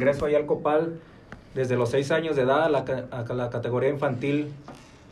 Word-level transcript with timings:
Ingreso 0.00 0.24
ahí 0.24 0.34
al 0.34 0.46
Copal 0.46 0.98
desde 1.54 1.76
los 1.76 1.90
6 1.90 2.10
años 2.12 2.34
de 2.34 2.42
edad 2.42 2.64
a 2.64 2.70
la, 2.70 2.86
a 3.10 3.34
la 3.34 3.50
categoría 3.50 3.90
infantil 3.90 4.50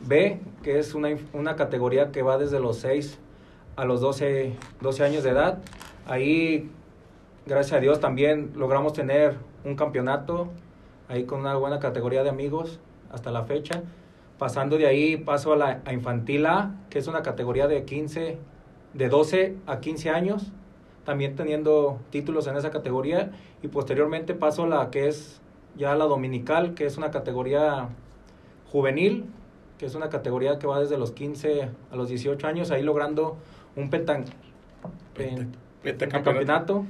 B, 0.00 0.40
que 0.62 0.78
es 0.78 0.94
una, 0.94 1.10
una, 1.34 1.56
categoría 1.56 2.10
que 2.10 2.22
va 2.22 2.38
desde 2.38 2.58
los 2.58 2.78
6 2.78 3.18
a 3.76 3.84
los 3.84 4.00
12, 4.00 4.54
12 4.80 5.04
años 5.04 5.24
de 5.24 5.30
edad. 5.30 5.58
Ahí, 6.06 6.70
gracias 7.44 7.76
a 7.76 7.80
Dios, 7.80 8.00
también 8.00 8.52
logramos 8.56 8.94
tener 8.94 9.36
un 9.62 9.76
campeonato, 9.76 10.48
ahí 11.10 11.24
con 11.24 11.40
una 11.40 11.54
buena 11.56 11.80
categoría 11.80 12.22
de 12.22 12.30
amigos 12.30 12.80
hasta 13.12 13.30
la 13.30 13.44
fecha. 13.44 13.82
Pasando 14.38 14.78
de 14.78 14.86
ahí 14.86 15.18
paso 15.18 15.52
a 15.52 15.56
la 15.56 15.82
a 15.84 15.92
infantil 15.92 16.46
A, 16.46 16.76
que 16.88 16.98
es 16.98 17.08
una 17.08 17.20
categoría 17.20 17.68
de 17.68 17.84
15, 17.84 18.38
de 18.94 19.08
12 19.10 19.56
a 19.66 19.80
15 19.80 20.08
años, 20.08 20.50
también 21.08 21.36
teniendo 21.36 21.98
títulos 22.10 22.48
en 22.48 22.58
esa 22.58 22.70
categoría. 22.70 23.30
Y 23.62 23.68
posteriormente 23.68 24.34
paso 24.34 24.64
a 24.64 24.66
la 24.66 24.90
que 24.90 25.08
es 25.08 25.40
ya 25.74 25.94
la 25.94 26.04
dominical, 26.04 26.74
que 26.74 26.84
es 26.84 26.98
una 26.98 27.10
categoría 27.10 27.88
juvenil, 28.70 29.24
que 29.78 29.86
es 29.86 29.94
una 29.94 30.10
categoría 30.10 30.58
que 30.58 30.66
va 30.66 30.78
desde 30.78 30.98
los 30.98 31.12
15 31.12 31.70
a 31.90 31.96
los 31.96 32.10
18 32.10 32.46
años, 32.46 32.70
ahí 32.70 32.82
logrando 32.82 33.38
un 33.74 33.88
pentan, 33.88 34.26
pen, 35.14 35.56
campeonato, 36.10 36.84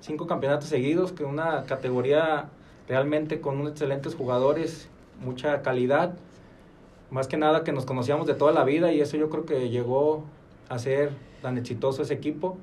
cinco 0.00 0.26
campeonatos 0.26 0.70
seguidos, 0.70 1.12
que 1.12 1.24
una 1.24 1.64
categoría 1.64 2.48
realmente 2.88 3.42
con 3.42 3.66
excelentes 3.66 4.14
jugadores, 4.14 4.88
mucha 5.22 5.60
calidad, 5.60 6.14
más 7.10 7.28
que 7.28 7.36
nada 7.36 7.64
que 7.64 7.72
nos 7.72 7.84
conocíamos 7.84 8.26
de 8.26 8.32
toda 8.32 8.52
la 8.52 8.64
vida 8.64 8.92
y 8.92 9.02
eso 9.02 9.18
yo 9.18 9.28
creo 9.28 9.44
que 9.44 9.68
llegó 9.68 10.24
a 10.70 10.78
ser 10.78 11.10
tan 11.42 11.58
exitoso 11.58 12.00
ese 12.00 12.14
equipo. 12.14 12.56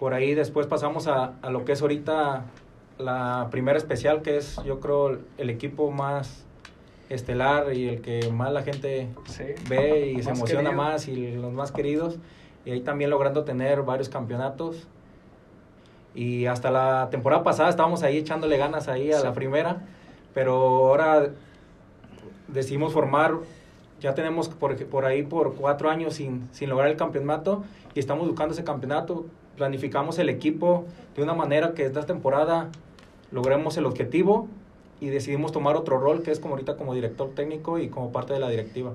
Por 0.00 0.14
ahí 0.14 0.34
después 0.34 0.66
pasamos 0.66 1.06
a, 1.06 1.34
a 1.42 1.50
lo 1.50 1.64
que 1.64 1.72
es 1.72 1.82
ahorita 1.82 2.44
la 2.98 3.48
primera 3.52 3.78
especial, 3.78 4.22
que 4.22 4.36
es 4.38 4.56
yo 4.64 4.80
creo 4.80 5.18
el 5.38 5.50
equipo 5.50 5.90
más 5.92 6.44
estelar 7.10 7.72
y 7.74 7.88
el 7.88 8.00
que 8.00 8.30
más 8.32 8.52
la 8.52 8.62
gente 8.62 9.08
Sí. 9.26 9.44
ve 9.68 10.10
y 10.12 10.22
se 10.22 10.30
emociona 10.30 10.70
querido. 10.70 10.82
más 10.82 11.06
y 11.08 11.32
los 11.36 11.52
más 11.52 11.70
queridos. 11.70 12.18
Y 12.64 12.72
ahí 12.72 12.80
también 12.80 13.10
logrando 13.10 13.44
tener 13.44 13.82
varios 13.82 14.08
campeonatos. 14.08 14.86
Y 16.14 16.46
hasta 16.46 16.70
la 16.70 17.08
temporada 17.10 17.42
pasada 17.44 17.68
estábamos 17.68 18.02
ahí 18.02 18.18
echándole 18.18 18.56
ganas 18.56 18.88
ahí 18.88 19.12
a 19.12 19.18
Sí. 19.18 19.24
la 19.24 19.32
primera, 19.32 19.82
pero 20.34 20.54
ahora 20.54 21.28
decidimos 22.48 22.92
formar, 22.92 23.34
ya 24.00 24.14
tenemos 24.14 24.48
por, 24.48 24.76
por 24.86 25.04
ahí 25.04 25.22
por 25.22 25.54
cuatro 25.54 25.88
años 25.90 26.14
sin, 26.14 26.48
sin 26.52 26.68
lograr 26.70 26.88
el 26.90 26.96
campeonato 26.96 27.64
y 27.94 28.00
estamos 28.00 28.26
buscando 28.26 28.54
ese 28.54 28.64
campeonato. 28.64 29.26
Planificamos 29.60 30.18
el 30.18 30.30
equipo 30.30 30.86
de 31.14 31.22
una 31.22 31.34
manera 31.34 31.74
que 31.74 31.84
esta 31.84 32.06
temporada 32.06 32.70
logremos 33.30 33.76
el 33.76 33.84
objetivo 33.84 34.48
y 35.00 35.10
decidimos 35.10 35.52
tomar 35.52 35.76
otro 35.76 35.98
rol 35.98 36.22
que 36.22 36.30
es 36.30 36.40
como 36.40 36.54
ahorita 36.54 36.78
como 36.78 36.94
director 36.94 37.34
técnico 37.34 37.78
y 37.78 37.90
como 37.90 38.10
parte 38.10 38.32
de 38.32 38.40
la 38.40 38.48
directiva. 38.48 38.94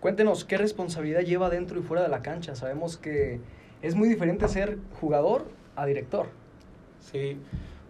Cuéntenos, 0.00 0.46
¿qué 0.46 0.56
responsabilidad 0.56 1.20
lleva 1.20 1.50
dentro 1.50 1.78
y 1.78 1.82
fuera 1.82 2.02
de 2.02 2.08
la 2.08 2.22
cancha? 2.22 2.54
Sabemos 2.54 2.96
que 2.96 3.40
es 3.82 3.96
muy 3.96 4.08
diferente 4.08 4.48
ser 4.48 4.78
jugador 4.98 5.44
a 5.76 5.84
director. 5.84 6.28
Sí, 7.00 7.36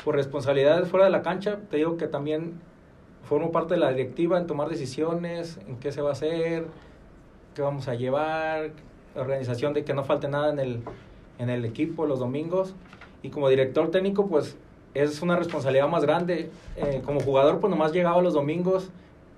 por 0.04 0.16
responsabilidades 0.16 0.88
fuera 0.88 1.04
de 1.04 1.12
la 1.12 1.22
cancha, 1.22 1.60
te 1.70 1.76
digo 1.76 1.98
que 1.98 2.08
también 2.08 2.54
formo 3.22 3.52
parte 3.52 3.74
de 3.74 3.80
la 3.80 3.90
directiva 3.90 4.38
en 4.38 4.48
tomar 4.48 4.68
decisiones, 4.68 5.60
en 5.68 5.76
qué 5.76 5.92
se 5.92 6.02
va 6.02 6.08
a 6.08 6.12
hacer, 6.14 6.66
qué 7.54 7.62
vamos 7.62 7.86
a 7.86 7.94
llevar, 7.94 8.72
organización 9.14 9.72
de 9.72 9.84
que 9.84 9.94
no 9.94 10.02
falte 10.02 10.26
nada 10.26 10.50
en 10.50 10.58
el, 10.58 10.82
en 11.38 11.50
el 11.50 11.64
equipo 11.64 12.06
los 12.06 12.18
domingos. 12.18 12.74
Y 13.22 13.30
como 13.30 13.48
director 13.48 13.90
técnico, 13.90 14.26
pues 14.26 14.56
es 14.94 15.22
una 15.22 15.36
responsabilidad 15.36 15.88
más 15.88 16.02
grande. 16.02 16.50
Eh, 16.76 17.02
como 17.04 17.20
jugador, 17.20 17.60
pues 17.60 17.70
nomás 17.70 17.92
llegaba 17.92 18.20
los 18.22 18.34
domingos 18.34 18.90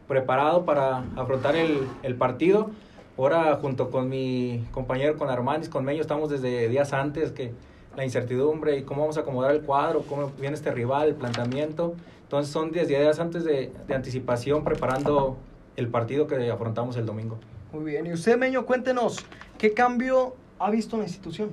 preparado 0.08 0.64
para 0.64 1.04
afrontar 1.16 1.56
el, 1.56 1.86
el 2.02 2.14
partido. 2.16 2.70
Ahora, 3.16 3.56
junto 3.60 3.90
con 3.90 4.08
mi 4.08 4.64
compañero, 4.72 5.16
con 5.16 5.28
Armanis, 5.28 5.68
con 5.68 5.84
Meño, 5.84 6.00
estamos 6.00 6.30
desde 6.30 6.68
días 6.68 6.92
antes 6.92 7.32
que 7.32 7.52
la 7.96 8.04
incertidumbre 8.04 8.78
y 8.78 8.82
cómo 8.82 9.02
vamos 9.02 9.18
a 9.18 9.20
acomodar 9.20 9.54
el 9.54 9.62
cuadro, 9.62 10.02
cómo 10.08 10.32
viene 10.40 10.54
este 10.54 10.70
rival, 10.70 11.08
el 11.08 11.14
planteamiento. 11.14 11.94
Entonces 12.22 12.52
son 12.52 12.70
10 12.70 12.88
días 12.88 13.18
antes 13.18 13.44
de, 13.44 13.72
de 13.88 13.94
anticipación 13.94 14.64
preparando 14.64 15.36
el 15.76 15.88
partido 15.88 16.26
que 16.26 16.50
afrontamos 16.50 16.96
el 16.96 17.04
domingo. 17.04 17.38
Muy 17.72 17.84
bien. 17.84 18.06
Y 18.06 18.12
usted, 18.12 18.38
Meño, 18.38 18.64
cuéntenos, 18.64 19.18
¿qué 19.58 19.74
cambio 19.74 20.34
ha 20.58 20.70
visto 20.70 20.96
en 20.96 21.02
la 21.02 21.08
institución? 21.08 21.50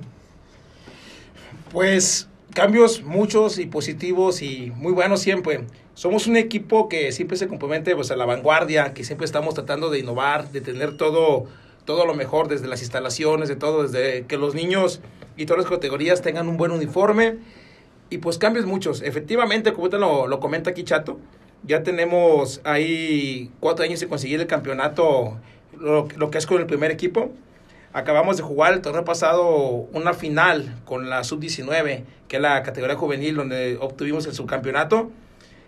Pues 1.70 2.28
cambios 2.54 3.02
muchos 3.02 3.58
y 3.58 3.66
positivos 3.66 4.40
y 4.40 4.72
muy 4.74 4.92
buenos 4.92 5.20
siempre. 5.20 5.66
Somos 5.92 6.26
un 6.26 6.36
equipo 6.36 6.88
que 6.88 7.12
siempre 7.12 7.36
se 7.36 7.46
compromete 7.46 7.94
pues, 7.94 8.10
a 8.10 8.16
la 8.16 8.24
vanguardia, 8.24 8.94
que 8.94 9.04
siempre 9.04 9.26
estamos 9.26 9.54
tratando 9.54 9.90
de 9.90 9.98
innovar, 9.98 10.50
de 10.50 10.62
tener 10.62 10.96
todo, 10.96 11.44
todo 11.84 12.06
lo 12.06 12.14
mejor 12.14 12.48
desde 12.48 12.68
las 12.68 12.80
instalaciones, 12.80 13.48
de 13.50 13.56
todo, 13.56 13.82
desde 13.86 14.24
que 14.24 14.38
los 14.38 14.54
niños 14.54 15.00
y 15.36 15.44
todas 15.44 15.64
las 15.64 15.70
categorías 15.70 16.22
tengan 16.22 16.48
un 16.48 16.56
buen 16.56 16.70
uniforme. 16.70 17.36
Y 18.08 18.18
pues 18.18 18.38
cambios 18.38 18.64
muchos. 18.64 19.02
Efectivamente, 19.02 19.72
como 19.72 19.84
ahorita 19.84 19.98
lo, 19.98 20.26
lo 20.26 20.40
comenta 20.40 20.70
aquí 20.70 20.84
Chato, 20.84 21.18
ya 21.64 21.82
tenemos 21.82 22.62
ahí 22.64 23.50
cuatro 23.60 23.84
años 23.84 24.00
de 24.00 24.08
conseguir 24.08 24.40
el 24.40 24.46
campeonato, 24.46 25.36
lo, 25.78 26.08
lo 26.16 26.30
que 26.30 26.38
es 26.38 26.46
con 26.46 26.60
el 26.60 26.66
primer 26.66 26.90
equipo. 26.90 27.30
Acabamos 27.98 28.36
de 28.36 28.44
jugar 28.44 28.74
el 28.74 28.80
torneo 28.80 29.04
pasado 29.04 29.48
una 29.92 30.14
final 30.14 30.78
con 30.84 31.10
la 31.10 31.24
sub-19, 31.24 32.04
que 32.28 32.36
es 32.36 32.42
la 32.42 32.62
categoría 32.62 32.94
juvenil, 32.94 33.34
donde 33.34 33.76
obtuvimos 33.80 34.24
el 34.26 34.34
subcampeonato. 34.34 35.10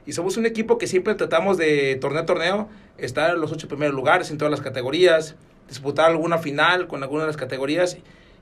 Y 0.07 0.13
somos 0.13 0.37
un 0.37 0.47
equipo 0.47 0.79
que 0.79 0.87
siempre 0.87 1.17
tratamos 1.17 1.57
de 1.57 1.97
torneo 1.97 2.23
a 2.23 2.27
torneo 2.27 2.69
estar 2.99 3.35
en 3.35 3.41
los 3.41 3.51
ocho 3.51 3.67
primeros 3.67 3.97
lugares 3.97 4.31
en 4.31 4.39
todas 4.39 4.53
las 4.53 4.61
categorías, 4.61 5.35
disputar 5.69 6.09
alguna 6.09 6.39
final 6.39 6.87
con 6.87 7.03
alguna 7.03 7.23
de 7.23 7.27
las 7.27 7.37
categorías 7.37 7.99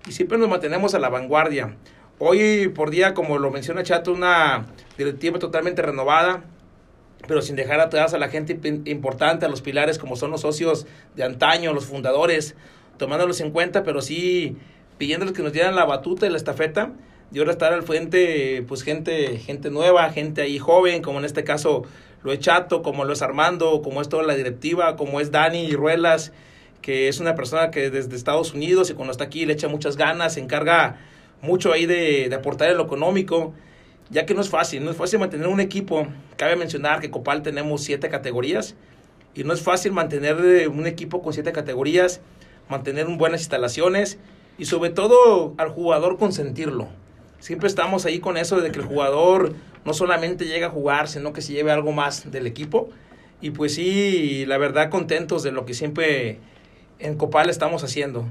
y 0.06 0.12
siempre 0.12 0.36
nos 0.36 0.50
mantenemos 0.50 0.94
a 0.94 0.98
la 0.98 1.08
vanguardia. 1.08 1.74
Hoy 2.18 2.68
por 2.68 2.90
día, 2.90 3.14
como 3.14 3.38
lo 3.38 3.50
menciona 3.50 3.82
Chato, 3.84 4.12
una 4.12 4.66
directiva 4.98 5.38
totalmente 5.38 5.80
renovada, 5.80 6.44
pero 7.26 7.40
sin 7.40 7.56
dejar 7.56 7.80
atrás 7.80 8.12
a 8.12 8.18
la 8.18 8.28
gente 8.28 8.54
imp- 8.60 8.86
importante, 8.86 9.46
a 9.46 9.48
los 9.48 9.62
pilares 9.62 9.98
como 9.98 10.14
son 10.16 10.30
los 10.30 10.42
socios 10.42 10.86
de 11.16 11.24
antaño, 11.24 11.72
los 11.72 11.86
fundadores, 11.86 12.54
tomándolos 12.98 13.40
en 13.40 13.50
cuenta, 13.50 13.82
pero 13.82 14.02
sí 14.02 14.56
pidiéndoles 14.98 15.34
que 15.34 15.42
nos 15.42 15.52
dieran 15.52 15.74
la 15.76 15.84
batuta 15.84 16.26
y 16.26 16.30
la 16.30 16.36
estafeta 16.36 16.92
y 17.32 17.38
ahora 17.38 17.52
estar 17.52 17.72
al 17.72 17.82
frente, 17.82 18.64
pues 18.66 18.82
gente, 18.82 19.38
gente 19.38 19.70
nueva, 19.70 20.10
gente 20.10 20.42
ahí 20.42 20.58
joven, 20.58 21.02
como 21.02 21.18
en 21.18 21.24
este 21.24 21.44
caso 21.44 21.82
lo 22.22 22.32
es 22.32 22.40
Chato, 22.40 22.82
como 22.82 23.04
lo 23.04 23.12
es 23.12 23.22
Armando, 23.22 23.80
como 23.82 24.00
es 24.00 24.08
toda 24.08 24.22
la 24.22 24.34
directiva, 24.34 24.96
como 24.96 25.20
es 25.20 25.30
Dani 25.30 25.70
Ruelas, 25.72 26.32
que 26.80 27.08
es 27.08 27.20
una 27.20 27.34
persona 27.34 27.70
que 27.70 27.90
desde 27.90 28.16
Estados 28.16 28.54
Unidos 28.54 28.90
y 28.90 28.94
cuando 28.94 29.12
está 29.12 29.24
aquí 29.24 29.46
le 29.46 29.52
echa 29.52 29.68
muchas 29.68 29.96
ganas, 29.96 30.34
se 30.34 30.40
encarga 30.40 30.96
mucho 31.42 31.72
ahí 31.72 31.86
de, 31.86 32.28
de 32.28 32.34
aportar 32.34 32.70
en 32.70 32.78
lo 32.78 32.84
económico, 32.84 33.52
ya 34.10 34.24
que 34.24 34.34
no 34.34 34.40
es 34.40 34.48
fácil, 34.48 34.84
no 34.84 34.90
es 34.90 34.96
fácil 34.96 35.18
mantener 35.18 35.48
un 35.48 35.60
equipo. 35.60 36.08
Cabe 36.36 36.56
mencionar 36.56 37.00
que 37.00 37.10
Copal 37.10 37.42
tenemos 37.42 37.82
siete 37.82 38.08
categorías 38.08 38.74
y 39.34 39.44
no 39.44 39.52
es 39.52 39.60
fácil 39.60 39.92
mantener 39.92 40.38
eh, 40.44 40.68
un 40.68 40.86
equipo 40.86 41.22
con 41.22 41.32
siete 41.32 41.52
categorías, 41.52 42.20
mantener 42.68 43.06
buenas 43.06 43.40
instalaciones 43.40 44.18
y 44.58 44.64
sobre 44.66 44.90
todo 44.90 45.54
al 45.56 45.68
jugador 45.70 46.18
consentirlo. 46.18 46.88
Siempre 47.38 47.68
estamos 47.68 48.04
ahí 48.04 48.18
con 48.18 48.36
eso 48.36 48.60
de 48.60 48.72
que 48.72 48.80
el 48.80 48.84
jugador 48.84 49.54
no 49.84 49.94
solamente 49.94 50.46
llega 50.46 50.66
a 50.66 50.70
jugar, 50.70 51.08
sino 51.08 51.32
que 51.32 51.40
se 51.40 51.52
lleve 51.52 51.70
algo 51.70 51.92
más 51.92 52.30
del 52.30 52.46
equipo. 52.46 52.90
Y 53.40 53.50
pues 53.50 53.74
sí, 53.74 54.44
la 54.46 54.58
verdad 54.58 54.90
contentos 54.90 55.44
de 55.44 55.52
lo 55.52 55.64
que 55.64 55.74
siempre 55.74 56.38
en 56.98 57.16
Copal 57.16 57.48
estamos 57.48 57.84
haciendo. 57.84 58.24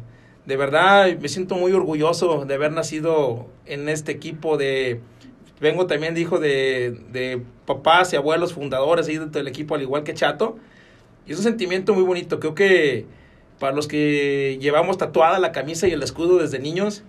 De 0.46 0.58
verdad 0.58 1.18
me 1.18 1.30
siento 1.30 1.56
muy 1.56 1.72
orgulloso 1.72 2.46
de 2.46 2.54
haber 2.54 2.72
nacido 2.74 3.48
en 3.66 3.90
este 3.90 4.12
equipo 4.12 4.58
de... 4.58 5.00
Vengo 5.60 5.88
también 5.88 6.14
de 6.14 6.22
hijo 6.22 6.38
de, 6.38 7.02
de 7.12 7.42
papás 7.66 8.14
y 8.14 8.16
abuelos 8.16 8.54
fundadores 8.54 9.08
ahí 9.08 9.18
dentro 9.18 9.40
del 9.40 9.48
equipo, 9.48 9.74
al 9.74 9.82
igual 9.82 10.04
que 10.04 10.14
Chato. 10.14 10.58
Y 11.26 11.32
es 11.32 11.38
un 11.38 11.44
sentimiento 11.44 11.96
muy 11.96 12.04
bonito. 12.04 12.40
Creo 12.40 12.54
que 12.54 13.06
para 13.60 13.74
los 13.76 13.88
que 13.88 14.58
llevamos 14.62 14.98
tatuada 14.98 15.40
la 15.40 15.52
camisa 15.52 15.88
y 15.88 15.92
el 15.92 16.04
escudo 16.04 16.38
desde 16.38 16.60
niños, 16.60 17.04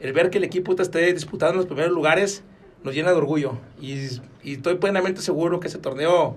el 0.00 0.12
ver 0.12 0.30
que 0.30 0.38
el 0.38 0.44
equipo 0.44 0.74
te 0.74 0.82
esté 0.82 1.12
disputando 1.12 1.52
en 1.54 1.58
los 1.58 1.66
primeros 1.66 1.92
lugares 1.92 2.42
nos 2.82 2.94
llena 2.94 3.10
de 3.12 3.16
orgullo. 3.16 3.58
Y, 3.80 3.94
y 4.42 4.54
estoy 4.54 4.76
plenamente 4.76 5.20
seguro 5.20 5.60
que 5.60 5.68
ese 5.68 5.78
torneo 5.78 6.36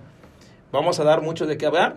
vamos 0.71 0.99
a 0.99 1.03
dar 1.03 1.21
mucho 1.21 1.45
de 1.47 1.57
qué 1.57 1.65
hablar. 1.65 1.95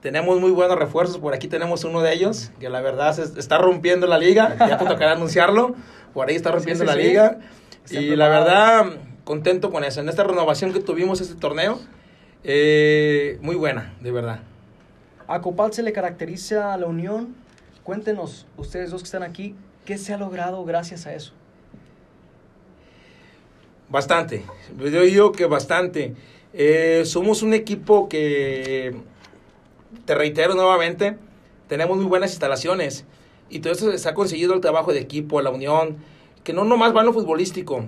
Tenemos 0.00 0.40
muy 0.40 0.50
buenos 0.50 0.78
refuerzos, 0.78 1.18
por 1.18 1.34
aquí 1.34 1.48
tenemos 1.48 1.84
uno 1.84 2.02
de 2.02 2.12
ellos, 2.14 2.50
que 2.60 2.68
la 2.68 2.80
verdad 2.80 3.12
se 3.14 3.38
está 3.38 3.58
rompiendo 3.58 4.06
la 4.06 4.18
liga, 4.18 4.56
ya 4.58 4.78
te 4.78 4.84
tocará 4.84 5.12
anunciarlo, 5.12 5.74
por 6.14 6.28
ahí 6.28 6.36
está 6.36 6.52
rompiendo 6.52 6.84
Sí, 6.84 6.90
sí, 6.90 6.96
la 6.96 7.02
sí. 7.02 7.08
liga. 7.08 7.38
Están 7.84 8.02
Y 8.02 8.16
la 8.16 8.28
verdad, 8.28 8.86
contento 9.24 9.70
con 9.70 9.82
eso. 9.84 10.00
En 10.00 10.08
esta 10.08 10.22
renovación 10.24 10.72
que 10.72 10.80
tuvimos 10.80 11.20
este 11.20 11.34
torneo, 11.34 11.80
eh, 12.44 13.38
muy 13.42 13.56
buena, 13.56 13.94
de 14.00 14.12
verdad. 14.12 14.40
A 15.28 15.42
Copal 15.42 15.72
se 15.72 15.82
le 15.82 15.92
caracteriza 15.92 16.76
la 16.78 16.86
unión. 16.86 17.36
Cuéntenos, 17.84 18.46
ustedes 18.56 18.90
dos 18.90 19.02
que 19.02 19.06
están 19.06 19.22
aquí, 19.22 19.54
¿qué 19.84 19.98
se 19.98 20.14
ha 20.14 20.18
logrado 20.18 20.64
gracias 20.64 21.06
a 21.06 21.14
eso? 21.14 21.32
Bastante. 23.90 24.44
Yo 24.78 25.02
digo 25.02 25.32
que 25.32 25.44
bastante. 25.44 26.14
Eh, 26.54 27.02
somos 27.04 27.42
un 27.42 27.52
equipo 27.52 28.08
que, 28.08 28.96
te 30.06 30.14
reitero 30.14 30.54
nuevamente, 30.54 31.18
tenemos 31.68 31.98
muy 31.98 32.06
buenas 32.06 32.30
instalaciones 32.30 33.04
y 33.50 33.60
todo 33.60 33.72
eso 33.72 33.96
se 33.96 34.08
ha 34.08 34.14
conseguido 34.14 34.54
el 34.54 34.60
trabajo 34.60 34.92
de 34.92 35.00
equipo, 35.00 35.40
la 35.42 35.50
unión, 35.50 35.98
que 36.44 36.52
no 36.54 36.64
nomás 36.64 36.94
va 36.94 37.00
en 37.00 37.06
lo 37.06 37.12
futbolístico. 37.12 37.86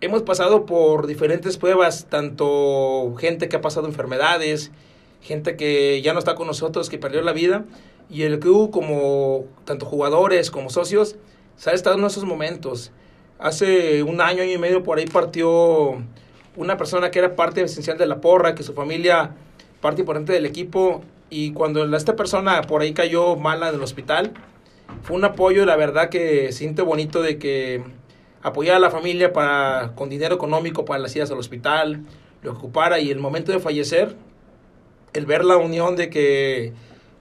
Hemos 0.00 0.22
pasado 0.22 0.66
por 0.66 1.06
diferentes 1.06 1.56
pruebas, 1.56 2.06
tanto 2.08 3.14
gente 3.18 3.48
que 3.48 3.56
ha 3.56 3.60
pasado 3.60 3.88
enfermedades, 3.88 4.70
gente 5.26 5.56
que 5.56 6.00
ya 6.02 6.12
no 6.12 6.18
está 6.18 6.34
con 6.34 6.46
nosotros, 6.46 6.88
que 6.88 6.98
perdió 6.98 7.20
la 7.22 7.32
vida, 7.32 7.64
y 8.08 8.22
el 8.22 8.38
club 8.38 8.70
como 8.70 9.44
tanto 9.64 9.84
jugadores 9.84 10.50
como 10.50 10.70
socios, 10.70 11.16
se 11.56 11.70
ha 11.70 11.72
estado 11.72 11.98
en 11.98 12.04
esos 12.04 12.24
momentos. 12.24 12.92
Hace 13.38 14.02
un 14.02 14.20
año, 14.20 14.42
año 14.42 14.52
y 14.52 14.58
medio 14.58 14.82
por 14.82 14.98
ahí 14.98 15.06
partió 15.06 16.02
una 16.56 16.76
persona 16.76 17.10
que 17.10 17.18
era 17.18 17.36
parte 17.36 17.60
esencial 17.62 17.98
de 17.98 18.06
la 18.06 18.20
porra, 18.20 18.54
que 18.54 18.62
su 18.62 18.72
familia, 18.72 19.34
parte 19.80 20.02
importante 20.02 20.32
del 20.32 20.46
equipo, 20.46 21.02
y 21.28 21.52
cuando 21.52 21.84
esta 21.96 22.14
persona 22.14 22.62
por 22.62 22.82
ahí 22.82 22.94
cayó 22.94 23.36
mala 23.36 23.68
en 23.68 23.74
el 23.74 23.82
hospital, 23.82 24.32
fue 25.02 25.16
un 25.16 25.24
apoyo, 25.24 25.66
la 25.66 25.76
verdad 25.76 26.08
que 26.08 26.52
siente 26.52 26.82
bonito 26.82 27.20
de 27.20 27.38
que 27.38 27.82
apoyar 28.42 28.76
a 28.76 28.78
la 28.78 28.90
familia 28.90 29.32
para, 29.32 29.92
con 29.96 30.08
dinero 30.08 30.36
económico 30.36 30.84
para 30.84 31.00
las 31.00 31.14
idas 31.16 31.30
al 31.32 31.38
hospital, 31.38 32.04
lo 32.42 32.52
ocupara 32.52 33.00
y 33.00 33.10
el 33.10 33.18
momento 33.18 33.50
de 33.50 33.58
fallecer, 33.58 34.14
el 35.16 35.26
ver 35.26 35.44
la 35.44 35.56
unión 35.56 35.96
de 35.96 36.10
que 36.10 36.72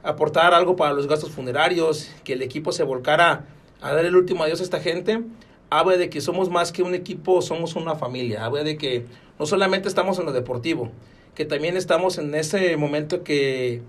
aportar 0.03 0.53
algo 0.53 0.75
para 0.75 0.93
los 0.93 1.07
gastos 1.07 1.31
funerarios, 1.31 2.11
que 2.23 2.33
el 2.33 2.41
equipo 2.41 2.71
se 2.71 2.83
volcara 2.83 3.45
a 3.81 3.93
dar 3.93 4.05
el 4.05 4.15
último 4.15 4.43
adiós 4.43 4.59
a 4.59 4.63
esta 4.63 4.79
gente, 4.79 5.23
habla 5.69 5.97
de 5.97 6.09
que 6.09 6.21
somos 6.21 6.49
más 6.49 6.71
que 6.71 6.83
un 6.83 6.93
equipo, 6.93 7.41
somos 7.41 7.75
una 7.75 7.95
familia, 7.95 8.45
habla 8.45 8.63
de 8.63 8.77
que 8.77 9.05
no 9.39 9.45
solamente 9.45 9.87
estamos 9.87 10.19
en 10.19 10.25
lo 10.25 10.31
deportivo, 10.31 10.91
que 11.33 11.45
también 11.45 11.77
estamos 11.77 12.17
en 12.17 12.35
ese 12.35 12.77
momento 12.77 13.23
que, 13.23 13.81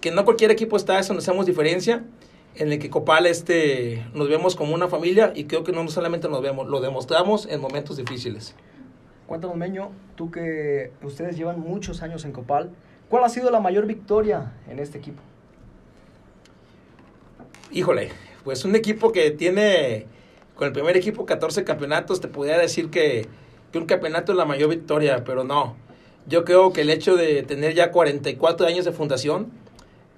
que 0.00 0.10
no 0.10 0.24
cualquier 0.24 0.50
equipo 0.50 0.76
está, 0.76 0.98
eso 0.98 1.14
nos 1.14 1.28
hacemos 1.28 1.46
diferencia, 1.46 2.04
en 2.56 2.72
el 2.72 2.78
que 2.78 2.90
Copal 2.90 3.26
este, 3.26 4.06
nos 4.14 4.28
vemos 4.28 4.54
como 4.56 4.74
una 4.74 4.88
familia 4.88 5.32
y 5.34 5.44
creo 5.44 5.64
que 5.64 5.72
no 5.72 5.86
solamente 5.88 6.28
nos 6.28 6.40
vemos, 6.40 6.66
lo 6.68 6.80
demostramos 6.80 7.46
en 7.46 7.60
momentos 7.60 7.96
difíciles. 7.96 8.54
Cuéntanos, 9.26 9.56
Meño, 9.56 9.90
tú 10.16 10.30
que 10.30 10.92
ustedes 11.02 11.36
llevan 11.36 11.58
muchos 11.58 12.02
años 12.02 12.24
en 12.24 12.32
Copal, 12.32 12.70
¿cuál 13.08 13.24
ha 13.24 13.28
sido 13.28 13.50
la 13.50 13.60
mayor 13.60 13.86
victoria 13.86 14.52
en 14.68 14.78
este 14.78 14.98
equipo? 14.98 15.22
Híjole, 17.70 18.10
pues 18.44 18.64
un 18.64 18.76
equipo 18.76 19.10
que 19.10 19.30
tiene, 19.30 20.06
con 20.54 20.66
el 20.66 20.72
primer 20.72 20.96
equipo 20.96 21.26
14 21.26 21.64
campeonatos, 21.64 22.20
te 22.20 22.28
podría 22.28 22.58
decir 22.58 22.90
que, 22.90 23.26
un 23.74 23.86
campeonato 23.86 24.30
es 24.30 24.38
la 24.38 24.44
mayor 24.44 24.70
victoria, 24.70 25.24
pero 25.24 25.42
no. 25.42 25.74
Yo 26.28 26.44
creo 26.44 26.72
que 26.72 26.82
el 26.82 26.90
hecho 26.90 27.16
de 27.16 27.42
tener 27.42 27.74
ya 27.74 27.90
44 27.90 28.68
años 28.68 28.84
de 28.84 28.92
fundación, 28.92 29.50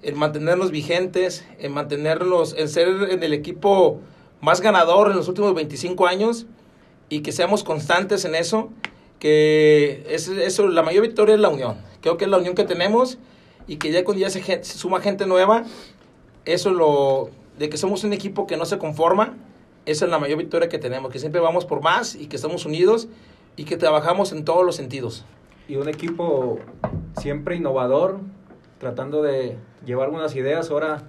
en 0.03 0.15
mantenernos 0.15 0.69
vigentes, 0.69 1.43
en 1.57 1.73
mantenerlos, 1.73 2.53
en 2.55 2.69
ser 2.69 2.87
en 3.09 3.23
el 3.23 3.33
equipo 3.33 3.99
más 4.41 4.61
ganador 4.61 5.09
en 5.09 5.17
los 5.17 5.27
últimos 5.27 5.55
25 5.55 6.05
años 6.05 6.45
y 7.09 7.21
que 7.21 7.31
seamos 7.31 7.63
constantes 7.63 8.25
en 8.25 8.35
eso, 8.35 8.69
que 9.19 10.05
es, 10.09 10.27
eso, 10.27 10.67
la 10.67 10.83
mayor 10.83 11.03
victoria 11.03 11.35
es 11.35 11.41
la 11.41 11.49
unión. 11.49 11.77
Creo 12.01 12.17
que 12.17 12.25
es 12.25 12.31
la 12.31 12.37
unión 12.37 12.55
que 12.55 12.63
tenemos 12.63 13.17
y 13.67 13.77
que 13.77 13.91
ya 13.91 14.03
cuando 14.03 14.21
ya 14.21 14.29
se, 14.29 14.63
suma 14.63 15.01
gente 15.01 15.25
nueva, 15.25 15.63
eso 16.45 16.71
lo, 16.71 17.29
de 17.57 17.69
que 17.69 17.77
somos 17.77 18.03
un 18.03 18.13
equipo 18.13 18.47
que 18.47 18.57
no 18.57 18.65
se 18.65 18.77
conforma, 18.77 19.35
esa 19.85 20.05
es 20.05 20.11
la 20.11 20.19
mayor 20.19 20.37
victoria 20.37 20.69
que 20.69 20.79
tenemos, 20.79 21.11
que 21.11 21.19
siempre 21.19 21.41
vamos 21.41 21.65
por 21.65 21.81
más 21.81 22.15
y 22.15 22.27
que 22.27 22.35
estamos 22.35 22.65
unidos 22.65 23.07
y 23.55 23.65
que 23.65 23.77
trabajamos 23.77 24.31
en 24.31 24.45
todos 24.45 24.65
los 24.65 24.75
sentidos. 24.75 25.25
Y 25.67 25.75
un 25.75 25.89
equipo 25.89 26.59
siempre 27.19 27.55
innovador, 27.55 28.19
tratando 28.79 29.21
de 29.21 29.57
llevar 29.85 30.05
algunas 30.05 30.35
ideas. 30.35 30.71
Ahora, 30.71 31.03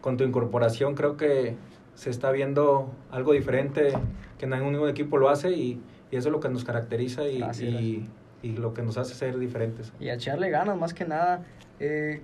con 0.00 0.16
tu 0.16 0.24
incorporación, 0.24 0.94
creo 0.94 1.16
que 1.16 1.56
se 1.94 2.10
está 2.10 2.30
viendo 2.30 2.90
algo 3.10 3.32
diferente 3.32 3.92
que 4.38 4.46
ningún 4.46 4.88
equipo 4.88 5.16
lo 5.16 5.28
hace 5.30 5.52
y, 5.52 5.80
y 6.16 6.18
eso 6.18 6.30
es 6.30 6.32
lo 6.32 6.40
que 6.40 6.48
nos 6.48 6.64
caracteriza 6.64 7.28
y, 7.28 7.42
y, 7.60 8.08
y, 8.42 8.52
lo 8.52 8.72
que 8.72 8.80
nos 8.80 8.96
hace 8.96 9.14
ser 9.14 9.38
diferentes. 9.38 9.92
Y 10.00 10.08
a 10.08 10.14
echarle 10.14 10.48
ganas, 10.48 10.78
más 10.78 10.94
que 10.94 11.04
nada. 11.04 11.44
Eh, 11.78 12.22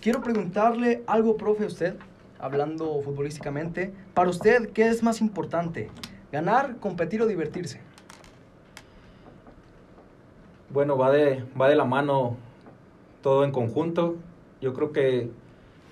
quiero 0.00 0.22
preguntarle 0.22 1.02
algo, 1.06 1.36
profe, 1.36 1.64
a 1.64 1.66
usted, 1.66 1.96
hablando 2.38 3.02
futbolísticamente. 3.02 3.92
Para 4.14 4.30
usted, 4.30 4.70
¿qué 4.70 4.88
es 4.88 5.02
más 5.02 5.20
importante? 5.20 5.90
¿Ganar, 6.32 6.76
competir 6.78 7.20
o 7.20 7.26
divertirse? 7.26 7.78
Bueno, 10.70 10.96
va 10.96 11.12
de, 11.12 11.44
va 11.60 11.68
de 11.68 11.76
la 11.76 11.84
mano 11.84 12.38
todo 13.20 13.44
en 13.44 13.52
conjunto. 13.52 14.16
Yo 14.62 14.72
creo 14.72 14.92
que 14.92 15.28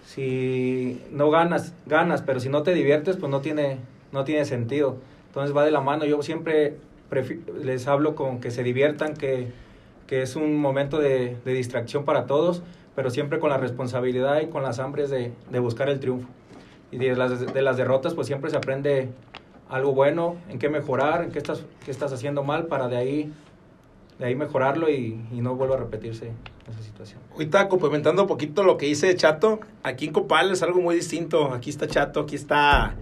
si 0.07 0.99
no 1.11 1.31
ganas, 1.31 1.75
ganas, 1.85 2.23
pero 2.23 2.41
si 2.41 2.49
no 2.49 2.63
te 2.63 2.73
diviertes, 2.73 3.19
pues 3.19 3.31
no 3.31 3.43
tiene, 3.43 3.81
no 4.13 4.25
tiene 4.25 4.47
sentido. 4.47 4.97
Entonces 5.27 5.55
va 5.55 5.63
de 5.67 5.73
la 5.73 5.83
mano. 5.83 6.07
Yo 6.07 6.23
siempre 6.23 6.79
les 7.63 7.87
hablo 7.87 8.15
con 8.15 8.41
que 8.41 8.51
se 8.51 8.63
diviertan, 8.63 9.15
que, 9.15 9.49
que 10.07 10.23
es 10.23 10.37
un 10.37 10.57
momento 10.57 10.99
de, 10.99 11.37
de, 11.45 11.53
distracción 11.53 12.05
para 12.05 12.27
todos, 12.27 12.63
pero 12.97 13.11
siempre 13.11 13.39
con 13.39 13.51
la 13.51 13.59
responsabilidad 13.59 14.41
y 14.41 14.47
con 14.47 14.63
las 14.63 14.79
hambres 14.79 15.11
de, 15.11 15.33
de 15.51 15.59
buscar 15.59 15.89
el 15.89 16.01
triunfo. 16.01 16.29
Y 16.91 16.99
de 16.99 17.17
las, 17.17 17.53
de 17.53 17.63
las 17.63 17.77
derrotas, 17.77 18.15
pues 18.15 18.27
siempre 18.27 18.51
se 18.51 18.57
aprende 18.57 19.09
algo 19.69 19.93
bueno, 19.93 20.37
en 20.49 20.59
qué 20.59 20.69
mejorar, 20.69 21.25
en 21.25 21.31
qué 21.31 21.39
estás, 21.39 21.65
qué 21.85 21.91
estás 21.91 22.13
haciendo 22.13 22.45
mal, 22.45 22.67
para 22.67 22.89
de 22.89 22.97
ahí 22.97 23.33
de 24.19 24.27
ahí 24.27 24.35
mejorarlo 24.35 24.89
y, 24.91 25.21
y 25.33 25.41
no 25.41 25.57
vuelva 25.57 25.75
a 25.75 25.79
repetirse 25.79 26.31
esa 26.71 26.83
situación. 26.83 27.21
Ahorita 27.33 27.69
complementando 27.69 28.23
un 28.23 28.29
poquito 28.29 28.63
lo 28.63 28.77
que 28.77 28.87
dice 28.87 29.15
Chato, 29.17 29.61
aquí 29.83 30.07
en 30.07 30.13
Copal 30.13 30.51
es 30.53 30.63
algo 30.63 30.81
muy 30.81 30.95
distinto. 30.95 31.53
Aquí 31.53 31.71
está 31.71 31.87
Chato, 31.87 32.21
aquí 32.21 32.37
está 32.37 32.95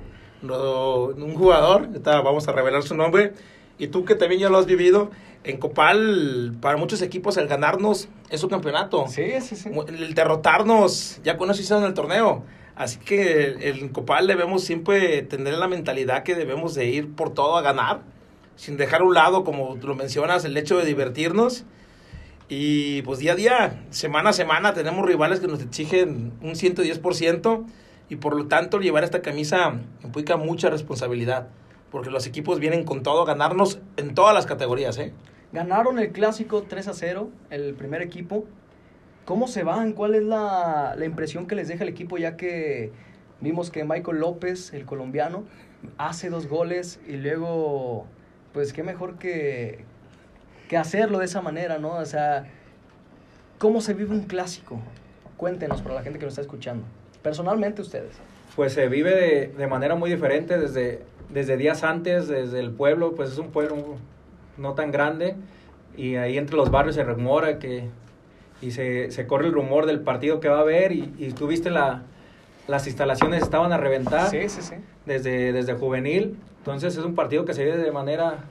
un 0.43 1.35
jugador, 1.35 1.87
ahorita 1.87 2.21
vamos 2.23 2.49
a 2.49 2.53
revelar 2.53 2.83
su 2.83 2.95
nombre. 2.97 3.33
Y 3.79 3.89
tú 3.89 4.05
que 4.05 4.15
también 4.15 4.41
ya 4.41 4.49
lo 4.49 4.59
has 4.59 4.67
vivido, 4.67 5.11
en 5.45 5.57
Copal, 5.59 6.55
para 6.61 6.77
muchos 6.77 7.03
equipos, 7.03 7.37
el 7.37 7.49
ganarnos 7.49 8.09
es 8.31 8.43
un 8.45 8.51
campeonato. 8.51 9.07
Sí, 9.09 9.41
sí, 9.41 9.57
sí. 9.57 9.71
El 9.89 10.15
derrotarnos, 10.15 11.21
ya 11.25 11.37
con 11.37 11.51
eso 11.51 11.61
hicieron 11.61 11.85
el 11.85 11.95
torneo. 11.95 12.45
Así 12.75 12.99
que 12.99 13.69
en 13.69 13.89
Copal 13.89 14.27
debemos 14.27 14.65
siempre 14.65 15.23
tener 15.23 15.55
la 15.55 15.69
mentalidad 15.69 16.23
que 16.23 16.35
debemos 16.35 16.75
de 16.75 16.87
ir 16.87 17.13
por 17.15 17.35
todo 17.35 17.57
a 17.57 17.63
ganar 17.63 18.03
sin 18.57 18.77
dejar 18.77 19.01
a 19.01 19.05
un 19.05 19.15
lado, 19.15 19.45
como 19.45 19.77
lo 19.83 19.95
mencionas, 19.95 20.45
el 20.45 20.57
hecho 20.57 20.79
de 20.79 20.85
divertirnos. 20.85 21.65
Y 22.49 23.03
pues 23.03 23.19
día 23.19 23.33
a 23.33 23.37
día, 23.37 23.85
semana 23.91 24.31
a 24.31 24.33
semana, 24.33 24.75
tenemos 24.75 25.07
rivales 25.07 25.41
que 25.41 25.49
nos 25.49 25.63
exigen 25.63 26.33
un 26.43 26.53
110% 26.53 27.65
y 28.09 28.17
por 28.17 28.37
lo 28.37 28.47
tanto 28.47 28.79
llevar 28.79 29.05
esta 29.05 29.23
camisa 29.23 29.81
implica 30.05 30.37
mucha 30.37 30.69
responsabilidad, 30.69 31.49
porque 31.93 32.11
los 32.11 32.27
equipos 32.27 32.59
vienen 32.59 32.85
con 32.85 33.03
todo 33.03 33.23
a 33.23 33.27
ganarnos 33.27 33.79
en 33.99 34.15
todas 34.15 34.35
las 34.35 34.47
categorías. 34.47 34.97
¿eh? 34.97 35.13
Ganaron 35.53 35.99
el 35.99 36.11
clásico 36.11 36.63
3 36.63 36.89
a 36.89 36.95
0, 36.95 37.29
el 37.51 37.75
primer 37.75 38.01
equipo. 38.01 38.47
¿Cómo 39.27 39.47
se 39.47 39.63
van? 39.63 39.93
¿Cuál 39.93 40.15
es 40.15 40.23
la, 40.23 40.95
la 40.97 41.05
impresión 41.05 41.47
que 41.47 41.55
les 41.55 41.69
deja 41.69 41.85
el 41.85 41.91
equipo 41.91 42.17
ya 42.17 42.37
que 42.37 42.91
vimos 43.41 43.71
que 43.71 43.85
Michael 43.85 44.19
López, 44.19 44.73
el 44.73 44.87
colombiano, 44.87 45.45
hace 45.99 46.31
dos 46.31 46.49
goles 46.49 46.99
y 47.07 47.19
luego 47.19 48.07
pues 48.55 48.73
qué 48.73 48.83
mejor 48.83 49.19
que, 49.19 49.85
que 50.69 50.79
hacerlo 50.79 51.19
de 51.19 51.27
esa 51.27 51.43
manera, 51.43 51.79
¿no? 51.79 51.97
O 51.97 52.07
sea, 52.07 52.47
¿cómo 53.59 53.83
se 53.83 53.93
vive 53.93 54.13
un 54.13 54.23
clásico? 54.23 54.81
Cuéntenos 55.37 55.83
para 55.83 55.97
la 55.97 56.03
gente 56.03 56.19
que 56.19 56.25
nos 56.25 56.33
está 56.33 56.43
escuchando. 56.43 56.85
Personalmente 57.23 57.83
ustedes. 57.83 58.15
Pues 58.57 58.73
se 58.73 58.89
vive 58.89 59.15
de, 59.15 59.49
de 59.49 59.67
manera 59.67 59.95
muy 59.95 60.11
diferente 60.11 60.59
desde, 60.59 61.03
desde 61.33 61.57
días 61.57 61.85
antes, 61.85 62.29
desde 62.29 62.61
el 62.61 62.71
pueblo, 62.71 63.15
pues 63.15 63.33
es 63.33 63.39
un 63.39 63.51
pueblo 63.51 63.97
no 64.57 64.75
tan 64.75 64.91
grande 64.91 65.35
y 65.97 66.17
ahí 66.17 66.39
entre 66.39 66.57
los 66.57 66.71
barrios 66.71 66.95
se 66.95 67.05
rumora 67.05 67.59
que 67.59 67.89
y 68.61 68.71
se, 68.71 69.11
se 69.11 69.27
corre 69.27 69.47
el 69.47 69.53
rumor 69.53 69.87
del 69.87 70.01
partido 70.01 70.41
que 70.41 70.49
va 70.49 70.59
a 70.59 70.61
haber 70.61 70.93
y, 70.93 71.13
y 71.19 71.33
tú 71.33 71.49
viste 71.49 71.71
la, 71.71 72.03
las 72.69 72.87
instalaciones 72.87 73.43
estaban 73.43 73.73
a 73.73 73.77
reventar 73.77 74.31
sí, 74.31 74.49
sí, 74.49 74.63
sí. 74.63 74.75
Desde, 75.05 75.53
desde 75.53 75.75
juvenil 75.75 76.37
entonces 76.59 76.97
es 76.97 77.05
un 77.05 77.15
partido 77.15 77.45
que 77.45 77.55
se 77.55 77.65
vive 77.65 77.77
de 77.77 77.91
manera 77.91 78.45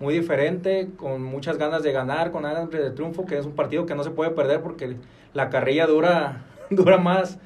muy 0.00 0.14
diferente, 0.14 0.88
con 0.96 1.22
muchas 1.22 1.58
ganas 1.58 1.82
de 1.82 1.92
ganar, 1.92 2.32
con 2.32 2.42
ganas 2.42 2.68
de 2.70 2.90
triunfo, 2.90 3.24
que 3.24 3.38
es 3.38 3.46
un 3.46 3.52
partido 3.52 3.86
que 3.86 3.94
no 3.94 4.02
se 4.02 4.10
puede 4.10 4.32
perder 4.32 4.60
porque 4.60 4.96
la 5.32 5.48
carrilla 5.48 5.86
dura, 5.86 6.44
dura 6.70 6.98
más, 6.98 7.38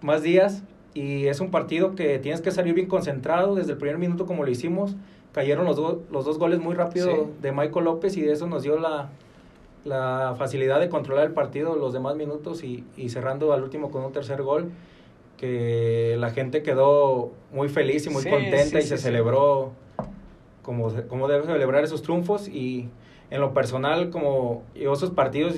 más 0.00 0.22
días 0.22 0.62
y 0.98 1.28
es 1.28 1.40
un 1.40 1.50
partido 1.50 1.94
que 1.94 2.18
tienes 2.18 2.40
que 2.40 2.50
salir 2.50 2.74
bien 2.74 2.88
concentrado 2.88 3.54
desde 3.54 3.72
el 3.72 3.78
primer 3.78 3.98
minuto 3.98 4.26
como 4.26 4.44
lo 4.44 4.50
hicimos. 4.50 4.96
Cayeron 5.32 5.64
los, 5.64 5.76
do, 5.76 6.02
los 6.10 6.24
dos 6.24 6.38
goles 6.38 6.58
muy 6.58 6.74
rápido 6.74 7.10
sí. 7.10 7.20
de 7.40 7.52
Michael 7.52 7.84
López 7.84 8.16
y 8.16 8.28
eso 8.28 8.46
nos 8.46 8.64
dio 8.64 8.78
la, 8.78 9.10
la 9.84 10.34
facilidad 10.36 10.80
de 10.80 10.88
controlar 10.88 11.26
el 11.26 11.32
partido 11.32 11.76
los 11.76 11.92
demás 11.92 12.16
minutos 12.16 12.64
y, 12.64 12.84
y 12.96 13.10
cerrando 13.10 13.52
al 13.52 13.62
último 13.62 13.90
con 13.90 14.04
un 14.04 14.12
tercer 14.12 14.42
gol 14.42 14.72
que 15.36 16.16
la 16.18 16.30
gente 16.30 16.64
quedó 16.64 17.30
muy 17.52 17.68
feliz 17.68 18.06
y 18.06 18.10
muy 18.10 18.22
sí, 18.22 18.30
contenta 18.30 18.78
sí, 18.78 18.78
y 18.78 18.82
se 18.82 18.98
celebró 18.98 19.72
como, 20.62 20.92
como 21.06 21.28
debe 21.28 21.46
celebrar 21.46 21.84
esos 21.84 22.02
triunfos 22.02 22.48
y, 22.48 22.88
en 23.30 23.40
lo 23.40 23.52
personal, 23.52 24.10
como 24.10 24.64
yo 24.74 24.92
esos 24.92 25.10
partidos, 25.10 25.54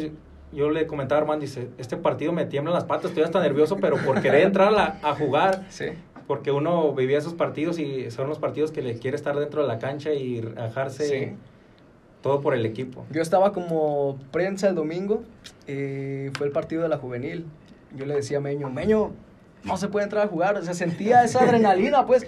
yo 0.53 0.71
le 0.71 0.87
comentaba 0.87 1.19
a 1.19 1.23
Armando, 1.23 1.43
dice, 1.43 1.69
este 1.79 1.97
partido 1.97 2.33
me 2.33 2.45
tiemblan 2.45 2.75
las 2.75 2.85
patas, 2.85 3.07
estoy 3.11 3.23
hasta 3.23 3.41
nervioso, 3.41 3.77
pero 3.81 3.97
por 3.99 4.21
querer 4.21 4.43
entrar 4.43 4.75
a, 4.75 4.99
a 5.03 5.15
jugar, 5.15 5.65
Sí. 5.69 5.87
porque 6.27 6.51
uno 6.53 6.93
vivía 6.93 7.19
esos 7.19 7.35
partidos 7.35 7.79
y 7.79 8.11
son 8.11 8.29
los 8.29 8.39
partidos 8.39 8.71
que 8.73 8.83
le 8.83 8.99
quiere 8.99 9.17
estar 9.17 9.37
dentro 9.39 9.63
de 9.63 9.69
la 9.69 9.79
cancha 9.79 10.13
y 10.13 10.41
rajarse 10.41 11.09
Sí. 11.09 11.33
todo 12.23 12.41
por 12.41 12.55
el 12.55 12.67
equipo. 12.67 13.05
Yo 13.11 13.23
estaba 13.23 13.53
como 13.53 14.19
prensa 14.33 14.69
el 14.69 14.75
domingo 14.75 15.23
y 15.67 16.29
fue 16.37 16.47
el 16.47 16.53
partido 16.53 16.83
de 16.83 16.89
la 16.89 16.99
juvenil. 16.99 17.47
Yo 17.97 18.07
le 18.07 18.15
decía 18.15 18.39
a 18.39 18.41
Meño, 18.41 18.71
Meño, 18.71 19.11
no 19.65 19.77
se 19.77 19.89
puede 19.89 20.05
entrar 20.05 20.25
a 20.27 20.29
jugar. 20.29 20.57
O 20.57 20.63
sea, 20.63 20.75
sentía 20.75 21.25
esa 21.25 21.41
adrenalina, 21.45 22.07
pues. 22.07 22.27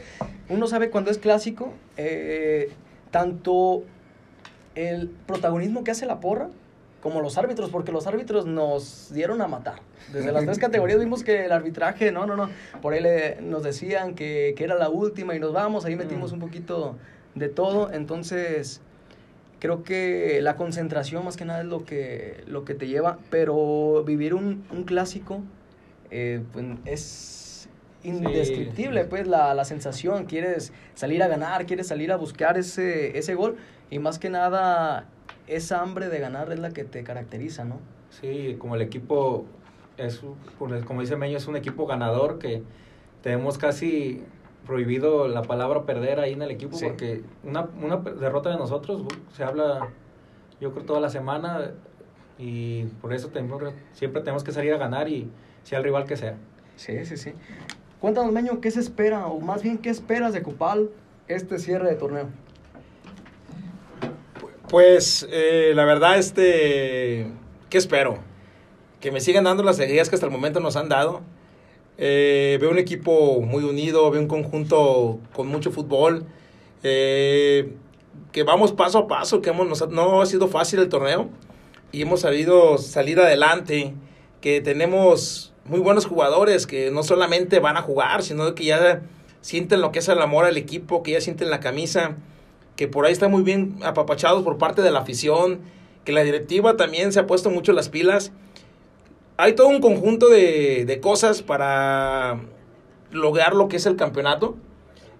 Uno 0.49 0.67
sabe 0.67 0.91
cuando 0.91 1.11
es 1.11 1.19
clásico, 1.19 1.73
eh, 1.97 2.71
tanto 3.11 3.83
el 4.75 5.09
protagonismo 5.27 5.85
que 5.85 5.91
hace 5.93 6.07
la 6.07 6.19
porra 6.21 6.49
como 7.03 7.21
los 7.21 7.37
árbitros, 7.37 7.69
porque 7.71 7.91
los 7.93 8.07
árbitros 8.07 8.47
nos 8.47 9.11
dieron 9.13 9.43
a 9.43 9.49
matar. 9.49 9.81
Desde 10.13 10.31
las 10.33 10.45
tres 10.45 10.59
categorías 10.61 11.01
vimos 11.01 11.25
que 11.25 11.45
el 11.47 11.53
arbitraje, 11.53 12.13
no, 12.13 12.27
no, 12.27 12.37
no. 12.37 12.49
Por 12.81 12.95
ahí 12.95 13.01
le- 13.03 13.41
nos 13.43 13.63
decían 13.65 14.15
que, 14.15 14.55
que 14.57 14.65
era 14.65 14.77
la 14.77 14.89
última 14.89 15.35
y 15.35 15.41
nos 15.41 15.53
vamos, 15.53 15.85
ahí 15.85 15.97
metimos 15.97 16.31
Mm. 16.31 16.35
un 16.35 16.41
poquito 16.41 16.97
de 17.35 17.49
todo. 17.49 17.91
Entonces, 17.93 18.81
creo 19.59 19.83
que 19.83 20.39
la 20.43 20.57
concentración 20.57 21.25
más 21.25 21.37
que 21.37 21.45
nada 21.45 21.61
es 21.61 21.67
lo 21.67 21.85
que, 21.85 22.45
lo 22.47 22.65
que 22.65 22.75
te 22.75 22.87
lleva, 22.87 23.19
pero 23.31 24.05
vivir 24.05 24.33
un, 24.35 24.65
un 24.71 24.85
clásico 24.85 25.41
eh, 26.13 26.43
pues, 26.53 26.67
es 26.85 27.69
indescriptible, 28.05 29.05
pues 29.05 29.27
la, 29.27 29.55
la 29.55 29.65
sensación, 29.65 30.25
quieres 30.27 30.73
salir 30.95 31.23
a 31.23 31.29
ganar, 31.29 31.67
quieres 31.67 31.87
salir 31.89 32.13
a 32.13 32.17
buscar 32.17 32.59
ese, 32.59 33.17
ese 33.19 33.35
gol 33.35 33.57
y 33.91 33.99
más 33.99 34.19
que 34.19 34.29
nada 34.31 35.07
esa 35.57 35.81
hambre 35.81 36.09
de 36.09 36.19
ganar 36.19 36.53
es 36.53 36.59
la 36.59 36.71
que 36.71 36.85
te 36.85 37.03
caracteriza, 37.05 37.65
¿no? 37.65 37.79
Sí, 38.11 38.57
como 38.59 38.75
el 38.77 38.83
equipo, 38.83 39.45
es, 39.97 40.21
como 40.59 41.01
dice 41.01 41.17
Meño, 41.17 41.37
es 41.37 41.47
un 41.47 41.57
equipo 41.57 41.87
ganador 41.87 42.39
que 42.39 42.63
tenemos 43.23 43.59
casi 43.59 44.23
prohibido 44.67 45.29
la 45.29 45.43
palabra 45.43 45.85
perder 45.85 46.21
ahí 46.21 46.33
en 46.35 46.43
el 46.43 46.51
equipo 46.51 46.77
Sí. 46.77 46.87
porque 46.87 47.23
una, 47.43 47.69
una 47.83 47.97
derrota 47.97 48.51
de 48.51 48.57
nosotros 48.57 49.03
uh, 49.03 49.35
se 49.35 49.43
habla 49.45 49.89
yo 50.61 50.73
creo 50.73 50.85
toda 50.85 51.01
la 51.01 51.11
semana 51.11 51.73
y 52.39 52.85
por 53.01 53.13
eso 53.13 53.29
tenemos, 53.29 53.63
siempre 53.93 54.23
tenemos 54.23 54.45
que 54.45 54.53
salir 54.53 54.73
a 54.73 54.79
ganar 54.79 55.09
y 55.09 55.29
sea 55.65 55.79
el 55.79 55.85
rival 55.85 56.05
que 56.05 56.17
sea. 56.17 56.37
Sí, 56.77 57.05
sí, 57.05 57.17
sí. 57.17 57.33
Cuéntanos, 58.01 58.33
Meño, 58.33 58.61
¿qué 58.61 58.71
se 58.71 58.81
espera? 58.81 59.27
O 59.27 59.41
más 59.41 59.63
bien, 59.63 59.79
¿qué 59.79 59.91
esperas 59.91 60.33
de 60.33 60.43
Copal 60.43 60.91
este 61.29 61.59
cierre 61.59 61.89
de 61.89 61.97
torneo? 61.97 62.29
Pues 64.73 65.29
eh, 65.31 65.73
la 65.75 65.85
verdad, 65.85 66.19
este, 66.19 67.27
¿qué 67.69 67.77
espero? 67.77 68.21
Que 69.03 69.13
me 69.13 69.21
sigan 69.21 69.45
dando 69.45 69.63
las 69.63 69.77
alegrías 69.77 70.09
que 70.09 70.15
hasta 70.15 70.25
el 70.25 70.33
momento 70.33 70.61
nos 70.61 70.77
han 70.77 70.89
dado. 70.89 71.21
Eh, 71.99 72.57
veo 72.59 72.71
un 72.71 72.79
equipo 72.79 73.43
muy 73.43 73.65
unido, 73.65 74.11
veo 74.11 74.23
un 74.23 74.29
conjunto 74.29 75.19
con 75.35 75.49
mucho 75.49 75.73
fútbol. 75.73 76.25
eh, 76.83 77.75
que 78.33 78.45
vamos 78.45 78.73
paso 78.73 78.97
a 78.97 79.09
paso, 79.09 79.43
que 79.43 79.51
hemos, 79.51 79.87
no 79.91 80.23
ha 80.23 80.25
sido 80.25 80.49
fácil 80.49 80.81
el 80.81 80.89
torneo 80.89 81.29
y 81.93 82.01
hemos 82.01 82.21
sabido 82.21 82.79
salir 82.79 83.21
adelante. 83.21 83.93
Que 84.41 84.63
tenemos 84.63 85.53
muy 85.67 85.81
buenos 85.81 86.07
jugadores 86.07 86.67
que 86.67 86.91
no 86.91 87.03
solamente 87.03 87.61
van 87.61 87.77
a 87.77 87.83
jugar, 87.83 88.23
sino 88.23 88.55
que 88.55 88.65
ya 88.65 89.03
sienten 89.43 89.83
lo 89.83 89.93
que 89.93 89.99
es 89.99 90.09
el 90.09 90.23
amor 90.23 90.47
al 90.47 90.57
equipo, 90.57 91.03
que 91.03 91.11
ya 91.11 91.21
sienten 91.21 91.51
la 91.51 91.61
camisa 91.61 92.17
que 92.83 92.89
por 92.89 93.07
ahí 93.07 93.13
están 93.13 93.31
muy 93.31 93.45
bien 93.45 93.77
apapachados 93.85 94.43
por 94.43 94.59
parte 94.59 94.83
de 94.83 94.91
la 94.91 94.99
afición, 94.99 95.61
que 96.05 96.11
la 96.11 96.25
directiva 96.25 96.77
también 96.77 97.13
se 97.13 97.21
ha 97.21 97.29
puesto 97.29 97.49
mucho 97.49 97.73
las 97.73 97.89
pilas. 97.89 98.33
Hay 99.37 99.53
todo 99.53 99.69
un 99.69 99.81
conjunto 99.81 100.29
de, 100.29 100.85
de 100.85 101.01
cosas 101.01 101.43
para 101.43 102.41
lograr 103.13 103.55
lo 103.55 103.69
que 103.69 103.77
es 103.77 103.87
el 103.87 103.95
campeonato. 103.95 104.57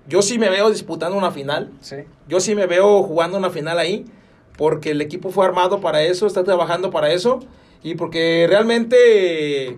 Yo 0.09 0.23
sí 0.23 0.41
me 0.41 0.51
veo 0.51 0.71
disputando 0.71 1.17
una 1.17 1.31
final, 1.31 1.71
Sí. 1.83 1.99
yo 2.29 2.41
sí 2.41 2.57
me 2.57 2.67
veo 2.67 3.05
jugando 3.05 3.39
una 3.39 3.51
final 3.51 3.79
ahí, 3.79 4.07
porque 4.59 4.91
el 4.91 5.01
equipo 5.01 5.31
fue 5.31 5.47
armado 5.47 5.81
para 5.81 6.03
eso, 6.03 6.27
está 6.27 6.43
trabajando 6.43 6.91
para 6.91 7.13
eso, 7.13 7.39
y 7.85 7.95
porque 7.95 8.47
realmente 8.49 9.77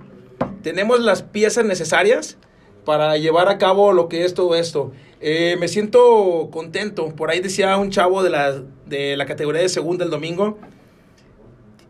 tenemos 0.63 1.01
las 1.01 1.23
piezas 1.23 1.67
necesarias 1.67 2.39
para 2.85 3.17
llevar 3.17 3.49
a 3.49 3.59
cabo 3.59 3.93
lo 3.93 4.09
que 4.09 4.25
es 4.25 4.35
todo 4.35 4.55
esto. 4.55 4.93
Eh, 5.21 5.57
me 5.59 5.69
siento 5.69 6.49
contento. 6.51 7.09
Por 7.15 7.31
ahí 7.31 7.41
decía 7.41 7.77
un 7.79 7.91
chavo 7.91 8.23
de 8.23 8.31
la, 8.31 8.63
de 8.87 9.17
la 9.17 9.27
categoría 9.27 9.63
de 9.63 9.69
segunda 9.69 10.05
el 10.05 10.11
domingo. 10.11 10.59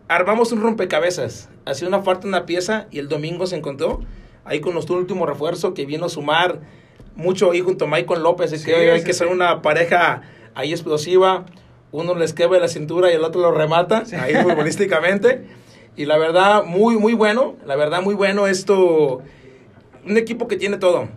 Armamos 0.09 0.53
un 0.53 0.61
rompecabezas. 0.61 1.49
Hacía 1.65 1.89
una 1.89 2.03
falta 2.03 2.27
una 2.29 2.47
pieza 2.47 2.87
y 2.91 2.99
el 2.99 3.09
domingo 3.09 3.47
se 3.47 3.57
encontró 3.57 4.01
ahí 4.45 4.61
con 4.61 4.75
nuestro 4.75 4.97
último 4.97 5.25
refuerzo 5.27 5.73
que 5.73 5.87
vino 5.87 6.07
a 6.07 6.09
sumar 6.11 6.61
mucho 7.17 7.51
ahí 7.51 7.61
junto 7.61 7.87
a 7.87 7.89
Michael 7.89 8.23
López. 8.23 8.53
Así 8.53 8.59
Sí, 8.65 8.67
que 8.67 8.91
hay 8.91 9.01
sí, 9.01 9.07
que 9.07 9.13
sí. 9.15 9.21
ser 9.21 9.29
una 9.29 9.63
pareja 9.63 10.23
ahí 10.55 10.73
explosiva. 10.73 11.47
Uno 11.91 12.15
les 12.15 12.35
quebra 12.35 12.59
la 12.59 12.69
cintura 12.69 13.11
y 13.11 13.15
el 13.15 13.25
otro 13.25 13.41
lo 13.41 13.51
remata 13.53 14.05
Sí. 14.05 14.17
ahí 14.17 14.35
futbolísticamente. 14.35 15.47
Y 15.97 16.05
la 16.07 16.19
verdad, 16.19 16.65
muy, 16.65 16.97
muy 16.99 17.15
bueno. 17.15 17.55
La 17.65 17.77
verdad, 17.77 18.03
muy 18.03 18.15
bueno 18.15 18.47
esto. 18.47 19.23
Un 20.07 20.17
equipo 20.17 20.49
que 20.49 20.57
tiene 20.57 20.77
todo. 20.77 21.09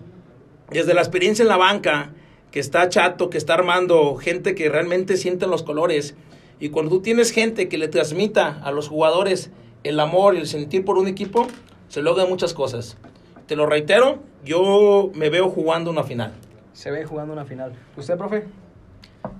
Desde 0.69 0.93
la 0.93 1.01
experiencia 1.01 1.43
en 1.43 1.49
la 1.49 1.57
banca, 1.57 2.11
que 2.51 2.59
está 2.59 2.87
chato, 2.89 3.29
que 3.29 3.37
está 3.37 3.53
armando, 3.53 4.15
gente 4.15 4.55
que 4.55 4.69
realmente 4.69 5.17
sienten 5.17 5.49
los 5.49 5.63
colores. 5.63 6.15
Y 6.59 6.69
cuando 6.69 6.91
tú 6.91 7.01
tienes 7.01 7.31
gente 7.31 7.69
que 7.69 7.77
le 7.77 7.87
transmita 7.87 8.61
a 8.63 8.71
los 8.71 8.87
jugadores 8.87 9.51
el 9.83 9.99
amor 9.99 10.35
y 10.35 10.39
el 10.39 10.47
sentir 10.47 10.85
por 10.85 10.97
un 10.97 11.07
equipo, 11.07 11.47
se 11.87 12.01
logran 12.01 12.29
muchas 12.29 12.53
cosas. 12.53 12.97
Te 13.45 13.55
lo 13.55 13.65
reitero, 13.65 14.19
yo 14.43 15.11
me 15.13 15.29
veo 15.29 15.49
jugando 15.49 15.91
una 15.91 16.03
final. 16.03 16.33
Se 16.73 16.91
ve 16.91 17.05
jugando 17.05 17.33
una 17.33 17.45
final. 17.45 17.73
¿Usted, 17.95 18.17
profe? 18.17 18.45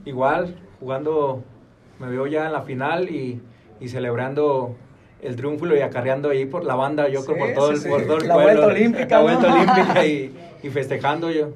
Igual, 0.06 0.56
jugando, 0.80 1.44
me 2.00 2.08
veo 2.08 2.28
ya 2.28 2.46
en 2.46 2.54
la 2.54 2.62
final 2.62 3.10
y, 3.10 3.42
y 3.80 3.88
celebrando 3.90 4.76
el 5.22 5.36
triunfo 5.36 5.66
y 5.76 5.82
acarreando 5.82 6.30
ahí 6.30 6.46
por 6.46 6.64
la 6.64 6.76
banda, 6.76 7.08
yo 7.08 7.26
creo 7.26 7.38
Sí, 7.38 7.42
por 7.44 7.54
todo, 7.54 7.68
sí, 7.70 7.74
el, 7.76 7.80
sí. 7.82 7.90
por 7.90 8.02
todo 8.06 8.18
el 8.18 8.28
La 8.28 8.34
pueblo. 8.36 8.52
vuelta 8.54 8.68
olímpica, 8.68 9.08
La 9.08 9.18
¿no? 9.18 9.24
vuelta 9.40 9.54
olímpica 9.54 10.06
y, 10.06 10.36
y 10.64 10.70
festejando 10.70 11.32
yo, 11.32 11.50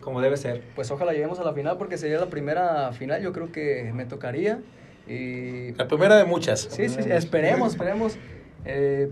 como 0.00 0.20
debe 0.20 0.36
ser. 0.36 0.62
Pues 0.74 0.90
ojalá 0.90 1.12
lleguemos 1.12 1.38
a 1.40 1.44
la 1.44 1.52
final 1.52 1.76
porque 1.78 1.98
sería 1.98 2.18
la 2.18 2.26
primera 2.30 2.92
final, 2.92 3.20
yo 3.22 3.32
creo 3.32 3.50
que 3.52 3.90
me 3.94 4.04
tocaría. 4.04 4.60
Y 5.08 5.72
La 5.72 5.88
primera 5.88 6.16
de 6.16 6.24
muchas. 6.24 6.60
Sí, 6.70 6.88
sí, 6.88 7.02
sí, 7.02 7.10
esperemos, 7.10 7.72
esperemos. 7.72 8.16
Eh, 8.64 9.10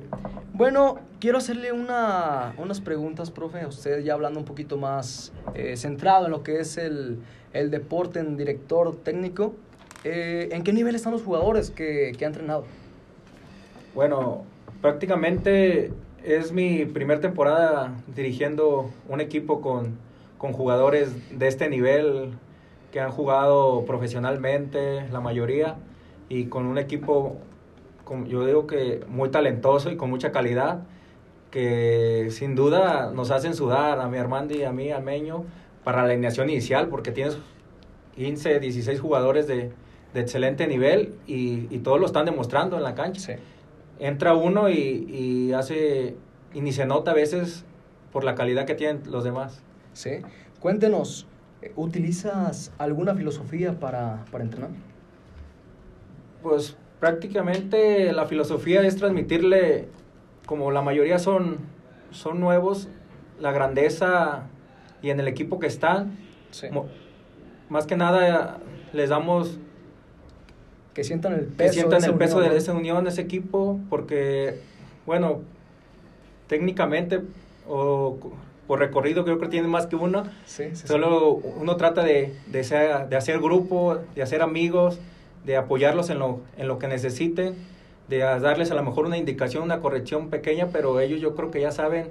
bueno, 0.53 0.99
quiero 1.21 1.39
hacerle 1.39 1.73
una, 1.73 2.55
unas 2.59 2.81
preguntas, 2.81 3.31
profe, 3.31 3.63
a 3.63 3.67
usted 3.69 4.01
ya 4.05 4.13
hablando 4.13 4.39
un 4.39 4.45
poquito 4.45 4.77
más 4.77 5.33
eh, 5.55 5.77
centrado 5.77 6.27
en 6.27 6.31
lo 6.33 6.43
que 6.43 6.61
es 6.61 6.77
el, 6.77 7.19
el 7.55 7.71
deporte, 7.71 8.21
en 8.21 8.37
director 8.37 8.95
técnico. 8.97 9.55
Eh, 10.05 10.51
¿En 10.53 10.63
qué 10.63 10.73
nivel 10.73 10.95
están 10.95 11.13
los 11.13 11.23
jugadores 11.23 11.71
que, 11.71 12.13
que 12.17 12.25
ha 12.25 12.29
entrenado? 12.29 12.65
Bueno, 13.99 14.45
prácticamente 14.81 15.91
es 16.25 16.53
mi 16.53 16.85
primer 16.85 17.21
temporada 17.21 17.97
dirigiendo 18.15 18.91
un 19.09 19.21
equipo 19.21 19.61
con, 19.61 19.99
con 20.39 20.53
jugadores 20.53 21.37
de 21.37 21.49
este 21.49 21.69
nivel 21.69 22.31
que 22.93 23.01
han 23.01 23.11
jugado 23.11 23.85
profesionalmente, 23.87 25.09
la 25.11 25.19
mayoría, 25.19 25.79
y 26.29 26.45
con 26.45 26.67
un 26.67 26.79
equipo, 26.79 27.39
con- 28.05 28.27
yo 28.29 28.47
digo 28.47 28.69
que 28.69 29.01
muy 29.09 29.31
talentoso 29.31 29.91
y 29.91 29.97
con 29.97 30.11
mucha 30.11 30.31
calidad, 30.31 30.85
que 31.51 32.29
sin 32.31 32.55
duda 32.55 33.11
nos 33.13 33.33
hacen 33.33 33.55
sudar 33.57 33.99
a 33.99 34.07
mi 34.07 34.19
Armando 34.19 34.55
y 34.55 34.63
a 34.63 34.71
mí, 34.71 34.93
al 34.93 35.03
Meño, 35.03 35.43
para 35.83 36.05
la 36.05 36.11
alineación 36.13 36.49
inicial, 36.51 36.87
porque 36.87 37.11
tienes 37.11 37.37
15, 38.15 38.61
16 38.61 39.01
jugadores 39.01 39.49
de, 39.49 39.73
de 40.15 40.21
excelente 40.21 40.69
nivel 40.69 41.17
y, 41.27 41.67
y 41.75 41.79
todos 41.81 41.99
lo 41.99 42.07
están 42.07 42.27
demostrando 42.27 42.77
en 42.77 42.85
la 42.85 42.95
cancha 42.95 43.39
entra 43.99 44.35
uno 44.35 44.69
y, 44.69 44.75
y 45.09 45.53
hace 45.53 46.17
y 46.55 46.61
ni 46.61 46.73
se 46.73 46.87
nota 46.87 47.11
a 47.11 47.15
veces 47.15 47.65
por 48.13 48.25
la 48.25 48.35
calidad 48.35 48.65
que 48.65 48.75
tienen 48.75 49.03
los 49.11 49.25
demás. 49.25 49.63
Sí. 49.93 50.23
Cuéntenos, 50.61 51.27
¿utilizas 51.77 52.73
alguna 52.79 53.15
filosofía 53.15 53.79
para, 53.79 54.25
para 54.31 54.45
entrenar? 54.45 54.71
Pues 56.43 56.77
prácticamente 57.01 58.13
la 58.13 58.27
filosofía 58.27 58.83
es 58.83 58.97
transmitirle, 58.97 59.89
como 60.47 60.71
la 60.71 60.83
mayoría 60.83 61.19
son, 61.19 61.59
son 62.11 62.41
nuevos, 62.41 62.89
la 63.41 63.53
grandeza 63.53 64.45
y 65.03 65.11
en 65.11 65.21
el 65.21 65.29
equipo 65.29 65.59
que 65.59 65.67
están, 65.67 66.17
Sí. 66.51 66.69
más 67.69 67.87
que 67.87 67.95
nada 67.97 68.59
les 68.95 69.11
damos 69.11 69.59
Que 70.95 71.05
sientan 71.05 71.33
el 71.35 71.41
que 71.47 71.53
peso. 71.55 71.73
sientan 71.75 71.99
esa 71.99 72.09
el 72.11 72.15
peso 72.17 72.37
unión, 72.39 72.53
de 72.53 72.59
esa 72.59 72.73
unión, 72.75 73.05
de 73.05 73.11
ese 73.11 73.21
equipo, 73.23 73.79
porque, 73.89 74.59
bueno, 75.07 75.43
técnicamente 76.47 77.21
o 77.69 78.17
por 78.67 78.81
recorrido 78.81 79.25
creo 79.25 79.39
que 79.39 79.49
tiene 79.49 79.69
más 79.69 79.87
que 79.87 79.97
uno. 79.97 80.25
Sí, 80.45 80.65
sí, 80.71 80.77
sí. 80.77 80.87
Solo 80.89 81.33
uno 81.35 81.77
trata 81.77 82.03
de, 82.03 82.35
de, 82.47 82.65
ser- 82.65 83.09
de 83.09 83.17
hacer 83.17 83.39
grupo, 83.41 83.99
de 84.15 84.23
hacer 84.23 84.43
amigos, 84.43 84.99
de 85.45 85.57
apoyarlos 85.57 86.11
en 86.11 86.19
lo, 86.19 86.41
en 86.57 86.69
lo 86.69 86.79
que 86.79 86.89
necesiten, 86.89 87.55
de 88.09 88.19
darles 88.19 88.71
a 88.71 88.75
lo 88.75 88.83
mejor 88.83 89.07
una 89.07 89.17
indicación, 89.19 89.63
una 89.63 89.81
corrección 89.81 90.29
pequeña, 90.29 90.69
pero 90.73 91.01
ellos 91.01 91.21
yo 91.21 91.35
creo 91.35 91.51
que 91.51 91.61
ya 91.61 91.71
saben 91.73 92.09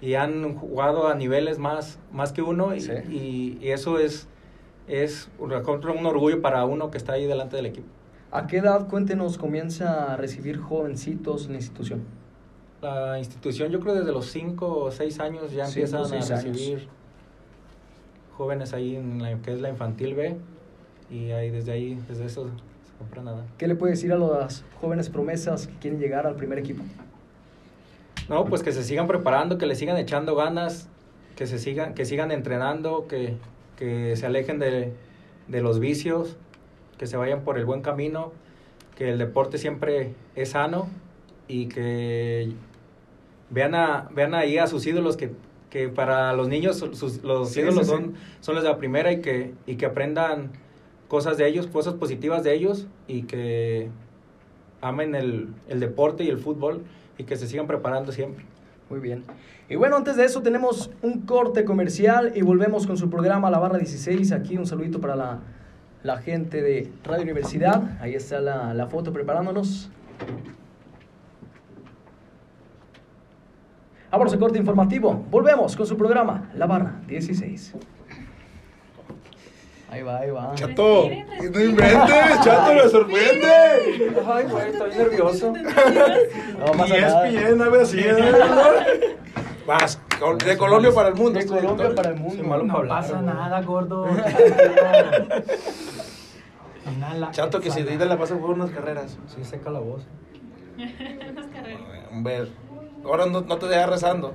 y 0.00 0.14
han 0.14 0.54
jugado 0.56 1.08
a 1.08 1.14
niveles 1.14 1.58
más, 1.58 1.98
más 2.12 2.32
que 2.32 2.42
uno 2.42 2.74
y, 2.74 2.78
y- 3.10 3.58
y 3.60 3.70
eso 3.70 3.98
es, 3.98 4.26
es 4.88 5.28
un 5.38 5.52
orgullo 6.06 6.40
para 6.42 6.64
uno 6.64 6.90
que 6.90 6.98
está 6.98 7.12
ahí 7.14 7.26
delante 7.26 7.56
del 7.56 7.66
equipo. 7.66 7.86
¿A 8.36 8.46
qué 8.46 8.58
edad, 8.58 8.86
cuéntenos, 8.86 9.38
comienza 9.38 10.12
a 10.12 10.16
recibir 10.18 10.58
jovencitos 10.58 11.46
en 11.46 11.52
la 11.52 11.56
institución? 11.56 12.02
La 12.82 13.18
institución 13.18 13.70
yo 13.70 13.80
creo 13.80 13.94
desde 13.94 14.12
los 14.12 14.26
5 14.26 14.78
o 14.78 14.90
6 14.90 15.20
años 15.20 15.52
ya 15.52 15.64
empiezan 15.64 16.02
a 16.02 16.06
años. 16.06 16.28
recibir 16.28 16.86
jóvenes 18.36 18.74
ahí 18.74 18.94
en 18.94 19.22
la 19.22 19.38
que 19.38 19.54
es 19.54 19.62
la 19.62 19.70
infantil 19.70 20.14
B 20.14 20.36
y 21.10 21.30
ahí 21.30 21.48
desde 21.48 21.72
ahí, 21.72 21.98
desde 22.06 22.26
eso 22.26 22.50
se 22.84 22.92
compra 22.98 23.22
nada. 23.22 23.46
¿Qué 23.56 23.68
le 23.68 23.74
puede 23.74 23.92
decir 23.94 24.12
a 24.12 24.18
las 24.18 24.66
jóvenes 24.82 25.08
promesas 25.08 25.66
que 25.66 25.74
quieren 25.78 25.98
llegar 25.98 26.26
al 26.26 26.36
primer 26.36 26.58
equipo? 26.58 26.82
No, 28.28 28.44
pues 28.44 28.62
que 28.62 28.72
se 28.72 28.84
sigan 28.84 29.06
preparando, 29.06 29.56
que 29.56 29.64
le 29.64 29.76
sigan 29.76 29.96
echando 29.96 30.36
ganas, 30.36 30.90
que 31.36 31.46
se 31.46 31.58
sigan, 31.58 31.94
que 31.94 32.04
sigan 32.04 32.30
entrenando, 32.30 33.06
que, 33.08 33.38
que 33.76 34.14
se 34.14 34.26
alejen 34.26 34.58
de, 34.58 34.92
de 35.48 35.60
los 35.62 35.80
vicios, 35.80 36.36
que 36.98 37.06
se 37.06 37.16
vayan 37.16 37.42
por 37.42 37.58
el 37.58 37.64
buen 37.64 37.82
camino, 37.82 38.32
que 38.96 39.10
el 39.10 39.18
deporte 39.18 39.58
siempre 39.58 40.14
es 40.34 40.50
sano 40.50 40.88
y 41.48 41.66
que 41.66 42.52
vean 43.50 43.74
a, 43.74 44.08
vean 44.14 44.34
ahí 44.34 44.58
a 44.58 44.66
sus 44.66 44.86
ídolos 44.86 45.16
que, 45.16 45.30
que 45.70 45.88
para 45.88 46.32
los 46.32 46.48
niños 46.48 46.78
sus, 46.78 47.22
los 47.22 47.50
Sí, 47.50 47.60
ídolos 47.60 47.86
sí, 47.86 47.92
sí. 47.92 47.96
son, 47.96 48.14
son 48.40 48.54
los 48.54 48.64
de 48.64 48.70
la 48.70 48.78
primera 48.78 49.12
y 49.12 49.20
que, 49.20 49.54
y 49.66 49.76
que 49.76 49.86
aprendan 49.86 50.50
cosas 51.08 51.36
de 51.36 51.46
ellos, 51.46 51.66
cosas 51.66 51.94
positivas 51.94 52.42
de 52.42 52.54
ellos 52.54 52.86
y 53.06 53.22
que 53.22 53.88
amen 54.80 55.14
el, 55.14 55.48
el 55.68 55.80
deporte 55.80 56.24
y 56.24 56.28
el 56.28 56.38
fútbol 56.38 56.82
y 57.18 57.24
que 57.24 57.36
se 57.36 57.46
sigan 57.46 57.66
preparando 57.66 58.12
siempre. 58.12 58.44
Muy 58.88 59.00
bien. 59.00 59.24
Y 59.68 59.74
bueno, 59.76 59.96
antes 59.96 60.16
de 60.16 60.24
eso 60.24 60.42
tenemos 60.42 60.90
un 61.02 61.22
corte 61.22 61.64
comercial 61.64 62.32
y 62.36 62.42
volvemos 62.42 62.86
con 62.86 62.96
su 62.96 63.10
programa 63.10 63.50
La 63.50 63.58
Barra 63.58 63.78
16. 63.78 64.30
Aquí 64.32 64.56
un 64.56 64.66
saludito 64.66 65.00
para 65.00 65.16
la, 65.16 65.40
la 66.06 66.18
gente 66.18 66.62
de 66.62 66.88
Radio 67.04 67.24
Universidad. 67.24 67.82
Ahí 68.00 68.14
está 68.14 68.40
la, 68.40 68.72
la 68.72 68.86
foto 68.86 69.12
preparándonos. 69.12 69.90
Vámonos 74.12 74.32
al 74.32 74.38
corte 74.38 74.58
informativo. 74.58 75.24
Volvemos 75.30 75.76
con 75.76 75.84
su 75.84 75.96
programa 75.96 76.48
La 76.54 76.66
Barra 76.66 77.00
16. 77.08 77.74
Ahí 79.90 80.02
va, 80.02 80.18
ahí 80.18 80.30
va. 80.30 80.54
Chato, 80.54 81.08
Respiren, 81.08 81.52
no 81.52 81.60
inventes, 81.60 82.40
chato, 82.44 82.74
me 82.74 82.88
sorprende. 82.88 83.48
Ay, 84.26 84.44
güey, 84.44 84.70
estoy 84.70 84.90
nervioso. 84.96 85.52
No 86.58 86.72
pasa 86.72 87.28
Y 87.28 87.36
es 87.36 87.42
bien, 87.42 87.62
a 87.62 87.68
ver, 87.68 87.80
así, 87.82 88.00
Vas, 89.66 90.00
col- 90.18 90.38
de 90.38 90.56
Colombia 90.56 90.92
para 90.92 91.08
el 91.08 91.14
mundo. 91.14 91.38
De 91.38 91.46
Colombia 91.46 91.94
para 91.94 92.10
el 92.10 92.16
mundo. 92.20 92.42
Malo 92.44 92.64
No 92.64 92.74
para 92.74 92.78
hablar, 92.94 93.02
pasa 93.02 93.22
nada, 93.22 93.62
gordo. 93.62 94.06
Inhala. 96.92 97.30
Chato, 97.32 97.60
que 97.60 97.70
si 97.70 97.82
de 97.82 97.94
ida 97.94 98.04
la 98.04 98.16
pasa 98.18 98.36
por 98.38 98.50
unas 98.50 98.70
carreras. 98.70 99.18
Sí, 99.34 99.44
seca 99.44 99.70
la 99.70 99.80
voz. 99.80 100.06
Unas 100.76 101.46
carreritas. 101.46 102.12
Hombre, 102.12 102.48
ahora 103.04 103.26
no, 103.26 103.40
no 103.40 103.56
te 103.58 103.66
dejas 103.66 103.88
rezando. 103.90 104.34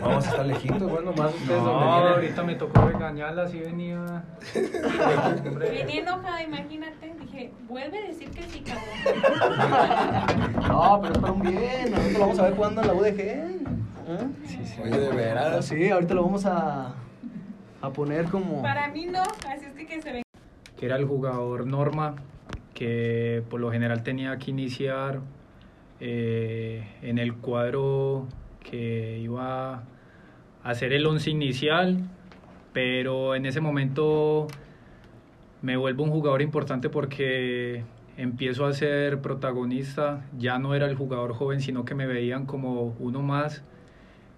Vamos 0.00 0.26
a 0.26 0.30
estar 0.30 0.46
lejitos, 0.46 0.82
bueno, 0.90 1.12
más 1.16 1.34
ustedes 1.34 1.48
No, 1.62 1.64
donde 1.64 1.86
vienen. 1.94 2.12
ahorita 2.14 2.42
me 2.44 2.54
tocó 2.54 2.80
regañarla, 2.82 3.42
así 3.44 3.58
venía. 3.58 4.24
Venía 5.58 6.00
enojada, 6.00 6.42
imagínate. 6.42 7.12
Dije, 7.20 7.52
vuelve 7.68 7.98
a 7.98 8.06
decir 8.08 8.30
que 8.30 8.42
sí, 8.42 8.60
cabrón. 8.62 8.86
No, 10.68 11.00
pero 11.00 11.12
es 11.14 11.18
para 11.18 11.32
un 11.32 11.42
bien. 11.42 11.94
Ahorita 11.94 12.12
lo 12.12 12.20
vamos 12.20 12.38
a 12.38 12.42
ver 12.44 12.54
jugando 12.56 12.80
en 12.82 12.86
la 12.86 12.94
UDG. 12.94 13.20
¿Eh? 13.20 13.58
Oye, 14.82 14.98
de 14.98 15.10
veras. 15.10 15.64
Sí, 15.66 15.90
ahorita 15.90 16.14
lo 16.14 16.24
vamos 16.24 16.44
a, 16.46 16.94
a 17.80 17.90
poner 17.90 18.26
como... 18.26 18.62
Para 18.62 18.88
mí 18.88 19.06
no, 19.06 19.22
así 19.22 19.66
es 19.66 19.72
que 19.74 19.86
que 19.86 20.02
se 20.02 20.12
ven. 20.12 20.22
que 20.78 20.86
era 20.86 20.96
el 20.96 21.04
jugador 21.06 21.66
Norma, 21.66 22.16
que 22.74 23.42
por 23.50 23.60
lo 23.60 23.70
general 23.70 24.02
tenía 24.02 24.36
que 24.38 24.50
iniciar 24.50 25.20
eh, 26.00 26.84
en 27.02 27.18
el 27.18 27.34
cuadro 27.34 28.26
que 28.62 29.18
iba 29.18 29.74
a 29.74 29.82
hacer 30.62 30.92
el 30.92 31.06
once 31.06 31.30
inicial, 31.30 31.98
pero 32.72 33.34
en 33.34 33.46
ese 33.46 33.60
momento 33.60 34.46
me 35.60 35.76
vuelvo 35.76 36.04
un 36.04 36.10
jugador 36.10 36.42
importante 36.42 36.88
porque 36.88 37.84
empiezo 38.16 38.66
a 38.66 38.72
ser 38.72 39.20
protagonista, 39.20 40.24
ya 40.38 40.58
no 40.58 40.74
era 40.74 40.86
el 40.86 40.96
jugador 40.96 41.32
joven, 41.32 41.60
sino 41.60 41.84
que 41.84 41.94
me 41.94 42.06
veían 42.06 42.46
como 42.46 42.94
uno 42.98 43.22
más. 43.22 43.64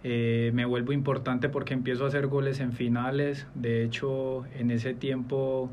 Eh, 0.07 0.51
me 0.53 0.67
vuelvo 0.67 0.93
importante 0.93 1.49
porque 1.49 1.73
empiezo 1.73 2.05
a 2.05 2.09
hacer 2.09 2.27
goles 2.27 2.61
en 2.61 2.73
finales. 2.73 3.47
De 3.55 3.83
hecho, 3.83 4.45
en 4.55 4.71
ese 4.71 4.93
tiempo 4.93 5.71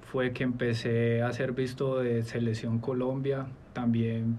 fue 0.00 0.32
que 0.32 0.44
empecé 0.44 1.22
a 1.22 1.32
ser 1.32 1.52
visto 1.52 1.98
de 1.98 2.22
Selección 2.22 2.78
Colombia. 2.78 3.46
También 3.72 4.38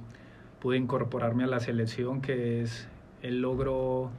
pude 0.59 0.77
incorporarme 0.77 1.43
a 1.43 1.47
la 1.47 1.59
selección, 1.59 2.21
que 2.21 2.61
es 2.61 2.87
el 3.21 3.41
logro 3.41 4.11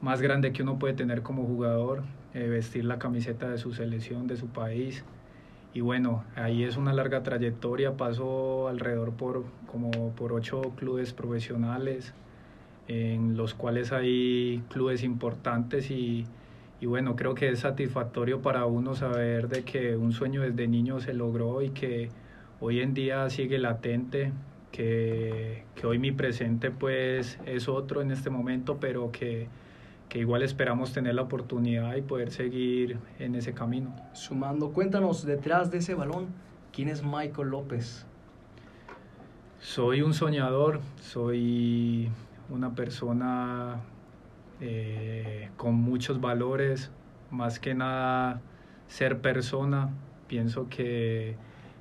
más 0.00 0.20
grande 0.20 0.52
que 0.52 0.62
uno 0.62 0.78
puede 0.78 0.94
tener 0.94 1.22
como 1.22 1.44
jugador, 1.44 2.02
eh, 2.34 2.48
vestir 2.48 2.84
la 2.84 2.98
camiseta 2.98 3.48
de 3.48 3.58
su 3.58 3.72
selección, 3.72 4.26
de 4.26 4.36
su 4.36 4.48
país. 4.48 5.04
Y 5.74 5.80
bueno, 5.80 6.24
ahí 6.36 6.64
es 6.64 6.76
una 6.76 6.92
larga 6.92 7.22
trayectoria, 7.22 7.96
paso 7.96 8.68
alrededor 8.68 9.12
por 9.12 9.44
como 9.70 9.90
por 10.14 10.32
ocho 10.32 10.62
clubes 10.76 11.12
profesionales, 11.12 12.14
en 12.88 13.36
los 13.36 13.54
cuales 13.54 13.92
hay 13.92 14.62
clubes 14.70 15.02
importantes 15.02 15.90
y, 15.90 16.24
y 16.80 16.86
bueno, 16.86 17.16
creo 17.16 17.34
que 17.34 17.48
es 17.48 17.60
satisfactorio 17.60 18.42
para 18.42 18.64
uno 18.66 18.94
saber 18.94 19.48
de 19.48 19.64
que 19.64 19.96
un 19.96 20.12
sueño 20.12 20.42
desde 20.42 20.68
niño 20.68 21.00
se 21.00 21.14
logró 21.14 21.62
y 21.62 21.70
que 21.70 22.10
hoy 22.60 22.80
en 22.80 22.94
día 22.94 23.28
sigue 23.28 23.58
latente, 23.58 24.32
que, 24.76 25.64
que 25.74 25.86
hoy 25.86 25.98
mi 25.98 26.12
presente 26.12 26.70
pues 26.70 27.38
es 27.46 27.66
otro 27.66 28.02
en 28.02 28.10
este 28.10 28.28
momento, 28.28 28.76
pero 28.78 29.10
que, 29.10 29.48
que 30.10 30.18
igual 30.18 30.42
esperamos 30.42 30.92
tener 30.92 31.14
la 31.14 31.22
oportunidad 31.22 31.96
y 31.96 32.02
poder 32.02 32.30
seguir 32.30 32.98
en 33.18 33.36
ese 33.36 33.54
camino. 33.54 33.96
Sumando, 34.12 34.72
cuéntanos 34.72 35.24
detrás 35.24 35.70
de 35.70 35.78
ese 35.78 35.94
balón, 35.94 36.26
¿quién 36.74 36.90
es 36.90 37.02
Michael 37.02 37.48
López? 37.48 38.04
Soy 39.60 40.02
un 40.02 40.12
soñador, 40.12 40.80
soy 41.00 42.10
una 42.50 42.74
persona 42.74 43.80
eh, 44.60 45.48
con 45.56 45.74
muchos 45.74 46.20
valores, 46.20 46.90
más 47.30 47.58
que 47.58 47.74
nada 47.74 48.42
ser 48.88 49.22
persona. 49.22 49.88
Pienso 50.28 50.68
que 50.68 51.34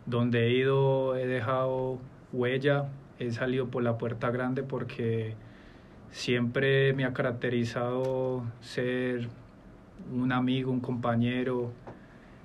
donde 0.06 0.48
he 0.48 0.52
ido 0.52 1.18
he 1.18 1.28
dejado 1.28 2.00
huella, 2.36 2.86
he 3.20 3.32
salido 3.32 3.68
por 3.68 3.84
la 3.84 3.98
puerta 3.98 4.30
grande 4.30 4.64
porque 4.64 5.36
siempre 6.12 6.94
me 6.94 7.06
ha 7.06 7.14
caracterizado 7.14 8.44
ser 8.62 9.28
un 10.14 10.32
amigo, 10.32 10.72
un 10.72 10.82
compañero. 10.82 11.72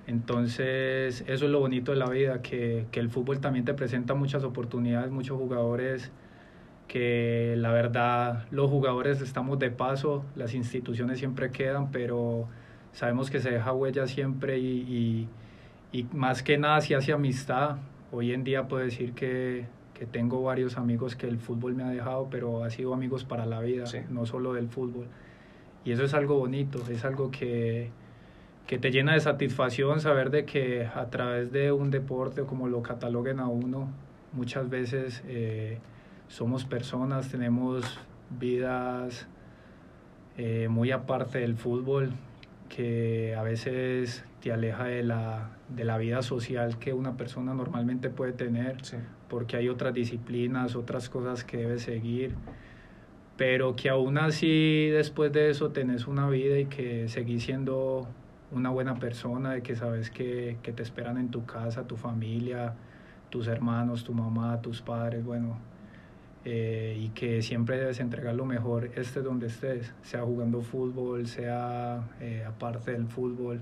Entonces, 0.06 1.24
eso 1.26 1.44
es 1.44 1.50
lo 1.50 1.60
bonito 1.60 1.92
de 1.92 1.98
la 1.98 2.08
vida, 2.08 2.42
que, 2.42 2.86
que 2.90 3.00
el 3.00 3.10
fútbol 3.10 3.40
también 3.40 3.64
te 3.64 3.74
presenta 3.74 4.14
muchas 4.14 4.44
oportunidades, 4.44 5.10
muchos 5.10 5.38
jugadores 5.38 6.10
que 6.88 7.54
la 7.56 7.70
verdad 7.70 8.46
los 8.50 8.68
jugadores 8.68 9.20
estamos 9.20 9.60
de 9.60 9.70
paso, 9.70 10.24
las 10.34 10.54
instituciones 10.54 11.20
siempre 11.20 11.52
quedan, 11.52 11.92
pero 11.92 12.48
sabemos 12.92 13.30
que 13.30 13.38
se 13.38 13.52
deja 13.52 13.72
huella 13.72 14.08
siempre 14.08 14.58
y, 14.58 15.28
y, 15.92 15.96
y 15.96 16.04
más 16.12 16.42
que 16.42 16.58
nada 16.58 16.80
si 16.80 16.94
hace 16.94 17.12
amistad. 17.12 17.76
Hoy 18.10 18.32
en 18.32 18.42
día 18.42 18.66
puedo 18.66 18.82
decir 18.82 19.12
que, 19.12 19.66
que 20.00 20.06
tengo 20.06 20.42
varios 20.42 20.78
amigos 20.78 21.14
que 21.14 21.26
el 21.28 21.38
fútbol 21.38 21.74
me 21.74 21.82
ha 21.84 21.90
dejado, 21.90 22.28
pero 22.30 22.64
ha 22.64 22.70
sido 22.70 22.94
amigos 22.94 23.26
para 23.26 23.44
la 23.44 23.60
vida, 23.60 23.84
Sí. 23.84 23.98
no 24.08 24.24
solo 24.24 24.54
del 24.54 24.66
fútbol. 24.70 25.08
Y 25.84 25.92
eso 25.92 26.04
es 26.04 26.14
algo 26.14 26.38
bonito, 26.38 26.82
es 26.90 27.04
algo 27.04 27.30
que, 27.30 27.90
que 28.66 28.78
te 28.78 28.92
llena 28.92 29.12
de 29.12 29.20
satisfacción 29.20 30.00
saber 30.00 30.30
de 30.30 30.46
que 30.46 30.86
a 30.86 31.10
través 31.10 31.52
de 31.52 31.70
un 31.70 31.90
deporte 31.90 32.40
o 32.40 32.46
como 32.46 32.66
lo 32.66 32.80
cataloguen 32.80 33.40
a 33.40 33.48
uno, 33.48 33.90
muchas 34.32 34.70
veces 34.70 35.22
eh, 35.28 35.80
somos 36.28 36.64
personas, 36.64 37.28
tenemos 37.28 38.00
vidas 38.30 39.28
eh, 40.38 40.68
muy 40.70 40.92
aparte 40.92 41.40
del 41.40 41.56
fútbol, 41.56 42.12
que 42.70 43.34
a 43.34 43.42
veces 43.42 44.24
te 44.40 44.52
aleja 44.52 44.84
de 44.84 45.02
la, 45.02 45.50
de 45.68 45.84
la 45.84 45.98
vida 45.98 46.22
social 46.22 46.78
que 46.78 46.92
una 46.92 47.16
persona 47.16 47.54
normalmente 47.54 48.10
puede 48.10 48.32
tener 48.32 48.84
Sí. 48.84 48.96
porque 49.28 49.56
hay 49.56 49.68
otras 49.68 49.94
disciplinas, 49.94 50.76
otras 50.76 51.08
cosas 51.08 51.44
que 51.44 51.58
debes 51.58 51.82
seguir, 51.82 52.34
pero 53.36 53.76
que 53.76 53.88
aún 53.88 54.18
así 54.18 54.88
después 54.90 55.32
de 55.32 55.50
eso 55.50 55.70
tenés 55.70 56.06
una 56.06 56.28
vida 56.28 56.58
y 56.58 56.66
que 56.66 57.08
seguís 57.08 57.44
siendo 57.44 58.08
una 58.52 58.70
buena 58.70 58.94
persona, 58.96 59.52
de 59.52 59.62
que 59.62 59.76
sabes 59.76 60.10
que, 60.10 60.58
que 60.62 60.72
te 60.72 60.82
esperan 60.82 61.18
en 61.18 61.30
tu 61.30 61.44
casa, 61.46 61.86
tu 61.86 61.96
familia, 61.96 62.74
tus 63.30 63.46
hermanos, 63.46 64.04
tu 64.04 64.12
mamá, 64.12 64.60
tus 64.60 64.82
padres, 64.82 65.24
bueno, 65.24 65.58
eh, 66.44 66.96
y 66.98 67.10
que 67.10 67.42
siempre 67.42 67.78
debes 67.78 68.00
entregar 68.00 68.34
lo 68.34 68.44
mejor, 68.44 68.90
estés 68.96 69.22
donde 69.22 69.46
estés, 69.46 69.94
sea 70.02 70.22
jugando 70.22 70.62
fútbol, 70.62 71.26
sea 71.26 72.02
eh, 72.20 72.44
aparte 72.46 72.92
del 72.92 73.06
fútbol. 73.06 73.60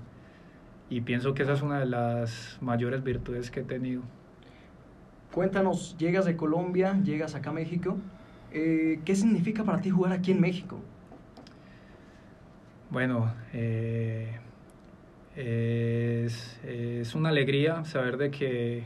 Y 0.89 1.01
pienso 1.01 1.33
que 1.33 1.43
esa 1.43 1.53
es 1.53 1.61
una 1.61 1.79
de 1.79 1.85
las 1.85 2.57
mayores 2.61 3.03
virtudes 3.03 3.51
que 3.51 3.59
he 3.59 3.63
tenido. 3.63 4.01
Cuéntanos, 5.31 5.95
llegas 5.97 6.25
de 6.25 6.35
Colombia, 6.35 6.99
llegas 7.03 7.35
acá 7.35 7.51
a 7.51 7.53
México. 7.53 7.97
Eh, 8.51 8.99
¿Qué 9.05 9.15
significa 9.15 9.63
para 9.63 9.79
ti 9.79 9.91
jugar 9.91 10.11
aquí 10.11 10.31
en 10.31 10.41
México? 10.41 10.79
Bueno, 12.89 13.31
eh, 13.53 14.39
es, 15.35 16.59
es, 16.63 17.13
una 17.13 17.29
alegría 17.29 17.85
saber 17.85 18.17
de 18.17 18.31
que 18.31 18.83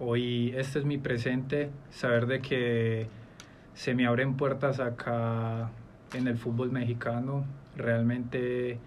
hoy 0.00 0.54
este 0.56 0.78
es 0.78 0.86
mi 0.86 0.96
presente, 0.96 1.68
saber 1.90 2.26
de 2.26 2.40
que 2.40 3.06
se 3.74 3.94
me 3.94 4.06
abren 4.06 4.38
puertas 4.38 4.80
acá 4.80 5.70
en 6.14 6.26
el 6.26 6.38
fútbol 6.38 6.72
mexicano. 6.72 7.44
Realmente 7.76 8.78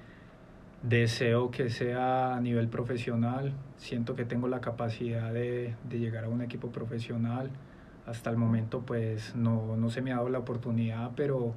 deseo 0.89 1.51
que 1.51 1.69
sea 1.69 2.35
a 2.35 2.41
nivel 2.41 2.67
profesional. 2.67 3.53
Siento 3.77 4.15
que 4.15 4.25
tengo 4.25 4.47
la 4.47 4.61
capacidad 4.61 5.33
de, 5.33 5.75
de 5.89 5.99
llegar 5.99 6.25
a 6.25 6.29
un 6.29 6.41
equipo 6.41 6.69
profesional. 6.69 7.49
Hasta 8.05 8.29
el 8.29 8.37
momento 8.37 8.81
pues 8.81 9.35
no, 9.35 9.75
no 9.75 9.89
se 9.89 10.01
me 10.01 10.11
ha 10.11 10.15
dado 10.15 10.29
la 10.29 10.39
oportunidad, 10.39 11.11
pero 11.15 11.53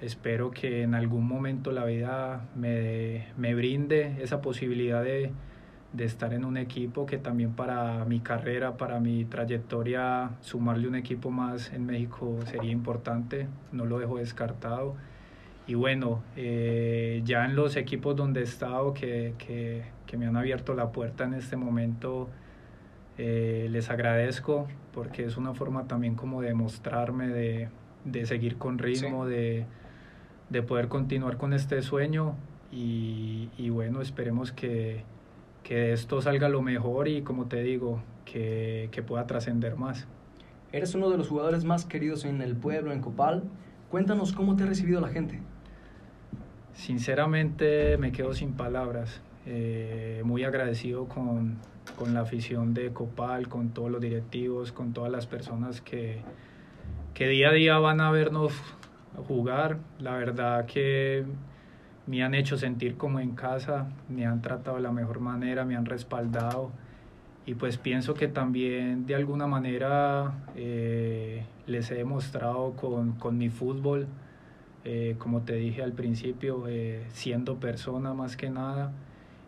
espero 0.00 0.50
que 0.50 0.82
en 0.82 0.94
algún 0.94 1.26
momento 1.26 1.72
la 1.72 1.84
vida 1.84 2.48
me, 2.54 3.26
me 3.36 3.54
brinde 3.54 4.16
esa 4.22 4.40
posibilidad 4.40 5.02
de, 5.02 5.30
de 5.92 6.04
estar 6.04 6.32
en 6.32 6.44
un 6.44 6.56
equipo 6.56 7.06
que 7.06 7.18
también 7.18 7.52
para 7.52 8.04
mi 8.04 8.20
carrera, 8.20 8.76
para 8.76 8.98
mi 8.98 9.24
trayectoria, 9.24 10.30
sumarle 10.40 10.88
un 10.88 10.94
equipo 10.94 11.30
más 11.30 11.72
en 11.72 11.86
México 11.86 12.38
sería 12.46 12.72
importante, 12.72 13.46
no 13.72 13.84
lo 13.84 13.98
dejo 13.98 14.18
descartado. 14.18 14.96
Y 15.66 15.74
bueno, 15.74 16.22
eh, 16.36 17.22
ya 17.24 17.44
en 17.46 17.56
los 17.56 17.76
equipos 17.76 18.14
donde 18.16 18.40
he 18.40 18.42
estado 18.42 18.92
que, 18.92 19.34
que, 19.38 19.84
que, 20.06 20.16
me 20.18 20.26
han 20.26 20.36
abierto 20.36 20.74
la 20.74 20.92
puerta 20.92 21.24
en 21.24 21.34
este 21.34 21.56
momento, 21.56 22.28
eh, 23.16 23.68
les 23.70 23.88
agradezco 23.88 24.68
porque 24.92 25.24
es 25.24 25.36
una 25.36 25.54
forma 25.54 25.86
también 25.86 26.16
como 26.16 26.42
de 26.42 26.52
mostrarme, 26.52 27.28
de, 27.28 27.68
de 28.04 28.26
seguir 28.26 28.58
con 28.58 28.78
ritmo, 28.78 29.24
sí. 29.24 29.30
de, 29.30 29.66
de 30.50 30.62
poder 30.62 30.88
continuar 30.88 31.38
con 31.38 31.54
este 31.54 31.80
sueño 31.80 32.34
y, 32.70 33.48
y 33.56 33.70
bueno, 33.70 34.02
esperemos 34.02 34.52
que, 34.52 35.02
que 35.62 35.92
esto 35.92 36.20
salga 36.20 36.50
lo 36.50 36.60
mejor 36.60 37.08
y 37.08 37.22
como 37.22 37.46
te 37.46 37.62
digo, 37.62 38.02
que, 38.24 38.88
que 38.92 39.02
pueda 39.02 39.26
trascender 39.26 39.76
más. 39.76 40.06
Eres 40.72 40.94
uno 40.94 41.08
de 41.08 41.16
los 41.16 41.28
jugadores 41.28 41.64
más 41.64 41.84
queridos 41.84 42.24
en 42.24 42.42
el 42.42 42.56
pueblo, 42.56 42.92
en 42.92 43.00
Copal. 43.00 43.44
Cuéntanos 43.90 44.32
cómo 44.32 44.56
te 44.56 44.64
ha 44.64 44.66
recibido 44.66 45.00
la 45.00 45.08
gente. 45.08 45.40
Sinceramente 46.74 47.96
me 47.98 48.12
quedo 48.12 48.34
sin 48.34 48.52
palabras. 48.52 49.20
Eh, 49.46 50.22
muy 50.24 50.44
agradecido 50.44 51.06
con, 51.06 51.58
con, 51.96 52.14
la 52.14 52.20
afición 52.20 52.74
de 52.74 52.92
Copal, 52.92 53.48
con 53.48 53.70
todos 53.70 53.90
los 53.90 54.00
directivos, 54.00 54.72
con 54.72 54.92
todas 54.92 55.12
las 55.12 55.26
personas 55.26 55.80
que, 55.80 56.20
que 57.12 57.28
día 57.28 57.50
a 57.50 57.52
día 57.52 57.78
van 57.78 58.00
a 58.00 58.10
vernos 58.10 58.52
jugar. 59.28 59.78
La 59.98 60.16
verdad 60.16 60.66
que 60.66 61.24
me 62.06 62.22
han 62.22 62.34
hecho 62.34 62.56
sentir 62.56 62.96
como 62.96 63.20
en 63.20 63.34
casa, 63.34 63.88
me 64.08 64.26
han 64.26 64.42
tratado 64.42 64.76
de 64.76 64.82
la 64.82 64.92
mejor 64.92 65.20
manera, 65.20 65.64
me 65.64 65.76
han 65.76 65.86
respaldado 65.86 66.70
y 67.46 67.54
pues 67.54 67.76
pienso 67.76 68.14
que 68.14 68.28
también 68.28 69.06
de 69.06 69.14
alguna 69.14 69.46
manera 69.46 70.32
eh, 70.56 71.44
les 71.66 71.90
he 71.90 71.94
demostrado 71.94 72.72
con, 72.72 73.12
con 73.12 73.36
mi 73.36 73.50
fútbol, 73.50 74.06
eh, 74.84 75.16
como 75.18 75.42
te 75.42 75.54
dije 75.54 75.82
al 75.82 75.92
principio, 75.92 76.66
eh, 76.68 77.04
siendo 77.08 77.58
persona 77.58 78.14
más 78.14 78.36
que 78.36 78.50
nada 78.50 78.92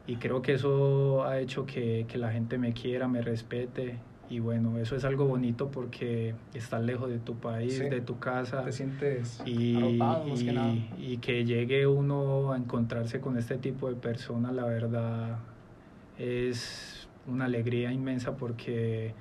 y 0.07 0.17
creo 0.17 0.41
que 0.41 0.55
eso 0.55 1.25
ha 1.25 1.39
hecho 1.41 1.67
que, 1.67 2.07
que 2.09 2.19
la 2.19 2.33
gente 2.33 2.59
me 2.59 2.73
quiera, 2.73 3.09
me 3.09 3.23
respete 3.23 3.99
y 4.29 4.41
bueno, 4.41 4.79
eso 4.79 4.97
es 4.97 5.05
algo 5.05 5.27
bonito 5.27 5.71
porque 5.71 6.35
estás 6.53 6.83
lejos 6.83 7.11
de 7.11 7.19
tu 7.19 7.37
país, 7.37 7.79
sí, 7.79 7.85
de 7.85 8.01
tu 8.01 8.19
casa. 8.19 8.65
Te 8.65 8.73
sientes 8.73 9.41
y, 9.45 9.77
arropado, 9.77 10.27
más 10.27 10.41
y, 10.41 10.45
que 10.45 10.53
nada. 10.53 10.75
y 10.99 11.19
que 11.19 11.45
llegue 11.45 11.87
uno 11.87 12.53
a 12.53 12.57
encontrarse 12.57 13.21
con 13.21 13.37
este 13.37 13.57
tipo 13.57 13.89
de 13.89 13.95
personas, 13.95 14.53
la 14.53 14.65
verdad 14.65 15.39
es 16.19 17.09
una 17.27 17.45
alegría 17.45 17.93
inmensa 17.93 18.37
porque 18.37 19.15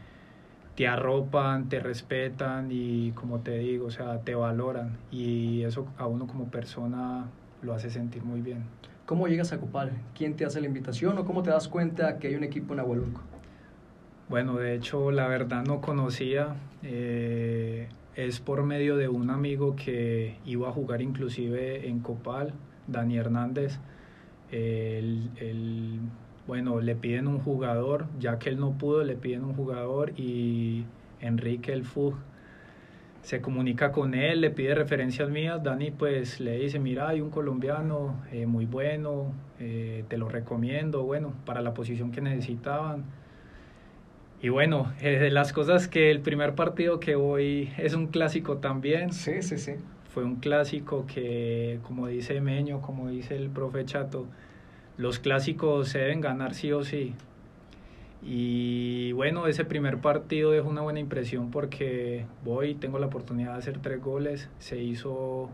te 0.75 0.87
arropan, 0.87 1.69
te 1.69 1.79
respetan 1.79 2.69
y 2.69 3.11
como 3.11 3.39
te 3.39 3.57
digo, 3.57 3.87
o 3.87 3.91
sea, 3.91 4.19
te 4.21 4.35
valoran 4.35 4.97
y 5.11 5.63
eso 5.63 5.87
a 5.97 6.05
uno 6.07 6.27
como 6.27 6.45
persona 6.51 7.25
lo 7.61 7.73
hace 7.73 7.89
sentir 7.89 8.23
muy 8.23 8.41
bien. 8.41 8.63
¿Cómo 9.05 9.27
llegas 9.27 9.53
a 9.53 9.59
Copal? 9.59 9.91
¿Quién 10.17 10.35
te 10.35 10.45
hace 10.45 10.59
la 10.59 10.67
invitación 10.67 11.17
o 11.17 11.25
cómo 11.25 11.43
te 11.43 11.51
das 11.51 11.67
cuenta 11.67 12.17
que 12.17 12.27
hay 12.27 12.35
un 12.35 12.43
equipo 12.43 12.73
en 12.73 12.79
Agualulco? 12.79 13.21
Bueno, 14.27 14.55
de 14.55 14.73
hecho, 14.73 15.11
la 15.11 15.27
verdad 15.27 15.63
no 15.63 15.79
conocía. 15.79 16.55
Eh, 16.81 17.87
es 18.15 18.39
por 18.39 18.63
medio 18.63 18.97
de 18.97 19.07
un 19.07 19.29
amigo 19.29 19.75
que 19.75 20.37
iba 20.45 20.69
a 20.69 20.71
jugar 20.71 21.01
inclusive 21.01 21.87
en 21.87 21.99
Copal, 21.99 22.53
Dani 22.87 23.17
Hernández. 23.17 23.77
El, 24.51 25.29
el, 25.37 25.99
bueno, 26.47 26.79
le 26.79 26.95
piden 26.95 27.27
un 27.27 27.39
jugador, 27.39 28.05
ya 28.19 28.39
que 28.39 28.49
él 28.49 28.59
no 28.59 28.77
pudo, 28.77 29.03
le 29.03 29.15
piden 29.15 29.43
un 29.43 29.53
jugador 29.55 30.13
y 30.17 30.85
Enrique 31.19 31.73
el 31.73 31.83
Fug 31.83 32.15
se 33.25 33.41
comunica 33.41 33.91
con 33.91 34.13
él, 34.13 34.41
le 34.41 34.51
pide 34.51 34.75
referencias 34.75 35.31
mías, 35.31 35.63
Dani 35.63 35.89
pues 35.89 36.39
le 36.39 36.59
dice, 36.59 36.77
mira, 36.77 37.09
hay 37.09 37.21
un 37.21 37.31
colombiano 37.31 38.21
eh, 38.31 38.45
muy 38.45 38.67
bueno, 38.67 39.33
eh, 39.59 40.03
te 40.07 40.17
lo 40.17 40.29
recomiendo, 40.29 41.01
bueno, 41.01 41.33
para 41.43 41.61
la 41.61 41.73
posición 41.73 42.11
que 42.11 42.21
necesitaban. 42.21 43.03
Y 44.43 44.49
bueno, 44.49 44.93
eh, 45.01 45.31
las 45.31 45.53
cosas 45.53 45.87
que 45.87 46.11
el 46.11 46.19
primer 46.19 46.53
partido 46.53 46.99
que 46.99 47.15
voy 47.15 47.71
es 47.79 47.95
un 47.95 48.07
clásico 48.07 48.57
también. 48.57 49.11
Sí, 49.11 49.41
sí, 49.41 49.57
sí. 49.57 49.73
Fue 50.13 50.23
un 50.23 50.35
clásico 50.35 51.07
que, 51.07 51.79
como 51.81 52.05
dice 52.05 52.39
Meño, 52.41 52.79
como 52.79 53.09
dice 53.09 53.35
el 53.35 53.49
profe 53.49 53.85
Chato, 53.85 54.27
los 54.97 55.19
clásicos 55.19 55.89
se 55.89 55.99
deben 55.99 56.21
ganar 56.21 56.53
sí 56.53 56.71
o 56.71 56.83
sí. 56.83 57.13
Y 58.23 59.11
bueno, 59.11 59.47
ese 59.47 59.65
primer 59.65 59.99
partido 59.99 60.51
dejó 60.51 60.69
una 60.69 60.81
buena 60.81 60.99
impresión 60.99 61.51
porque 61.51 62.25
voy, 62.43 62.73
tengo 62.73 62.97
la 62.97 63.05
oportunidad 63.05 63.53
de 63.53 63.59
hacer 63.59 63.79
tres 63.79 64.01
goles, 64.01 64.49
se 64.57 64.81
hizo 64.81 65.49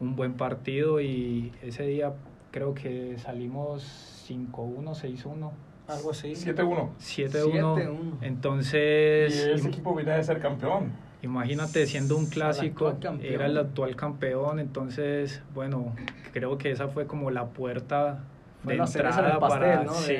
un 0.00 0.16
buen 0.16 0.34
partido 0.34 1.00
y 1.00 1.52
ese 1.62 1.86
día 1.86 2.14
creo 2.50 2.72
que 2.74 3.18
salimos 3.18 4.24
5-1, 4.28 4.94
6-1. 4.94 5.50
Algo 5.86 6.10
así. 6.12 6.32
7-1. 6.32 6.90
7-1. 6.98 8.18
Entonces. 8.22 9.34
Y 9.34 9.50
ese 9.50 9.68
equipo 9.68 9.94
viene 9.94 10.12
de 10.12 10.24
ser 10.24 10.40
campeón. 10.40 10.92
Imagínate, 11.20 11.86
siendo 11.86 12.16
un 12.16 12.26
clásico, 12.26 12.96
era 13.22 13.46
el 13.46 13.58
actual 13.58 13.96
campeón. 13.96 14.60
Entonces, 14.60 15.42
bueno, 15.54 15.94
creo 16.32 16.56
que 16.56 16.70
esa 16.70 16.88
fue 16.88 17.06
como 17.06 17.30
la 17.30 17.46
puerta 17.48 18.24
de 18.64 18.76
la 18.76 18.84
entrada 18.84 19.38
pastel, 19.38 19.60
para, 19.60 19.84
¿no? 19.84 19.92
sí, 19.94 20.16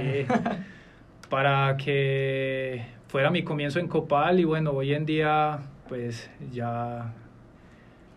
para 1.30 1.76
que 1.76 2.86
fuera 3.08 3.30
mi 3.30 3.42
comienzo 3.42 3.78
en 3.78 3.88
Copal. 3.88 4.40
Y 4.40 4.44
bueno, 4.44 4.72
hoy 4.72 4.94
en 4.94 5.06
día, 5.06 5.58
pues 5.88 6.30
ya 6.52 7.12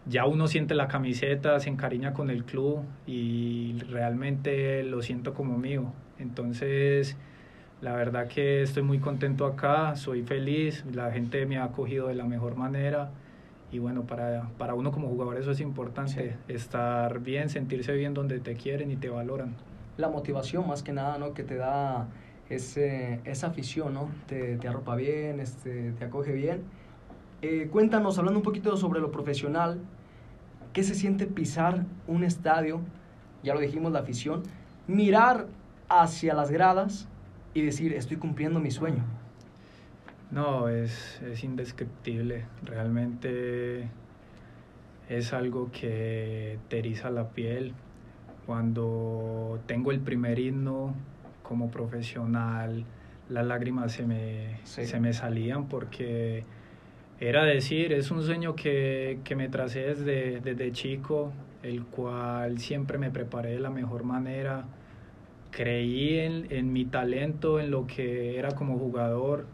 ya 0.09 0.25
uno 0.25 0.47
siente 0.47 0.73
la 0.73 0.87
camiseta, 0.87 1.59
se 1.59 1.69
encariña 1.69 2.13
con 2.13 2.29
el 2.29 2.45
club 2.45 2.83
y 3.05 3.77
realmente 3.89 4.83
lo 4.83 5.01
siento 5.01 5.33
como 5.33 5.57
mío. 5.57 5.91
Entonces, 6.17 7.17
la 7.81 7.93
verdad 7.93 8.27
que 8.27 8.61
estoy 8.61 8.83
muy 8.83 8.99
contento 8.99 9.45
acá, 9.45 9.95
soy 9.95 10.23
feliz, 10.23 10.85
la 10.93 11.11
gente 11.11 11.45
me 11.45 11.57
ha 11.57 11.65
acogido 11.65 12.07
de 12.07 12.15
la 12.15 12.25
mejor 12.25 12.55
manera 12.55 13.11
y 13.71 13.79
bueno, 13.79 14.03
para, 14.03 14.49
para 14.57 14.73
uno 14.75 14.91
como 14.91 15.09
jugador 15.09 15.37
eso 15.37 15.51
es 15.51 15.59
importante, 15.59 16.37
sí. 16.47 16.53
estar 16.53 17.19
bien, 17.19 17.49
sentirse 17.49 17.93
bien 17.93 18.13
donde 18.13 18.39
te 18.39 18.55
quieren 18.55 18.91
y 18.91 18.95
te 18.95 19.09
valoran. 19.09 19.55
La 19.97 20.09
motivación 20.09 20.67
más 20.67 20.83
que 20.83 20.93
nada, 20.93 21.17
¿no? 21.17 21.33
Que 21.33 21.43
te 21.43 21.55
da 21.55 22.07
ese, 22.49 23.19
esa 23.25 23.47
afición, 23.47 23.93
¿no? 23.93 24.09
Te, 24.27 24.57
te 24.57 24.67
arropa 24.67 24.95
bien, 24.95 25.39
este, 25.39 25.91
te 25.93 26.05
acoge 26.05 26.33
bien. 26.33 26.61
Eh, 27.41 27.67
cuéntanos, 27.71 28.17
hablando 28.17 28.39
un 28.39 28.43
poquito 28.43 28.77
sobre 28.77 28.99
lo 28.99 29.11
profesional, 29.11 29.79
¿qué 30.73 30.83
se 30.83 30.95
siente 30.95 31.27
pisar 31.27 31.85
un 32.07 32.23
estadio? 32.23 32.81
Ya 33.43 33.53
lo 33.53 33.59
dijimos, 33.59 33.91
la 33.91 33.99
afición. 33.99 34.43
Mirar 34.87 35.47
hacia 35.89 36.33
las 36.33 36.51
gradas 36.51 37.07
y 37.53 37.61
decir, 37.61 37.93
estoy 37.93 38.17
cumpliendo 38.17 38.59
mi 38.59 38.71
sueño. 38.71 39.03
No, 40.31 40.67
es, 40.67 41.21
es 41.21 41.43
indescriptible. 41.43 42.45
Realmente 42.63 43.87
es 45.09 45.33
algo 45.33 45.71
que 45.71 46.59
te 46.69 46.81
la 47.09 47.29
piel. 47.29 47.73
Cuando 48.47 49.59
tengo 49.67 49.91
el 49.91 49.99
primer 49.99 50.39
himno 50.39 50.95
como 51.43 51.69
profesional 51.69 52.85
las 53.29 53.45
lágrimas 53.45 53.91
se 53.91 54.07
me, 54.07 54.57
Sí. 54.63 54.85
se 54.85 54.99
me 55.01 55.11
salían 55.13 55.67
porque 55.67 56.43
era 57.19 57.43
decir, 57.43 57.91
es 57.91 58.09
un 58.09 58.23
sueño 58.23 58.55
que, 58.55 59.19
que 59.25 59.35
me 59.35 59.49
tracé 59.49 59.81
desde, 59.81 60.39
desde 60.39 60.71
chico, 60.71 61.33
el 61.61 61.83
cual 61.83 62.59
siempre 62.59 62.97
me 62.97 63.11
preparé 63.11 63.51
de 63.51 63.59
la 63.59 63.69
mejor 63.69 64.03
manera, 64.03 64.63
creí 65.51 66.19
en, 66.19 66.47
en 66.51 66.71
mi 66.71 66.85
talento, 66.85 67.59
en 67.59 67.69
lo 67.69 67.85
que 67.85 68.37
era 68.37 68.51
como 68.55 68.77
jugador 68.77 69.45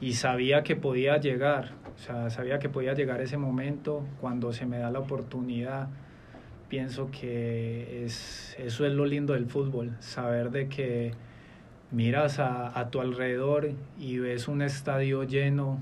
y 0.00 0.14
sabía 0.14 0.62
que 0.62 0.76
podía 0.76 1.18
llegar, 1.18 1.72
o 1.94 1.98
sea, 1.98 2.30
sabía 2.30 2.58
que 2.58 2.68
podía 2.68 2.94
llegar 2.94 3.20
ese 3.20 3.36
momento 3.36 4.02
cuando 4.20 4.52
se 4.52 4.64
me 4.64 4.78
da 4.78 4.90
la 4.90 5.00
oportunidad. 5.00 5.88
Pienso 6.74 7.08
que 7.12 8.04
es, 8.04 8.56
eso 8.58 8.84
es 8.84 8.92
lo 8.92 9.06
lindo 9.06 9.34
del 9.34 9.46
fútbol, 9.46 9.92
saber 10.00 10.50
de 10.50 10.68
que 10.68 11.12
miras 11.92 12.40
a, 12.40 12.76
a 12.76 12.90
tu 12.90 13.00
alrededor 13.00 13.70
y 13.96 14.18
ves 14.18 14.48
un 14.48 14.60
estadio 14.60 15.22
lleno, 15.22 15.78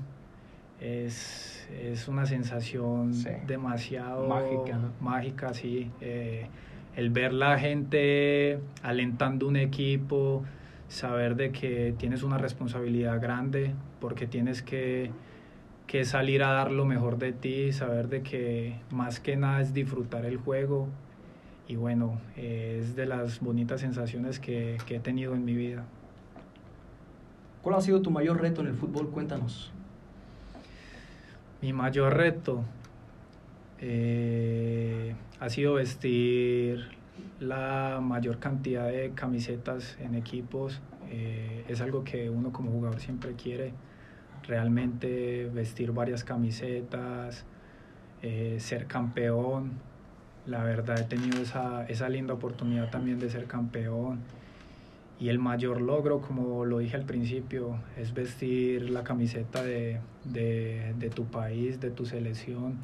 es, 0.79 1.67
es 1.81 2.07
una 2.07 2.27
sensación 2.27 3.11
Sí. 3.15 3.29
demasiado 3.47 4.27
Mágica, 4.27 4.77
¿no? 4.77 4.91
mágica, 5.01 5.55
sí. 5.55 5.89
Eh, 5.99 6.45
el 6.95 7.09
ver 7.09 7.33
la 7.33 7.57
gente 7.57 8.59
alentando 8.83 9.47
un 9.47 9.55
equipo, 9.55 10.43
saber 10.89 11.35
de 11.35 11.51
que 11.51 11.95
tienes 11.97 12.21
una 12.21 12.37
responsabilidad 12.37 13.19
grande 13.19 13.73
porque 13.99 14.27
tienes 14.27 14.61
que, 14.61 15.09
que 15.93 16.05
salir 16.05 16.41
a 16.41 16.51
dar 16.51 16.71
lo 16.71 16.85
mejor 16.85 17.19
de 17.19 17.33
ti, 17.33 17.71
saber 17.71 18.07
de 18.07 18.23
que 18.23 18.79
más 18.89 19.19
que 19.19 19.35
nada 19.35 19.61
es 19.61 19.75
disfrutar 19.75 20.25
el 20.25 20.37
juego 20.37 20.87
y 21.67 21.75
bueno, 21.75 22.19
eh, 22.35 22.79
es 22.81 22.95
de 22.95 23.05
las 23.05 23.39
bonitas 23.41 23.81
sensaciones 23.81 24.39
que, 24.39 24.79
que 24.87 24.95
he 24.95 24.99
tenido 24.99 25.35
en 25.35 25.45
mi 25.45 25.53
vida. 25.53 25.83
¿Cuál 27.61 27.75
ha 27.75 27.81
sido 27.81 28.01
tu 28.01 28.09
mayor 28.09 28.41
reto 28.41 28.61
en 28.61 28.69
el 28.69 28.73
fútbol? 28.73 29.11
Cuéntanos. 29.11 29.71
Mi 31.61 31.73
mayor 31.73 32.17
reto 32.17 32.63
eh, 33.79 35.13
ha 35.39 35.49
sido 35.49 35.75
vestir 35.75 36.87
la 37.39 37.99
mayor 38.01 38.39
cantidad 38.39 38.87
de 38.87 39.11
camisetas 39.13 39.95
en 39.99 40.15
equipos. 40.15 40.81
Eh, 41.11 41.65
es 41.67 41.81
algo 41.81 42.03
que 42.03 42.31
uno 42.31 42.51
como 42.51 42.71
jugador 42.71 42.99
siempre 42.99 43.33
quiere. 43.33 43.73
Realmente 44.47 45.49
vestir 45.53 45.91
varias 45.91 46.23
camisetas, 46.23 47.45
eh, 48.21 48.57
ser 48.59 48.87
campeón. 48.87 49.73
La 50.45 50.63
verdad 50.63 50.99
he 50.99 51.03
tenido 51.03 51.41
esa, 51.41 51.85
esa 51.85 52.09
linda 52.09 52.33
oportunidad 52.33 52.89
también 52.89 53.19
de 53.19 53.29
ser 53.29 53.45
campeón. 53.45 54.19
Y 55.19 55.29
el 55.29 55.39
mayor 55.39 55.79
logro, 55.79 56.19
como 56.19 56.65
lo 56.65 56.79
dije 56.79 56.97
al 56.97 57.05
principio, 57.05 57.77
es 57.97 58.13
vestir 58.13 58.89
la 58.89 59.03
camiseta 59.03 59.63
de, 59.63 59.99
de, 60.25 60.93
de 60.99 61.09
tu 61.09 61.25
país, 61.25 61.79
de 61.79 61.91
tu 61.91 62.05
selección. 62.05 62.77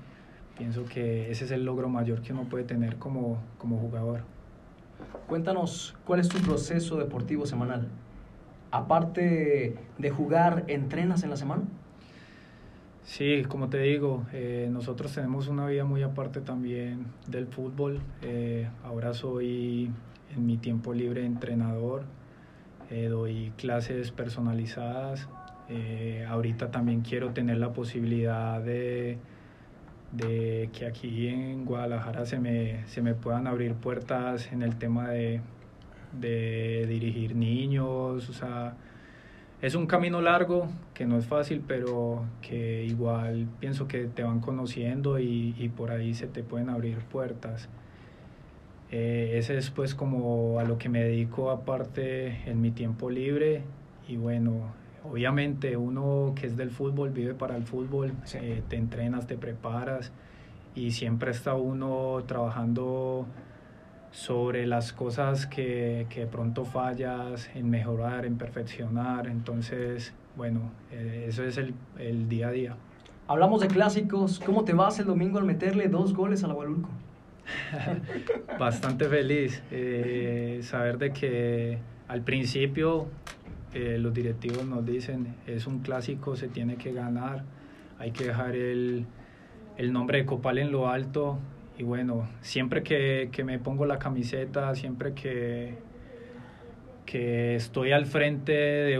Pienso 0.57 0.85
que 0.85 1.31
ese 1.31 1.45
es 1.45 1.51
el 1.51 1.65
logro 1.65 1.89
mayor 1.89 2.21
que 2.21 2.31
uno 2.31 2.43
puede 2.43 2.63
tener 2.63 2.97
como, 2.97 3.41
como 3.57 3.77
jugador. 3.79 4.21
Cuéntanos 5.27 5.95
cuál 6.05 6.19
es 6.19 6.29
tu 6.29 6.37
proceso 6.39 6.97
deportivo 6.97 7.45
semanal. 7.45 7.87
Aparte 8.71 9.75
de 9.97 10.09
jugar, 10.09 10.63
¿entrenas 10.67 11.23
en 11.23 11.31
la 11.31 11.37
semana? 11.37 11.63
Sí, 13.03 13.43
como 13.47 13.69
te 13.69 13.79
digo, 13.79 14.25
eh, 14.33 14.69
nosotros 14.71 15.13
tenemos 15.15 15.47
una 15.47 15.65
vida 15.65 15.83
muy 15.83 16.03
aparte 16.03 16.41
también 16.41 17.07
del 17.25 17.47
fútbol. 17.47 17.99
Eh, 18.21 18.69
ahora 18.83 19.15
soy 19.15 19.89
en 20.35 20.45
mi 20.45 20.57
tiempo 20.57 20.93
libre 20.93 21.25
entrenador, 21.25 22.03
eh, 22.91 23.07
doy 23.07 23.51
clases 23.57 24.11
personalizadas. 24.11 25.27
Eh, 25.69 26.25
ahorita 26.29 26.69
también 26.69 27.01
quiero 27.01 27.31
tener 27.31 27.57
la 27.57 27.73
posibilidad 27.73 28.61
de, 28.61 29.17
de 30.11 30.69
que 30.73 30.85
aquí 30.85 31.27
en 31.27 31.65
Guadalajara 31.65 32.27
se 32.27 32.39
me, 32.39 32.85
se 32.87 33.01
me 33.01 33.15
puedan 33.15 33.47
abrir 33.47 33.73
puertas 33.73 34.51
en 34.51 34.61
el 34.61 34.77
tema 34.77 35.09
de, 35.09 35.41
de 36.13 36.85
dirigir 36.87 37.35
niños, 37.35 38.29
o 38.29 38.33
sea, 38.33 38.75
es 39.61 39.75
un 39.75 39.87
camino 39.87 40.21
largo 40.21 40.69
que 40.93 41.05
no 41.05 41.17
es 41.17 41.25
fácil, 41.25 41.61
pero 41.67 42.23
que 42.41 42.85
igual 42.85 43.47
pienso 43.59 43.87
que 43.87 44.05
te 44.05 44.23
van 44.23 44.39
conociendo 44.39 45.19
y, 45.19 45.53
y 45.57 45.69
por 45.69 45.91
ahí 45.91 46.13
se 46.13 46.27
te 46.27 46.43
pueden 46.43 46.69
abrir 46.69 46.97
puertas. 46.99 47.69
Eh, 48.91 49.33
ese 49.37 49.57
es 49.57 49.69
pues 49.69 49.93
como 49.93 50.59
a 50.59 50.63
lo 50.63 50.77
que 50.77 50.89
me 50.89 51.03
dedico 51.03 51.51
aparte 51.51 52.49
en 52.49 52.59
mi 52.59 52.71
tiempo 52.71 53.09
libre 53.11 53.61
y 54.07 54.17
bueno, 54.17 54.73
obviamente 55.03 55.77
uno 55.77 56.33
que 56.35 56.47
es 56.47 56.57
del 56.57 56.71
fútbol 56.71 57.11
vive 57.11 57.35
para 57.35 57.55
el 57.55 57.63
fútbol, 57.63 58.13
Sí. 58.23 58.39
eh, 58.41 58.63
te 58.67 58.77
entrenas, 58.77 59.27
te 59.27 59.37
preparas 59.37 60.11
y 60.73 60.91
siempre 60.91 61.29
está 61.31 61.53
uno 61.53 62.23
trabajando 62.25 63.27
sobre 64.11 64.65
las 64.65 64.93
cosas 64.93 65.45
que, 65.45 66.07
que 66.09 66.25
pronto 66.25 66.65
fallas, 66.65 67.49
en 67.55 67.69
mejorar, 67.69 68.25
en 68.25 68.37
perfeccionar. 68.37 69.27
Entonces, 69.27 70.13
bueno, 70.35 70.71
eh, 70.91 71.25
eso 71.27 71.43
es 71.43 71.57
el, 71.57 71.73
el 71.97 72.27
día 72.27 72.47
a 72.47 72.51
día. 72.51 72.75
Hablamos 73.27 73.61
de 73.61 73.67
clásicos. 73.67 74.39
¿Cómo 74.39 74.63
te 74.63 74.73
vas 74.73 74.99
el 74.99 75.05
domingo 75.05 75.37
al 75.37 75.45
meterle 75.45 75.87
dos 75.87 76.13
goles 76.13 76.43
al 76.43 76.51
Agualulco? 76.51 76.89
Bastante 78.59 79.07
feliz. 79.07 79.61
eh, 79.71 80.59
saber 80.63 80.97
de 80.97 81.13
que 81.13 81.77
al 82.07 82.21
principio 82.21 83.07
eh, 83.73 83.97
los 83.99 84.13
directivos 84.13 84.65
nos 84.65 84.83
dicen, 84.85 85.35
es 85.45 85.67
un 85.67 85.79
clásico, 85.79 86.35
se 86.35 86.47
tiene 86.47 86.75
que 86.77 86.91
ganar, 86.91 87.43
hay 87.99 88.11
que 88.11 88.25
dejar 88.25 88.55
el, 88.55 89.05
el 89.77 89.93
nombre 89.93 90.17
de 90.19 90.25
Copal 90.25 90.57
en 90.57 90.71
lo 90.71 90.89
alto. 90.89 91.37
Y 91.79 91.83
bueno, 91.83 92.27
siempre 92.41 92.83
que, 92.83 93.29
que 93.31 93.45
me 93.45 93.57
pongo 93.57 93.85
la 93.85 93.99
camiseta, 93.99 94.75
siempre 94.75 95.13
que, 95.13 95.75
que 97.05 97.55
estoy 97.55 97.93
al 97.93 98.05
frente 98.05 98.51
de 98.51 98.99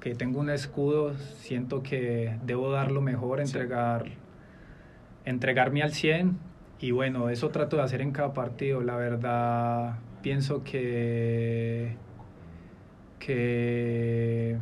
que 0.00 0.14
tengo 0.14 0.40
un 0.40 0.48
escudo, 0.48 1.12
siento 1.36 1.82
que 1.82 2.38
debo 2.46 2.70
dar 2.70 2.92
lo 2.92 3.02
mejor, 3.02 3.40
entregar, 3.40 4.06
entregarme 5.26 5.82
al 5.82 5.92
100 5.92 6.38
y 6.80 6.92
bueno, 6.92 7.28
eso 7.28 7.50
trato 7.50 7.76
de 7.76 7.82
hacer 7.82 8.00
en 8.00 8.12
cada 8.12 8.32
partido. 8.32 8.80
La 8.80 8.96
verdad, 8.96 9.98
pienso 10.22 10.64
que, 10.64 11.94
que 13.18 14.56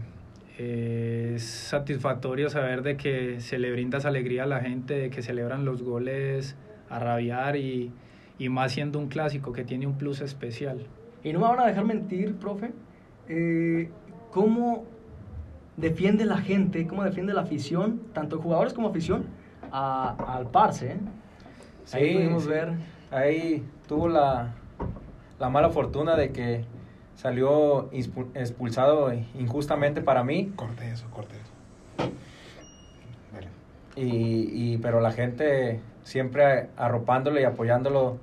es 0.58 1.44
satisfactorio 1.44 2.50
saber 2.50 2.82
de 2.82 2.96
que 2.96 3.40
se 3.40 3.60
le 3.60 3.70
brindas 3.70 4.04
alegría 4.04 4.42
a 4.42 4.46
la 4.46 4.58
gente, 4.58 4.94
de 4.94 5.10
que 5.10 5.22
celebran 5.22 5.64
los 5.64 5.84
goles 5.84 6.56
a 6.90 6.98
rabiar 6.98 7.56
y, 7.56 7.92
y 8.38 8.48
más 8.48 8.72
siendo 8.72 8.98
un 8.98 9.08
clásico 9.08 9.52
que 9.52 9.64
tiene 9.64 9.86
un 9.86 9.96
plus 9.98 10.20
especial. 10.20 10.86
Y 11.24 11.32
no 11.32 11.40
me 11.40 11.46
van 11.48 11.60
a 11.60 11.66
dejar 11.66 11.84
mentir, 11.84 12.36
profe. 12.36 12.72
eh, 13.28 13.90
¿Cómo 14.30 14.84
defiende 15.76 16.24
la 16.24 16.38
gente, 16.38 16.86
cómo 16.86 17.02
defiende 17.04 17.32
la 17.34 17.40
afición, 17.42 18.00
tanto 18.12 18.38
jugadores 18.40 18.72
como 18.74 18.88
afición, 18.88 19.24
a- 19.72 20.14
al 20.36 20.50
Parse? 20.50 20.92
eh? 20.92 20.96
Ahí 21.92 22.14
pudimos 22.14 22.42
sí. 22.44 22.48
ver. 22.50 22.72
Ahí 23.10 23.64
tuvo 23.88 24.08
la, 24.08 24.54
la 25.38 25.48
mala 25.48 25.70
fortuna 25.70 26.16
de 26.16 26.32
que 26.32 26.64
salió 27.14 27.88
expulsado 28.34 29.12
injustamente 29.38 30.02
para 30.02 30.22
mí. 30.24 30.52
Corte 30.56 30.90
eso, 30.90 31.08
corte 31.10 31.36
eso. 31.36 32.10
Vale. 33.32 33.48
Y, 33.96 34.74
y- 34.74 34.78
pero 34.78 35.00
la 35.00 35.12
gente 35.12 35.80
siempre 36.06 36.68
arropándolo 36.76 37.40
y 37.40 37.44
apoyándolo 37.44 38.18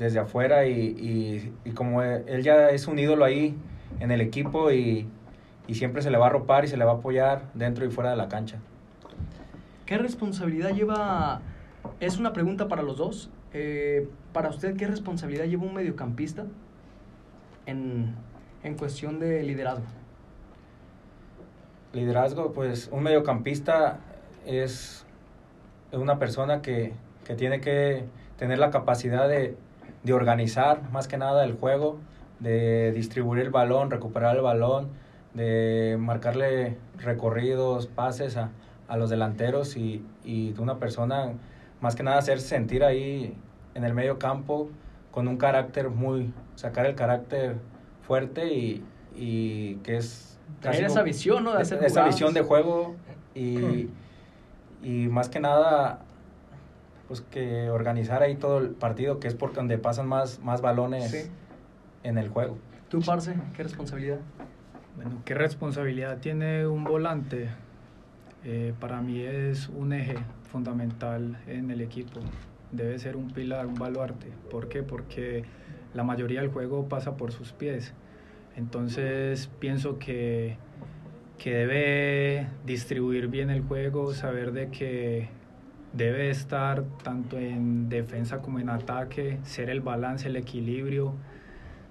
desde 0.00 0.18
afuera 0.18 0.66
y, 0.66 0.72
y- 0.72 1.54
y 1.64 1.70
como 1.70 2.02
él 2.02 2.24
él 2.26 2.42
ya 2.42 2.70
es 2.70 2.88
un 2.88 2.98
ídolo 2.98 3.24
ahí 3.24 3.54
en 4.00 4.10
el 4.10 4.20
equipo 4.20 4.72
y, 4.72 5.06
y 5.68 5.74
siempre 5.76 6.02
se 6.02 6.10
le 6.10 6.18
va 6.18 6.24
a 6.26 6.28
arropar 6.30 6.64
y 6.64 6.68
se 6.68 6.76
le 6.76 6.84
va 6.84 6.92
a 6.92 6.94
apoyar 6.96 7.42
dentro 7.54 7.84
y 7.84 7.90
fuera 7.90 8.10
de 8.10 8.16
la 8.16 8.28
cancha. 8.28 8.58
¿Qué 9.86 9.96
responsabilidad 9.96 10.70
lleva? 10.70 11.40
Es 12.00 12.18
una 12.18 12.32
pregunta 12.32 12.66
para 12.66 12.82
los 12.82 12.96
dos. 12.96 13.30
Eh, 13.52 14.08
para 14.32 14.48
usted, 14.48 14.76
¿qué 14.76 14.86
responsabilidad 14.88 15.44
lleva 15.44 15.62
un 15.64 15.74
mediocampista 15.74 16.46
en, 17.66 18.14
en 18.64 18.74
cuestión 18.76 19.20
de 19.20 19.42
liderazgo? 19.44 19.84
Liderazgo, 21.92 22.52
pues 22.52 22.88
un 22.92 23.02
mediocampista 23.04 23.98
es 24.46 25.04
una 25.92 26.18
persona 26.18 26.62
que, 26.62 26.92
que 27.30 27.36
tiene 27.36 27.60
que 27.60 28.02
tener 28.36 28.58
la 28.58 28.70
capacidad 28.70 29.28
de, 29.28 29.56
de 30.02 30.12
organizar 30.12 30.90
más 30.90 31.06
que 31.06 31.16
nada 31.16 31.44
el 31.44 31.52
juego, 31.52 32.00
de 32.40 32.90
distribuir 32.90 33.40
el 33.40 33.50
balón, 33.50 33.88
recuperar 33.88 34.34
el 34.34 34.42
balón, 34.42 34.88
de 35.34 35.96
marcarle 36.00 36.76
recorridos, 36.98 37.86
pases 37.86 38.36
a, 38.36 38.50
a 38.88 38.96
los 38.96 39.10
delanteros 39.10 39.76
y, 39.76 40.04
y 40.24 40.58
una 40.58 40.78
persona 40.80 41.34
más 41.80 41.94
que 41.94 42.02
nada 42.02 42.18
hacerse 42.18 42.48
sentir 42.48 42.82
ahí 42.82 43.36
en 43.76 43.84
el 43.84 43.94
medio 43.94 44.18
campo 44.18 44.68
con 45.12 45.28
un 45.28 45.36
carácter 45.36 45.88
muy, 45.88 46.34
sacar 46.56 46.86
el 46.86 46.96
carácter 46.96 47.58
fuerte 48.02 48.52
y, 48.52 48.82
y 49.14 49.76
que 49.84 49.98
es 49.98 50.36
esa 50.64 51.02
visión, 51.02 51.44
¿no? 51.44 51.52
De 51.52 51.62
hacer 51.62 51.78
esa 51.78 51.88
jugadas. 52.00 52.14
visión 52.16 52.34
de 52.34 52.42
juego 52.42 52.96
y, 53.36 53.88
y 54.82 55.06
más 55.06 55.28
que 55.28 55.38
nada 55.38 56.00
pues 57.10 57.22
que 57.22 57.68
organizar 57.70 58.22
ahí 58.22 58.36
todo 58.36 58.58
el 58.58 58.68
partido 58.68 59.18
que 59.18 59.26
es 59.26 59.34
por 59.34 59.52
donde 59.52 59.78
pasan 59.78 60.06
más, 60.06 60.38
más 60.44 60.60
balones 60.60 61.10
Sí. 61.10 61.28
en 62.04 62.18
el 62.18 62.28
juego. 62.28 62.56
Tú, 62.88 63.00
Parce, 63.00 63.34
¿qué 63.56 63.64
responsabilidad? 63.64 64.20
Bueno, 64.94 65.20
¿qué 65.24 65.34
responsabilidad 65.34 66.18
tiene 66.18 66.68
un 66.68 66.84
volante? 66.84 67.48
Eh, 68.44 68.74
para 68.78 69.00
mí 69.02 69.22
es 69.22 69.68
un 69.70 69.92
eje 69.92 70.14
fundamental 70.52 71.36
en 71.48 71.72
el 71.72 71.80
equipo. 71.80 72.20
Debe 72.70 72.96
ser 73.00 73.16
un 73.16 73.32
pilar, 73.32 73.66
un 73.66 73.74
baluarte. 73.74 74.28
¿Por 74.48 74.68
qué? 74.68 74.84
Porque 74.84 75.42
la 75.94 76.04
mayoría 76.04 76.42
del 76.42 76.50
juego 76.50 76.88
pasa 76.88 77.16
por 77.16 77.32
sus 77.32 77.50
pies. 77.52 77.92
Entonces 78.54 79.50
pienso 79.58 79.98
que, 79.98 80.58
que 81.38 81.54
debe 81.54 82.46
distribuir 82.64 83.26
bien 83.26 83.50
el 83.50 83.62
juego, 83.62 84.14
saber 84.14 84.52
de 84.52 84.68
que 84.68 85.39
debe 85.92 86.30
estar 86.30 86.84
tanto 87.02 87.38
en 87.38 87.88
defensa 87.88 88.38
como 88.40 88.58
en 88.58 88.68
ataque, 88.68 89.38
ser 89.42 89.70
el 89.70 89.80
balance, 89.80 90.28
el 90.28 90.36
equilibrio, 90.36 91.14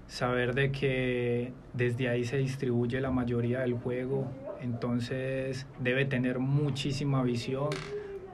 saber 0.08 0.56
de 0.56 0.72
que 0.72 1.52
desde 1.74 2.10
ahí 2.10 2.24
se 2.24 2.38
distribuye 2.38 3.00
la 3.02 3.12
mayoría 3.12 3.60
del 3.60 3.74
juego, 3.74 4.28
entonces 4.62 5.68
debe 5.80 6.06
tener 6.06 6.40
muchísima 6.40 7.22
visión 7.24 7.70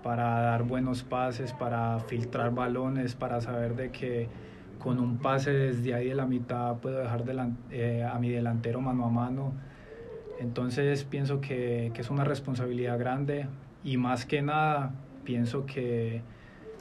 para 0.03 0.39
dar 0.41 0.63
buenos 0.63 1.03
pases, 1.03 1.51
para 1.53 1.99
filtrar 1.99 2.53
balones, 2.53 3.15
para 3.15 3.41
saber 3.41 3.75
de 3.75 3.91
que 3.91 4.27
con 4.79 4.99
un 4.99 5.17
pase 5.17 5.51
desde 5.51 5.95
ahí 5.95 6.09
de 6.09 6.15
la 6.15 6.27
mitad 6.27 6.75
puedo 6.75 6.99
dejar 6.99 7.25
delan- 7.25 7.55
eh, 7.71 8.07
a 8.07 8.19
mi 8.19 8.29
delantero 8.29 8.81
mano 8.81 9.05
a 9.05 9.09
mano. 9.09 9.53
Entonces 10.39 11.03
pienso 11.05 11.41
que, 11.41 11.91
que 11.93 12.01
es 12.01 12.09
una 12.09 12.23
responsabilidad 12.23 12.99
grande 12.99 13.47
y 13.83 13.97
más 13.97 14.25
que 14.25 14.41
nada 14.41 14.91
pienso 15.25 15.65
que, 15.65 16.21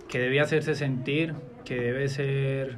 que 0.09 0.19
debe 0.21 0.41
hacerse 0.41 0.75
sentir, 0.75 1.35
que 1.65 1.75
debe 1.81 2.09
ser 2.09 2.77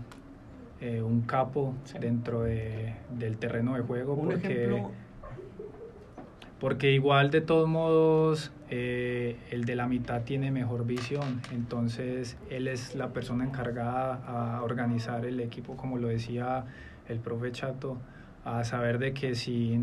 eh, 0.80 1.02
un 1.02 1.22
capo 1.22 1.74
Sí. 1.84 1.98
dentro 1.98 2.42
de- 2.42 2.94
del 3.18 3.36
terreno 3.38 3.74
de 3.74 3.80
juego. 3.82 4.14
Un 4.14 4.28
porque, 4.28 4.46
ejemplo, 4.64 4.90
porque 6.60 6.92
igual 6.92 7.30
de 7.30 7.40
todos 7.40 7.68
modos 7.68 8.52
eh, 8.70 9.36
el 9.50 9.64
de 9.64 9.76
la 9.76 9.86
mitad 9.86 10.22
tiene 10.22 10.50
mejor 10.50 10.86
visión, 10.86 11.40
entonces 11.52 12.36
él 12.50 12.66
es 12.68 12.94
la 12.94 13.08
persona 13.08 13.44
encargada 13.44 14.14
a 14.26 14.62
organizar 14.62 15.24
el 15.24 15.40
equipo, 15.40 15.76
como 15.76 15.98
lo 15.98 16.08
decía 16.08 16.64
el 17.08 17.20
profe 17.20 17.52
Chato, 17.52 17.98
a 18.44 18.64
saber 18.64 18.98
de 18.98 19.12
que 19.12 19.34
si 19.34 19.78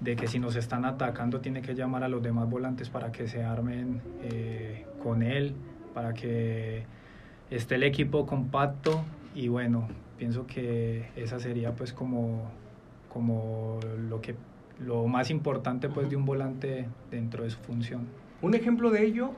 de 0.00 0.16
que 0.16 0.26
si 0.26 0.40
nos 0.40 0.56
están 0.56 0.84
atacando 0.84 1.40
tiene 1.40 1.62
que 1.62 1.74
llamar 1.76 2.02
a 2.02 2.08
los 2.08 2.22
demás 2.22 2.50
volantes 2.50 2.88
para 2.90 3.12
que 3.12 3.28
se 3.28 3.44
armen 3.44 4.00
eh, 4.24 4.84
con 5.02 5.22
él, 5.22 5.54
para 5.94 6.14
que 6.14 6.84
esté 7.50 7.74
el 7.74 7.82
equipo 7.82 8.26
compacto 8.26 9.04
y 9.34 9.48
bueno, 9.48 9.88
pienso 10.18 10.46
que 10.46 11.08
esa 11.16 11.38
sería 11.38 11.74
pues 11.74 11.92
como, 11.92 12.50
como 13.12 13.78
lo 14.08 14.20
que 14.20 14.34
lo 14.78 15.06
más 15.06 15.30
importante 15.30 15.88
pues 15.88 16.08
de 16.10 16.16
un 16.16 16.24
volante 16.24 16.88
dentro 17.10 17.44
de 17.44 17.50
su 17.50 17.58
función. 17.58 18.06
un 18.40 18.54
ejemplo 18.54 18.90
de 18.90 19.04
ello 19.04 19.32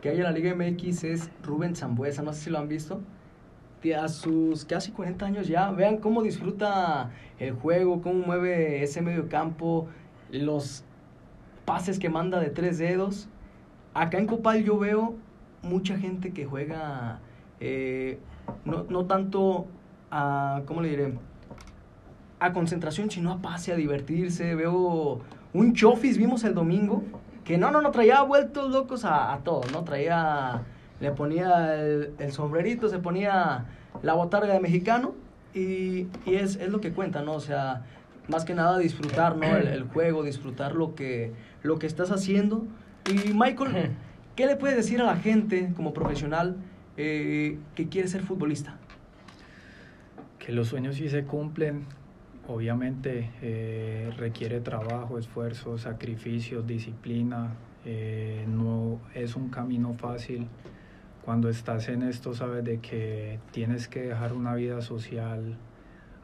que 0.00 0.08
hay 0.08 0.16
en 0.16 0.24
la 0.24 0.32
Liga 0.32 0.54
MX 0.54 1.04
es 1.04 1.30
Rubén 1.42 1.76
Zambuesa, 1.76 2.22
no 2.22 2.32
sé 2.32 2.44
si 2.44 2.50
lo 2.50 2.58
han 2.58 2.68
visto. 2.68 3.00
A 3.98 4.08
sus 4.08 4.66
casi 4.66 4.92
40 4.92 5.24
años 5.24 5.48
ya, 5.48 5.70
vean 5.70 5.98
cómo 5.98 6.22
disfruta 6.22 7.10
el 7.38 7.52
juego, 7.52 8.02
cómo 8.02 8.26
mueve 8.26 8.82
ese 8.82 9.00
medio 9.00 9.28
campo, 9.30 9.88
los 10.30 10.84
pases 11.64 11.98
que 11.98 12.10
manda 12.10 12.40
de 12.40 12.50
tres 12.50 12.76
dedos. 12.76 13.28
Acá 13.94 14.18
en 14.18 14.26
Copal 14.26 14.62
yo 14.64 14.78
veo 14.78 15.16
mucha 15.62 15.98
gente 15.98 16.32
que 16.32 16.44
juega, 16.44 17.18
eh, 17.58 18.18
no, 18.64 18.84
no 18.88 19.06
tanto 19.06 19.66
a, 20.10 20.62
¿cómo 20.66 20.80
le 20.80 20.90
diré? 20.90 21.14
A 22.38 22.52
concentración, 22.52 23.10
sino 23.10 23.32
a 23.32 23.38
pase, 23.42 23.72
a 23.72 23.76
divertirse. 23.76 24.54
Veo 24.54 25.20
un 25.52 25.74
Chofis, 25.74 26.18
vimos 26.18 26.44
el 26.44 26.54
domingo, 26.54 27.02
que 27.44 27.58
no, 27.58 27.70
no, 27.70 27.82
no, 27.82 27.90
traía 27.90 28.22
vueltos 28.22 28.70
locos 28.70 29.04
a, 29.04 29.32
a 29.32 29.38
todos, 29.38 29.72
¿no? 29.72 29.84
Traía, 29.84 30.62
le 31.00 31.10
ponía 31.10 31.74
el, 31.74 32.32
sombrerito, 32.32 32.88
se 32.88 32.98
ponía 32.98 33.66
la 34.02 34.14
botarga 34.14 34.54
de 34.54 34.60
mexicano 34.60 35.14
y, 35.52 36.06
y 36.24 36.36
es, 36.36 36.56
es 36.56 36.68
lo 36.68 36.80
que 36.80 36.92
cuenta, 36.92 37.22
¿no? 37.22 37.34
O 37.34 37.40
sea, 37.40 37.82
más 38.28 38.44
que 38.44 38.54
nada 38.54 38.78
disfrutar, 38.78 39.36
¿no? 39.36 39.56
El, 39.56 39.66
el 39.66 39.82
juego, 39.84 40.22
disfrutar 40.22 40.76
lo 40.76 40.94
que, 40.94 41.32
lo 41.62 41.78
que 41.78 41.88
estás 41.88 42.12
haciendo. 42.12 42.64
Y 43.08 43.32
Michael, 43.32 43.92
¿qué 44.36 44.46
le 44.46 44.56
puedes 44.56 44.76
decir 44.76 45.00
a 45.00 45.04
la 45.04 45.16
gente 45.16 45.72
como 45.74 45.92
profesional 45.92 46.56
eh, 46.96 47.58
que 47.74 47.88
quiere 47.88 48.08
ser 48.08 48.22
futbolista? 48.22 48.76
Que 50.38 50.52
los 50.52 50.68
sueños 50.68 50.96
sí 50.96 51.08
se 51.08 51.24
cumplen, 51.24 51.86
obviamente 52.46 53.30
eh, 53.42 54.12
requiere 54.16 54.60
trabajo, 54.60 55.18
esfuerzo, 55.18 55.78
sacrificios, 55.78 56.66
disciplina, 56.66 57.54
eh, 57.84 58.44
no 58.48 59.00
es 59.14 59.36
un 59.36 59.48
camino 59.48 59.94
fácil. 59.94 60.46
Cuando 61.24 61.48
estás 61.48 61.88
en 61.88 62.02
esto 62.02 62.34
sabes 62.34 62.64
de 62.64 62.80
que 62.80 63.38
tienes 63.50 63.88
que 63.88 64.02
dejar 64.02 64.32
una 64.32 64.54
vida 64.54 64.82
social 64.82 65.56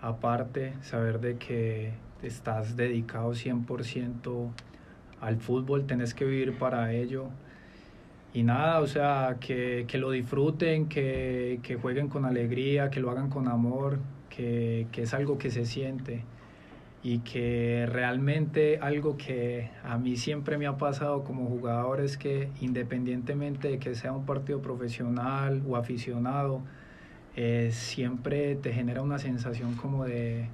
aparte, 0.00 0.74
saber 0.82 1.20
de 1.20 1.36
que 1.36 1.92
estás 2.22 2.76
dedicado 2.76 3.32
100% 3.32 4.50
al 5.20 5.36
fútbol, 5.38 5.86
tenés 5.86 6.14
que 6.14 6.24
vivir 6.24 6.58
para 6.58 6.92
ello. 6.92 7.28
Y 8.34 8.42
nada, 8.42 8.80
o 8.80 8.86
sea, 8.86 9.36
que, 9.40 9.84
que 9.88 9.98
lo 9.98 10.10
disfruten, 10.10 10.88
que, 10.88 11.60
que 11.62 11.76
jueguen 11.76 12.08
con 12.08 12.24
alegría, 12.26 12.90
que 12.90 13.00
lo 13.00 13.10
hagan 13.10 13.30
con 13.30 13.48
amor, 13.48 13.98
que, 14.28 14.86
que 14.92 15.02
es 15.02 15.14
algo 15.14 15.38
que 15.38 15.50
se 15.50 15.64
siente 15.64 16.24
y 17.02 17.20
que 17.20 17.86
realmente 17.88 18.78
algo 18.80 19.16
que 19.16 19.70
a 19.84 19.96
mí 19.96 20.16
siempre 20.16 20.58
me 20.58 20.66
ha 20.66 20.76
pasado 20.76 21.24
como 21.24 21.46
jugador 21.46 22.00
es 22.00 22.18
que 22.18 22.50
independientemente 22.60 23.68
de 23.68 23.78
que 23.78 23.94
sea 23.94 24.12
un 24.12 24.26
partido 24.26 24.60
profesional 24.60 25.62
o 25.68 25.76
aficionado, 25.76 26.62
eh, 27.36 27.70
siempre 27.72 28.56
te 28.56 28.72
genera 28.72 29.02
una 29.02 29.18
sensación 29.18 29.74
como 29.76 30.04
de, 30.04 30.48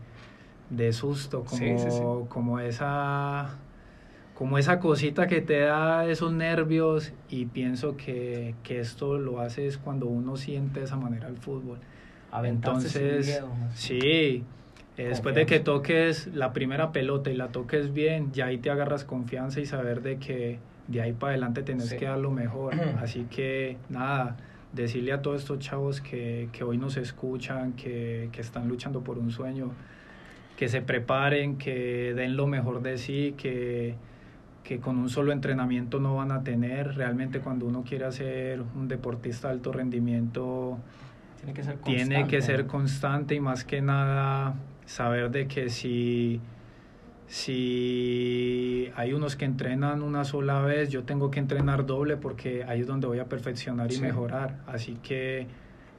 de 0.70 0.92
susto, 0.92 1.44
como, 1.44 1.59
Sí, 1.59 1.79
sí, 1.79 1.90
sí. 1.90 2.09
como 2.29 2.59
esa 2.61 3.57
como 4.43 4.59
esa 4.59 4.81
cosita 4.81 5.29
que 5.29 5.41
te 5.41 5.61
da 5.61 6.05
esos 6.09 6.33
nervios 6.33 7.13
y 7.31 7.47
pienso 7.47 7.97
que, 7.97 8.57
que 8.65 8.81
esto 8.81 9.17
lo 9.17 9.39
haces 9.41 9.79
cuando 9.79 10.07
uno 10.07 10.37
siente 10.37 10.81
de 10.81 10.87
esa 10.87 10.97
manera 10.97 11.29
el 11.29 11.37
fútbol. 11.37 11.79
Aventarse 12.33 12.89
sin 12.89 13.03
Entonces, 13.03 13.27
miedo, 13.27 13.47
¿no? 13.57 13.69
sí, 13.73 14.43
eh, 14.97 15.05
después 15.11 15.37
de 15.37 15.47
que 15.47 15.61
toques 15.61 16.27
la 16.35 16.53
primera 16.53 16.91
pelota 16.91 17.31
y 17.31 17.37
la 17.37 17.49
toques 17.53 17.93
bien, 17.95 18.33
ya 18.33 18.47
ahí 18.47 18.59
te 18.59 18.69
agarras 18.71 19.05
confianza 19.05 19.61
y 19.61 19.67
saber 19.67 20.03
de 20.03 20.19
que 20.19 20.59
de 20.89 21.01
ahí 21.01 21.13
para 21.13 21.35
adelante 21.35 21.63
tenés 21.63 21.91
Sí. 21.91 21.97
que 21.99 22.07
dar 22.07 22.19
lo 22.19 22.33
mejor. 22.33 22.75
Así 23.01 23.29
que 23.31 23.77
nada, 23.91 24.39
decirle 24.73 25.13
a 25.13 25.23
todos 25.23 25.41
estos 25.43 25.61
chavos 25.61 26.01
que, 26.01 26.49
que 26.51 26.65
hoy 26.65 26.79
nos 26.79 26.97
escuchan, 26.97 27.75
que, 27.75 28.29
que 28.33 28.41
están 28.41 28.67
luchando 28.67 29.03
por 29.03 29.19
un 29.19 29.31
sueño, 29.31 29.71
que 30.57 30.67
se 30.67 30.83
preparen, 30.83 31.59
que 31.59 32.13
den 32.17 32.35
lo 32.37 32.49
mejor 32.49 32.83
de 32.83 32.99
sí, 32.99 33.37
que, 33.39 33.95
que 34.64 34.79
con 34.79 34.96
un 34.98 35.09
solo 35.09 35.33
entrenamiento 35.33 35.98
no 36.01 36.16
van 36.16 36.31
a 36.33 36.42
tener. 36.42 36.94
Realmente 36.94 37.40
cuando 37.40 37.66
uno 37.66 37.83
quiere 37.83 38.11
ser 38.12 38.62
un 38.77 38.88
deportista 38.88 39.48
de 39.48 39.55
alto 39.55 39.72
rendimiento, 39.72 40.79
Tiene 41.38 41.53
que 41.55 41.62
ser 41.64 41.77
tiene 41.79 42.14
que 42.29 42.38
constante, 42.38 42.42
ser 42.42 42.66
constante 42.66 43.35
y 43.35 43.40
más 43.40 43.64
que 43.64 43.81
nada 43.83 44.55
saber 44.87 45.31
de 45.31 45.48
que 45.48 45.68
si, 45.70 46.40
si 47.27 48.90
hay 48.94 49.13
unos 49.13 49.37
que 49.37 49.44
entrenan 49.44 50.02
una 50.02 50.25
sola 50.25 50.60
vez, 50.60 50.90
yo 50.90 51.04
tengo 51.04 51.31
que 51.31 51.40
entrenar 51.40 51.87
doble 51.87 52.17
porque 52.17 52.65
ahí 52.65 52.81
es 52.81 52.87
donde 52.87 53.06
voy 53.06 53.19
a 53.19 53.25
perfeccionar 53.25 53.90
y 53.90 53.96
Sí. 53.96 54.02
mejorar. 54.02 54.58
Así 54.67 54.98
que 55.02 55.46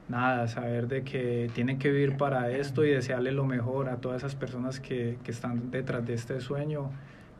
nada, 0.08 0.48
saber 0.48 0.86
de 0.88 1.02
que 1.02 1.50
tienen 1.54 1.78
que 1.78 1.90
vivir 1.90 2.16
para 2.16 2.50
esto 2.50 2.84
y 2.84 2.90
desearle 2.90 3.32
lo 3.32 3.44
mejor 3.44 3.88
a 3.88 3.96
todas 3.96 4.18
esas 4.18 4.34
personas 4.34 4.80
que, 4.80 5.18
que 5.24 5.30
están 5.30 5.70
detrás 5.70 6.06
de 6.06 6.14
este 6.14 6.40
sueño, 6.40 6.90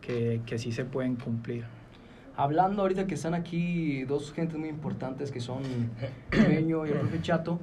que, 0.04 0.40
que 0.44 0.58
sí 0.58 0.72
se 0.72 0.84
pueden 0.84 1.16
cumplir. 1.16 1.64
Hablando 2.36 2.82
ahorita 2.82 3.06
que 3.06 3.14
están 3.14 3.34
aquí 3.34 4.04
dos 4.04 4.32
gentes 4.32 4.58
muy 4.58 4.68
importantes 4.68 5.30
que 5.30 5.40
son 5.40 5.62
Meño 6.32 6.84
y 6.84 6.90
el 6.90 6.98
profe 6.98 7.22
Chato, 7.22 7.60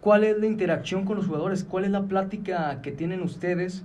¿cuál 0.00 0.24
es 0.24 0.38
la 0.38 0.46
interacción 0.46 1.04
con 1.04 1.16
los 1.16 1.26
jugadores? 1.26 1.64
¿Cuál 1.64 1.86
es 1.86 1.90
la 1.90 2.02
plática 2.02 2.82
que 2.82 2.92
tienen 2.92 3.22
ustedes 3.22 3.84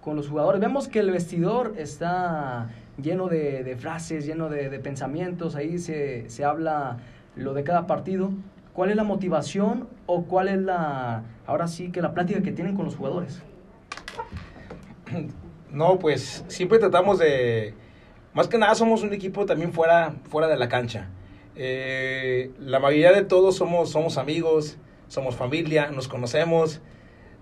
con 0.00 0.16
los 0.16 0.28
jugadores? 0.28 0.60
Vemos 0.60 0.88
que 0.88 1.00
el 1.00 1.10
vestidor 1.10 1.74
está 1.76 2.70
lleno 3.00 3.28
de, 3.28 3.62
de 3.62 3.76
frases, 3.76 4.26
lleno 4.26 4.48
de, 4.48 4.70
de 4.70 4.78
pensamientos, 4.78 5.56
ahí 5.56 5.78
se, 5.78 6.28
se 6.30 6.44
habla 6.44 6.96
lo 7.36 7.52
de 7.52 7.62
cada 7.62 7.86
partido. 7.86 8.32
¿Cuál 8.72 8.90
es 8.90 8.96
la 8.96 9.04
motivación 9.04 9.88
o 10.06 10.24
cuál 10.24 10.48
es 10.48 10.58
la, 10.58 11.24
ahora 11.46 11.68
sí 11.68 11.90
que 11.90 12.00
la 12.00 12.14
plática 12.14 12.40
que 12.40 12.52
tienen 12.52 12.74
con 12.76 12.86
los 12.86 12.96
jugadores? 12.96 13.42
No, 15.72 15.98
pues 15.98 16.44
siempre 16.48 16.78
tratamos 16.78 17.18
de... 17.18 17.74
Más 18.32 18.48
que 18.48 18.58
nada 18.58 18.74
somos 18.74 19.02
un 19.02 19.12
equipo 19.12 19.46
también 19.46 19.72
fuera, 19.72 20.14
fuera 20.28 20.48
de 20.48 20.56
la 20.56 20.68
cancha. 20.68 21.08
Eh, 21.56 22.50
la 22.58 22.78
mayoría 22.78 23.12
de 23.12 23.24
todos 23.24 23.56
somos, 23.56 23.90
somos 23.90 24.18
amigos, 24.18 24.78
somos 25.08 25.36
familia, 25.36 25.90
nos 25.90 26.08
conocemos. 26.08 26.80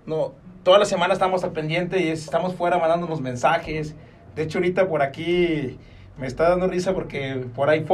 No, 0.07 0.35
toda 0.63 0.79
la 0.79 0.87
semana 0.87 1.13
estamos 1.13 1.45
al 1.45 1.53
pendiente 1.53 2.01
y 2.01 2.09
estamos 2.09 2.55
fuera 2.55 2.79
mandándonos 2.79 3.21
mensajes. 3.21 3.95
De 4.35 4.43
hecho, 4.43 4.59
ahorita 4.59 4.89
por 4.89 5.03
aquí 5.03 5.79
me 6.19 6.27
está 6.27 6.49
dando 6.49 6.67
risa 6.67 6.95
porque 6.95 7.45
por 7.55 7.69
ahí 7.69 7.85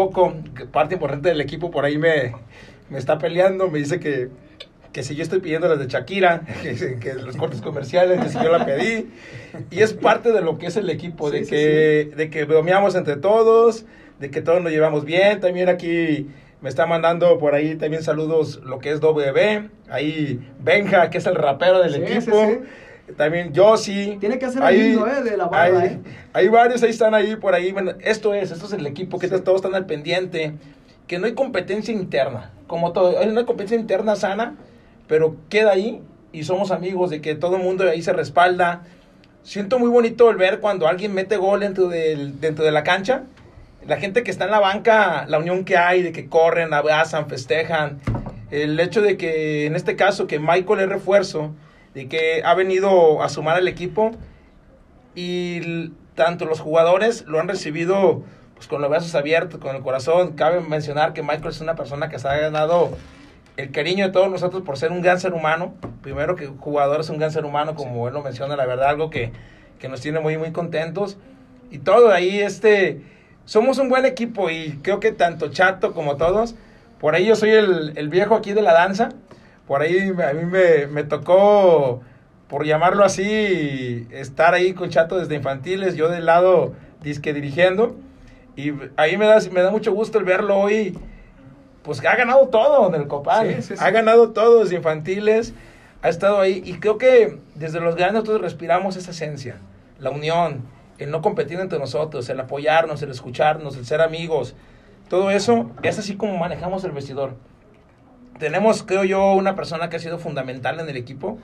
que 0.56 0.66
parte 0.66 0.94
importante 0.94 1.28
del 1.28 1.40
equipo, 1.40 1.70
por 1.70 1.84
ahí 1.84 1.98
me, 1.98 2.34
me 2.90 2.98
está 2.98 3.18
peleando. 3.18 3.68
Me 3.68 3.80
dice 3.80 4.00
que, 4.00 4.30
que 4.94 5.02
si 5.02 5.14
yo 5.16 5.22
estoy 5.24 5.40
pidiendo 5.40 5.68
las 5.68 5.78
de 5.78 5.88
Shakira, 5.88 6.42
que, 6.62 6.98
que 6.98 7.14
los 7.14 7.36
cortes 7.36 7.60
comerciales, 7.60 8.20
que 8.22 8.28
si 8.30 8.38
yo 8.42 8.50
la 8.50 8.64
pedí. 8.64 9.10
Y 9.70 9.80
es 9.82 9.92
parte 9.92 10.32
de 10.32 10.40
lo 10.40 10.56
que 10.56 10.66
es 10.68 10.76
el 10.76 10.88
equipo, 10.88 11.30
de, 11.30 11.40
Sí, 11.40 11.44
sí, 11.46 11.50
que, 11.50 12.12
de 12.16 12.30
que 12.30 12.44
bromeamos 12.44 12.94
entre 12.94 13.16
todos, 13.16 13.84
de 14.20 14.30
que 14.30 14.40
todos 14.40 14.62
nos 14.62 14.72
llevamos 14.72 15.04
bien. 15.04 15.40
También 15.40 15.68
aquí 15.68 16.28
me 16.62 16.68
está 16.70 16.86
mandando 16.86 17.36
por 17.38 17.54
ahí 17.54 17.74
también 17.74 18.02
saludos 18.02 18.62
lo 18.64 18.78
que 18.78 18.92
es 18.92 19.00
WB. 19.00 19.68
Ahí 19.90 20.40
Benja, 20.60 21.10
que 21.10 21.18
es 21.18 21.26
el 21.26 21.34
rapero 21.34 21.82
del 21.82 21.94
Sí, 21.94 22.00
equipo. 22.02 22.46
sí, 22.46 23.12
También 23.16 23.52
Josie. 23.54 24.16
Tiene 24.20 24.38
que 24.38 24.46
hacer 24.46 24.62
Ahí- 24.62 24.80
amigo, 24.80 25.06
¿eh? 25.08 25.22
De 25.28 25.36
la 25.36 25.46
barra, 25.48 25.80
hay, 25.80 25.86
¿eh? 25.88 25.98
hay 26.32 26.48
varios, 26.48 26.82
ahí 26.84 26.90
están 26.90 27.14
ahí 27.14 27.34
por 27.36 27.52
ahí. 27.54 27.72
Bueno, 27.72 27.92
esto 28.00 28.32
es, 28.32 28.50
esto 28.52 28.64
es 28.66 28.72
el 28.72 28.86
equipo 28.86 29.18
que 29.18 29.28
Sí. 29.28 29.34
todos 29.44 29.56
están 29.56 29.74
al 29.74 29.86
pendiente. 29.86 30.52
Que 31.08 31.18
no 31.18 31.26
hay 31.26 31.34
competencia 31.34 31.92
interna, 31.92 32.52
como 32.66 32.92
todo. 32.92 33.18
Hay 33.18 33.28
una 33.28 33.44
competencia 33.44 33.76
interna 33.78 34.16
sana, 34.16 34.54
pero 35.06 35.36
queda 35.48 35.72
ahí 35.72 36.02
y 36.32 36.44
somos 36.44 36.70
amigos 36.70 37.10
de 37.10 37.20
que 37.20 37.34
todo 37.34 37.56
el 37.56 37.62
mundo 37.62 37.88
ahí 37.88 38.02
se 38.02 38.12
respalda. 38.12 38.82
Siento 39.42 39.78
muy 39.78 39.88
bonito 39.88 40.30
el 40.30 40.36
ver 40.36 40.60
cuando 40.60 40.88
alguien 40.88 41.14
mete 41.14 41.36
gol 41.36 41.60
dentro, 41.60 41.88
del, 41.88 42.40
dentro 42.40 42.64
de 42.64 42.72
la 42.72 42.82
cancha. 42.82 43.24
La 43.86 43.98
gente 43.98 44.22
que 44.22 44.30
está 44.30 44.46
en 44.46 44.50
la 44.50 44.60
banca, 44.60 45.26
la 45.28 45.38
unión 45.38 45.64
que 45.64 45.76
hay, 45.76 46.02
de 46.02 46.12
que 46.12 46.28
corren, 46.28 46.72
abrazan, 46.72 47.28
festejan. 47.28 48.00
El 48.50 48.80
hecho 48.80 49.02
de 49.02 49.16
que, 49.16 49.66
en 49.66 49.76
este 49.76 49.96
caso, 49.96 50.26
que 50.26 50.38
Michael 50.38 50.80
es 50.80 50.88
refuerzo, 50.88 51.54
de 51.92 52.08
que 52.08 52.42
ha 52.44 52.54
venido 52.54 53.22
a 53.22 53.28
sumar 53.28 53.56
al 53.56 53.68
equipo 53.68 54.12
y 55.14 55.90
tanto 56.14 56.44
los 56.44 56.60
jugadores 56.60 57.24
lo 57.26 57.40
han 57.40 57.48
recibido 57.48 58.22
pues 58.54 58.68
con 58.68 58.80
los 58.80 58.90
brazos 58.90 59.14
abiertos, 59.14 59.60
con 59.60 59.76
el 59.76 59.82
corazón. 59.82 60.32
Cabe 60.32 60.60
mencionar 60.60 61.12
que 61.12 61.22
Michael 61.22 61.48
es 61.48 61.60
una 61.60 61.74
persona 61.74 62.08
que 62.08 62.18
se 62.18 62.28
ha 62.28 62.36
ganado 62.36 62.96
el 63.56 63.70
cariño 63.70 64.06
de 64.06 64.12
todos 64.12 64.30
nosotros 64.30 64.62
por 64.62 64.76
ser 64.76 64.92
un 64.92 65.02
gran 65.02 65.20
ser 65.20 65.32
humano. 65.32 65.74
Primero 66.02 66.36
que 66.36 66.46
jugador 66.46 67.00
es 67.00 67.10
un 67.10 67.18
gran 67.18 67.30
ser 67.30 67.44
humano, 67.44 67.74
como 67.74 68.08
él 68.08 68.14
lo 68.14 68.22
menciona, 68.22 68.56
la 68.56 68.66
verdad, 68.66 68.88
algo 68.88 69.10
que, 69.10 69.32
que 69.78 69.88
nos 69.88 70.00
tiene 70.00 70.20
muy, 70.20 70.36
muy 70.38 70.52
contentos. 70.52 71.16
Y 71.70 71.78
todo 71.78 72.10
ahí, 72.10 72.40
este, 72.40 73.02
somos 73.44 73.78
un 73.78 73.88
buen 73.88 74.04
equipo 74.04 74.50
y 74.50 74.78
creo 74.82 75.00
que 75.00 75.12
tanto 75.12 75.48
Chato 75.48 75.92
como 75.92 76.16
todos, 76.16 76.54
por 77.00 77.14
ahí 77.14 77.26
yo 77.26 77.36
soy 77.36 77.50
el, 77.50 77.92
el 77.96 78.08
viejo 78.08 78.34
aquí 78.34 78.52
de 78.52 78.62
la 78.62 78.72
danza. 78.72 79.10
Por 79.66 79.82
ahí 79.82 79.98
a 79.98 80.32
mí 80.34 80.44
me, 80.44 80.86
me 80.86 81.04
tocó, 81.04 82.02
por 82.48 82.66
llamarlo 82.66 83.04
así, 83.04 84.06
estar 84.10 84.54
ahí 84.54 84.74
con 84.74 84.90
Chato 84.90 85.18
desde 85.18 85.34
infantiles, 85.34 85.96
yo 85.96 86.08
del 86.08 86.26
lado 86.26 86.74
disque 87.02 87.32
dirigiendo. 87.32 87.96
Y 88.56 88.72
ahí 88.96 89.16
me 89.16 89.26
da, 89.26 89.38
me 89.52 89.62
da 89.62 89.70
mucho 89.70 89.92
gusto 89.92 90.18
el 90.18 90.24
verlo 90.24 90.56
hoy, 90.56 90.96
pues 91.84 92.04
ha 92.04 92.16
ganado 92.16 92.48
todo 92.48 92.88
en 92.88 93.00
el 93.00 93.06
Copal. 93.06 93.54
Sí, 93.56 93.62
sí, 93.62 93.76
sí. 93.76 93.84
Ha 93.84 93.90
ganado 93.90 94.30
todo 94.30 94.64
desde 94.64 94.76
infantiles, 94.76 95.54
ha 96.02 96.08
estado 96.08 96.40
ahí. 96.40 96.62
Y 96.64 96.74
creo 96.80 96.98
que 96.98 97.38
desde 97.54 97.78
los 97.78 97.94
grandes 97.94 98.22
nosotros 98.22 98.40
respiramos 98.40 98.96
esa 98.96 99.12
esencia, 99.12 99.58
la 100.00 100.10
unión, 100.10 100.64
el 100.98 101.10
no 101.10 101.20
competir 101.20 101.60
entre 101.60 101.78
nosotros, 101.78 102.28
el 102.30 102.40
apoyarnos, 102.40 103.02
el 103.02 103.10
escucharnos, 103.10 103.76
el 103.76 103.84
ser 103.84 104.00
amigos. 104.00 104.56
Todo 105.08 105.30
eso 105.30 105.70
es 105.82 105.98
así 105.98 106.16
como 106.16 106.38
manejamos 106.38 106.82
el 106.84 106.92
vestidor. 106.92 107.36
Tenemos, 108.38 108.82
creo 108.82 109.04
yo, 109.04 109.34
una 109.34 109.54
persona 109.54 109.90
que 109.90 109.96
ha 109.96 110.00
sido 110.00 110.18
fundamental 110.18 110.80
en 110.80 110.88
el 110.88 110.96
equipo, 110.96 111.38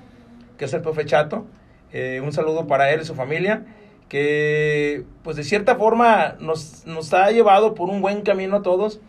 que 0.56 0.64
es 0.64 0.72
el 0.72 0.80
profe 0.80 1.04
Chato. 1.04 1.44
Eh, 1.92 2.22
un 2.24 2.32
saludo 2.32 2.66
para 2.66 2.90
él 2.92 3.02
y 3.02 3.04
su 3.04 3.14
familia, 3.14 3.66
que 4.08 5.04
pues 5.22 5.36
de 5.36 5.44
cierta 5.44 5.76
forma 5.76 6.36
nos, 6.40 6.86
nos 6.86 7.12
ha 7.12 7.30
llevado 7.30 7.74
por 7.74 7.90
un 7.90 8.00
buen 8.00 8.22
camino 8.22 8.56
a 8.56 8.62
todos, 8.62 9.00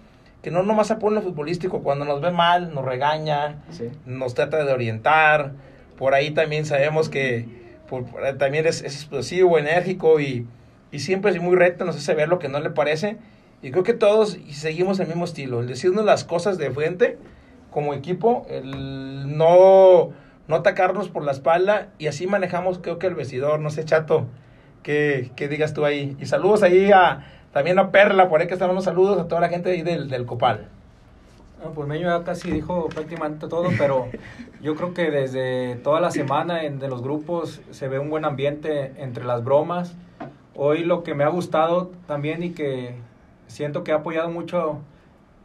que 0.42 0.52
no 0.52 0.64
nomás 0.64 0.90
apoya 0.92 1.16
lo 1.16 1.22
futbolístico, 1.22 1.82
cuando 1.84 2.06
nos 2.06 2.22
ve 2.22 2.32
mal, 2.32 2.74
nos 2.74 2.84
regaña, 2.84 3.58
Sí. 3.70 3.90
nos 4.06 4.34
trata 4.34 4.64
de 4.64 4.72
orientar. 4.74 5.52
Por 5.98 6.14
ahí 6.16 6.32
también 6.32 6.66
sabemos 6.66 7.10
que 7.10 7.46
por- 7.90 8.06
ahí 8.24 8.36
también 8.38 8.66
es, 8.66 8.82
es 8.84 8.96
explosivo, 8.96 9.58
enérgico 9.60 10.20
y, 10.20 10.48
y 10.92 11.00
siempre 11.00 11.32
es 11.32 11.42
muy 11.42 11.56
recto, 11.56 11.86
nos 11.86 11.96
hace 11.96 12.14
ver 12.16 12.28
lo 12.30 12.40
que 12.40 12.50
no 12.50 12.60
le 12.60 12.70
parece. 12.72 13.18
Y 13.62 13.70
creo 13.72 13.84
que 13.84 13.94
todos 13.94 14.38
seguimos 14.50 15.00
el 15.00 15.08
mismo 15.08 15.26
estilo, 15.26 15.60
el 15.60 15.68
decirnos 15.68 16.06
las 16.06 16.24
cosas 16.24 16.58
de 16.58 16.72
frente 16.72 17.18
como 17.70 17.94
equipo, 17.94 18.48
el 18.50 19.38
no, 19.38 20.10
no 20.48 20.56
atacarnos 20.56 21.10
por 21.10 21.24
la 21.24 21.32
espalda 21.32 21.90
y 22.00 22.08
así 22.08 22.26
manejamos 22.28 22.80
creo 22.80 22.98
que 22.98 23.08
el 23.08 23.14
vestidor, 23.16 23.60
no 23.60 23.70
sé, 23.70 23.86
chato, 23.86 24.26
que, 24.84 25.32
que 25.36 25.48
digas 25.48 25.74
tú 25.74 25.86
ahí. 25.86 26.18
Y 26.20 26.26
saludos 26.26 26.64
ahí 26.64 26.92
a, 26.92 27.26
también 27.54 27.80
a 27.80 27.92
Perla, 27.92 28.30
por 28.30 28.42
ahí 28.42 28.48
que 28.48 28.54
están 28.54 28.70
unos 28.70 28.84
saludos 28.86 29.20
a 29.20 29.28
toda 29.28 29.42
la 29.42 29.50
gente 29.50 29.72
ahí 29.72 29.82
del, 29.82 30.10
del 30.10 30.26
Copal. 30.26 30.68
No, 31.64 31.72
pues 31.72 31.88
Meño 31.88 32.08
ya 32.08 32.24
casi 32.24 32.50
dijo 32.50 32.90
prácticamente 32.90 33.48
todo, 33.48 33.70
pero 33.78 34.08
yo 34.62 34.76
creo 34.76 34.94
que 34.94 35.12
desde 35.12 35.76
toda 35.76 36.02
la 36.02 36.10
semana 36.12 36.64
en, 36.64 36.80
de 36.80 36.88
los 36.88 37.04
grupos 37.04 37.62
se 37.72 37.88
ve 37.88 38.00
un 38.00 38.10
buen 38.10 38.26
ambiente 38.26 38.94
entre 38.98 39.26
las 39.26 39.44
bromas. 39.44 39.96
Hoy 40.56 40.84
lo 40.84 41.04
que 41.04 41.14
me 41.14 41.24
ha 41.24 41.30
gustado 41.30 41.92
también 42.08 42.42
y 42.42 42.52
que 42.52 42.96
siento 43.48 43.84
que 43.84 43.92
ha 43.92 43.98
apoyado 43.98 44.30
mucho 44.30 44.80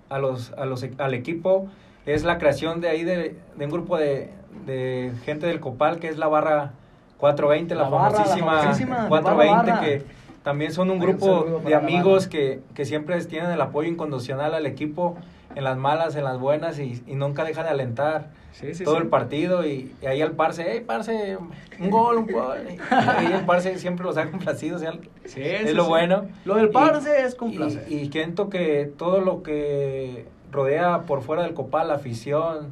a 0.09 0.19
los, 0.19 0.53
a 0.53 0.65
los, 0.65 0.87
al 0.99 1.15
equipo 1.15 1.69
es 2.07 2.25
la 2.25 2.39
creación 2.39 2.81
de 2.81 2.89
ahí 2.89 3.05
de, 3.05 3.37
de 3.57 3.65
un 3.65 3.71
grupo 3.71 3.99
de, 3.99 4.31
de 4.65 5.13
gente 5.25 5.47
del 5.47 5.61
Copal 5.61 5.99
que 5.99 6.09
es 6.09 6.17
la 6.17 6.29
barra 6.29 6.73
420, 7.19 7.75
la, 7.75 7.83
La 7.83 7.89
barra, 7.89 8.05
la 8.05 8.17
famosísima, 8.17 8.59
famosísima 8.59 8.97
barra, 8.97 9.09
420 9.09 9.71
barra. 9.71 9.81
que 9.85 10.03
también 10.47 10.71
son 10.73 10.93
un 10.93 11.01
grupo 11.01 11.61
de 11.67 11.75
amigos 11.75 12.29
que, 12.29 12.61
que 12.73 12.85
siempre 12.85 13.21
tienen 13.25 13.51
el 13.51 13.61
apoyo 13.61 13.89
incondicional 13.89 14.55
al 14.55 14.65
equipo 14.65 15.17
en 15.57 15.65
las 15.65 15.77
malas, 15.77 16.15
en 16.15 16.23
las 16.23 16.39
buenas 16.39 16.79
y, 16.79 17.03
y 17.09 17.17
nunca 17.17 17.43
dejan 17.43 17.65
de 17.65 17.71
alentar 17.71 18.29
Sí, 18.53 18.73
sí, 18.73 18.85
todo 18.85 18.95
sí. 18.95 19.03
el 19.03 19.09
partido 19.09 19.67
y, 19.67 19.93
y 20.01 20.07
ahí 20.07 20.23
al 20.23 20.33
Parce, 20.33 20.65
hey 20.69 20.85
Parce, 20.87 21.37
un 21.81 21.91
gol, 21.91 22.19
un 22.19 22.27
gol. 22.29 22.59
Y 22.71 22.79
ahí 22.95 23.33
el 23.33 23.45
Parce 23.45 23.77
siempre 23.81 24.07
los 24.07 24.17
ha 24.19 24.31
complacido, 24.31 24.77
o 24.77 24.79
sea, 24.79 24.93
Sí, 25.25 25.43
es 25.43 25.71
sí, 25.71 25.75
lo 25.75 25.83
sí. 25.83 25.89
bueno. 25.89 26.27
Lo 26.45 26.55
del 26.55 26.67
Y- 26.67 26.69
parce 26.69 27.25
es 27.25 27.35
con 27.35 27.53
placer. 27.53 27.85
Y, 27.89 27.97
y 27.97 28.13
siento 28.13 28.49
que 28.49 28.89
todo 28.97 29.21
lo 29.21 29.43
que 29.43 30.27
rodea 30.53 31.03
por 31.03 31.23
fuera 31.23 31.43
del 31.43 31.55
copal, 31.55 31.89
la 31.89 31.95
afición, 31.95 32.69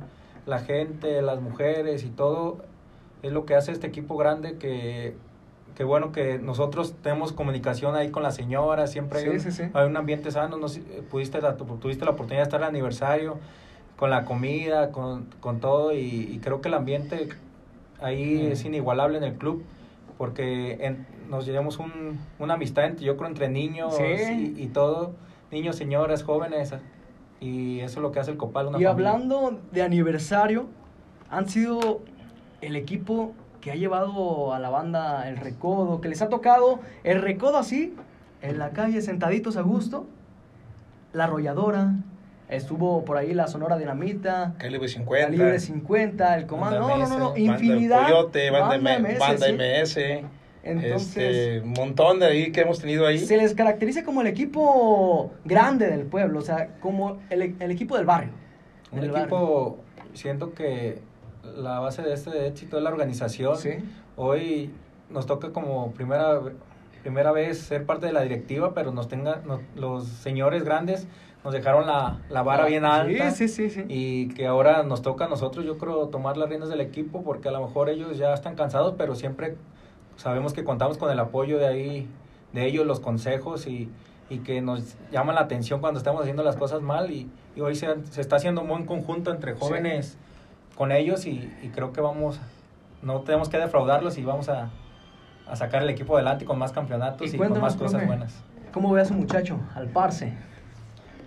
la 0.47 0.61
gente, 0.61 1.21
las 1.23 1.41
mujeres 1.41 2.05
y 2.05 2.09
todo, 2.11 2.59
es 3.25 3.33
lo 3.33 3.45
que 3.45 3.57
hace 3.57 3.73
este 3.73 3.89
equipo 3.89 4.17
grande 4.17 4.59
que, 4.59 5.15
que 5.77 5.85
bueno 5.85 6.13
que 6.13 6.39
nosotros 6.39 6.95
tenemos 7.03 7.33
comunicación 7.33 7.97
ahí 7.97 8.11
con 8.11 8.23
la 8.23 8.31
señora, 8.31 8.87
siempre 8.87 9.19
hay, 9.19 9.25
Sí, 9.25 9.31
un, 9.31 9.41
sí, 9.41 9.51
sí. 9.53 9.63
hay 9.75 9.87
un 9.87 9.97
ambiente 9.97 10.31
sano, 10.31 10.57
no 10.57 10.69
sé, 10.69 10.81
pudiste 11.11 11.41
la, 11.41 11.57
tuviste 11.57 12.05
la 12.05 12.13
oportunidad 12.13 12.43
de 12.43 12.45
estar 12.45 12.61
el 12.61 12.67
aniversario, 12.69 13.39
con 13.97 14.11
la 14.11 14.25
comida, 14.25 14.91
con, 14.93 15.27
con 15.41 15.61
todo 15.61 15.93
y, 15.93 15.99
y 15.99 16.39
creo 16.43 16.61
que 16.61 16.69
el 16.69 16.75
ambiente 16.75 17.29
ahí 18.01 18.47
es 18.53 18.65
inigualable 18.65 19.19
en 19.19 19.25
el 19.25 19.35
club 19.35 19.65
porque 20.19 20.79
en- 20.81 21.07
nos 21.29 21.47
llevamos 21.47 21.79
un, 21.79 22.19
una 22.39 22.55
amistad 22.55 22.85
entre, 22.85 23.05
yo 23.07 23.17
creo 23.17 23.29
entre 23.29 23.49
niños 23.49 23.95
y, 23.99 24.55
y 24.63 24.67
todo, 24.69 25.13
niños, 25.51 25.77
señoras, 25.77 26.23
jóvenes 26.23 26.75
y 27.41 27.81
eso 27.81 27.99
es 27.99 28.03
lo 28.03 28.13
que 28.13 28.21
hace 28.21 28.31
el 28.31 28.37
Copal 28.37 28.67
una 28.69 28.79
Y 28.79 28.85
familia. 28.85 29.11
hablando 29.11 29.59
de 29.73 29.83
aniversario, 29.83 30.67
han 31.31 31.49
sido 31.49 32.01
el 32.61 32.77
equipo 32.77 33.33
que 33.65 33.73
ha 33.73 33.77
llevado 33.77 34.53
a 34.53 34.59
la 34.59 34.69
banda 34.69 35.27
el 35.27 35.39
recodo, 35.39 36.03
que 36.03 36.11
les 36.11 36.21
ha 36.21 36.29
tocado 36.29 36.81
el 37.03 37.23
recodo 37.23 37.57
así, 37.57 37.95
en 38.43 38.59
la 38.59 38.73
calle, 38.73 39.01
sentaditos 39.01 39.57
a 39.57 39.63
gusto, 39.63 40.07
la 41.15 41.25
arrolladora, 41.25 41.95
estuvo 42.51 43.07
por 43.07 43.17
ahí 43.17 43.33
la 43.33 43.47
Sonora 43.47 43.79
Dinamita, 43.79 44.53
Calibre 44.59 44.87
50. 44.87 45.29
Calibre 45.29 45.59
50, 45.59 46.37
el 46.37 46.47
comando, 46.47 46.81
no, 46.81 46.89
no, 46.89 47.09
no, 47.09 47.19
no, 47.19 47.29
Banda 47.31 47.41
infinidad. 47.41 48.01
del 48.01 48.13
Coyote, 48.13 48.51
banda, 48.51 48.69
banda 48.69 48.99
MS, 48.99 49.19
banda 49.19 49.47
sí. 49.47 49.53
MS. 49.55 50.27
Entonces, 50.63 51.17
este, 51.17 51.61
un 51.61 51.73
montón 51.73 52.21
de 52.21 52.27
ahí 52.27 52.53
que 52.53 52.61
hemos 52.61 52.81
tenido 52.81 53.07
ahí. 53.07 53.19
se 53.19 53.39
les 53.39 53.55
caracteriza 53.55 54.05
como 54.05 54.21
el 54.21 54.27
equipo 54.27 55.33
grande 55.47 55.89
del 55.89 56.05
pueblo, 56.05 56.41
o 56.41 56.43
sea, 56.43 56.69
como 56.81 57.23
el, 57.31 57.57
el 57.59 57.71
equipo 57.71 57.97
del 57.97 58.05
barrio. 58.05 58.33
Un 58.93 59.01
del 59.01 59.11
barrio. 59.11 59.25
equipo, 59.25 59.79
siento 60.13 60.53
que 60.53 61.14
la 61.57 61.81
base 61.81 62.03
de 62.03 62.13
este 62.15 62.47
éxito 62.47 62.77
es 62.79 62.83
la 62.83 62.91
organización. 62.91 63.57
Sí. 63.57 63.71
Hoy 64.17 64.71
nos 65.11 65.27
toca 65.27 65.51
como 65.53 65.93
primera, 65.93 66.41
primera 67.03 67.33
vez 67.33 67.59
ser 67.59 67.85
parte 67.87 68.07
de 68.07 68.13
la 68.13 68.23
directiva, 68.23 68.73
pero 68.75 68.93
nos 68.93 69.09
tenga, 69.09 69.37
nos- 69.45 69.61
los 69.75 70.07
señores 70.07 70.65
grandes 70.65 71.07
nos 71.45 71.53
dejaron 71.53 71.87
la, 71.87 72.21
la 72.31 72.43
vara 72.43 72.65
bien 72.67 72.85
alta. 72.87 73.31
Sí, 73.31 73.49
sí, 73.49 73.69
sí, 73.69 73.83
sí. 73.83 73.85
Y 73.89 74.29
que 74.29 74.47
ahora 74.47 74.83
nos 74.83 75.03
toca 75.03 75.27
a 75.27 75.29
nosotros, 75.29 75.65
yo 75.67 75.77
creo, 75.77 76.09
tomar 76.09 76.37
las 76.39 76.49
riendas 76.49 76.71
del 76.71 76.81
equipo, 76.81 77.23
porque 77.23 77.49
a 77.49 77.53
lo 77.53 77.61
mejor 77.67 77.91
ellos 77.91 78.17
ya 78.17 78.33
están 78.33 78.55
cansados, 78.55 78.95
pero 78.97 79.15
siempre 79.15 79.57
sabemos 80.17 80.55
que 80.55 80.65
contamos 80.65 80.97
con 80.97 81.11
el 81.11 81.19
apoyo 81.21 81.59
de 81.59 81.67
ahí, 81.67 82.09
de 82.55 82.65
ellos, 82.67 82.87
los 82.87 83.01
consejos 83.01 83.67
y, 83.67 83.91
y 84.31 84.39
que 84.39 84.63
nos 84.63 84.97
llaman 85.13 85.35
la 85.35 85.43
atención 85.43 85.81
cuando 85.81 85.99
estamos 85.99 86.23
haciendo 86.23 86.43
las 86.45 86.57
cosas 86.57 86.81
mal 86.81 87.11
y, 87.11 87.29
y 87.57 87.61
hoy 87.61 87.75
se, 87.75 87.89
se 88.11 88.21
está 88.23 88.37
haciendo 88.37 88.63
un 88.63 88.69
buen 88.69 88.87
conjunto 88.87 89.31
entre 89.31 89.55
jóvenes 89.55 90.17
con 90.77 90.93
ellos 90.93 91.27
y, 91.27 91.53
y 91.63 91.69
creo 91.75 91.93
que 91.93 92.01
vamos, 92.01 92.41
no 93.03 93.21
tenemos 93.21 93.49
que 93.49 93.59
defraudarlos 93.59 94.19
y 94.19 94.25
vamos 94.25 94.49
a, 94.49 94.71
a 95.49 95.57
sacar 95.57 95.83
el 95.83 95.91
equipo 95.91 96.17
adelante 96.17 96.45
con 96.45 96.59
más 96.59 96.73
campeonatos 96.73 97.33
y, 97.33 97.37
con 97.37 97.61
más 97.61 97.77
cosas 97.77 98.07
buenas. 98.07 98.35
¿Cómo 98.73 98.93
ve 98.93 99.03
a 99.03 99.05
su 99.05 99.15
muchacho, 99.15 99.59
al 99.75 99.89
Parce? 99.89 100.33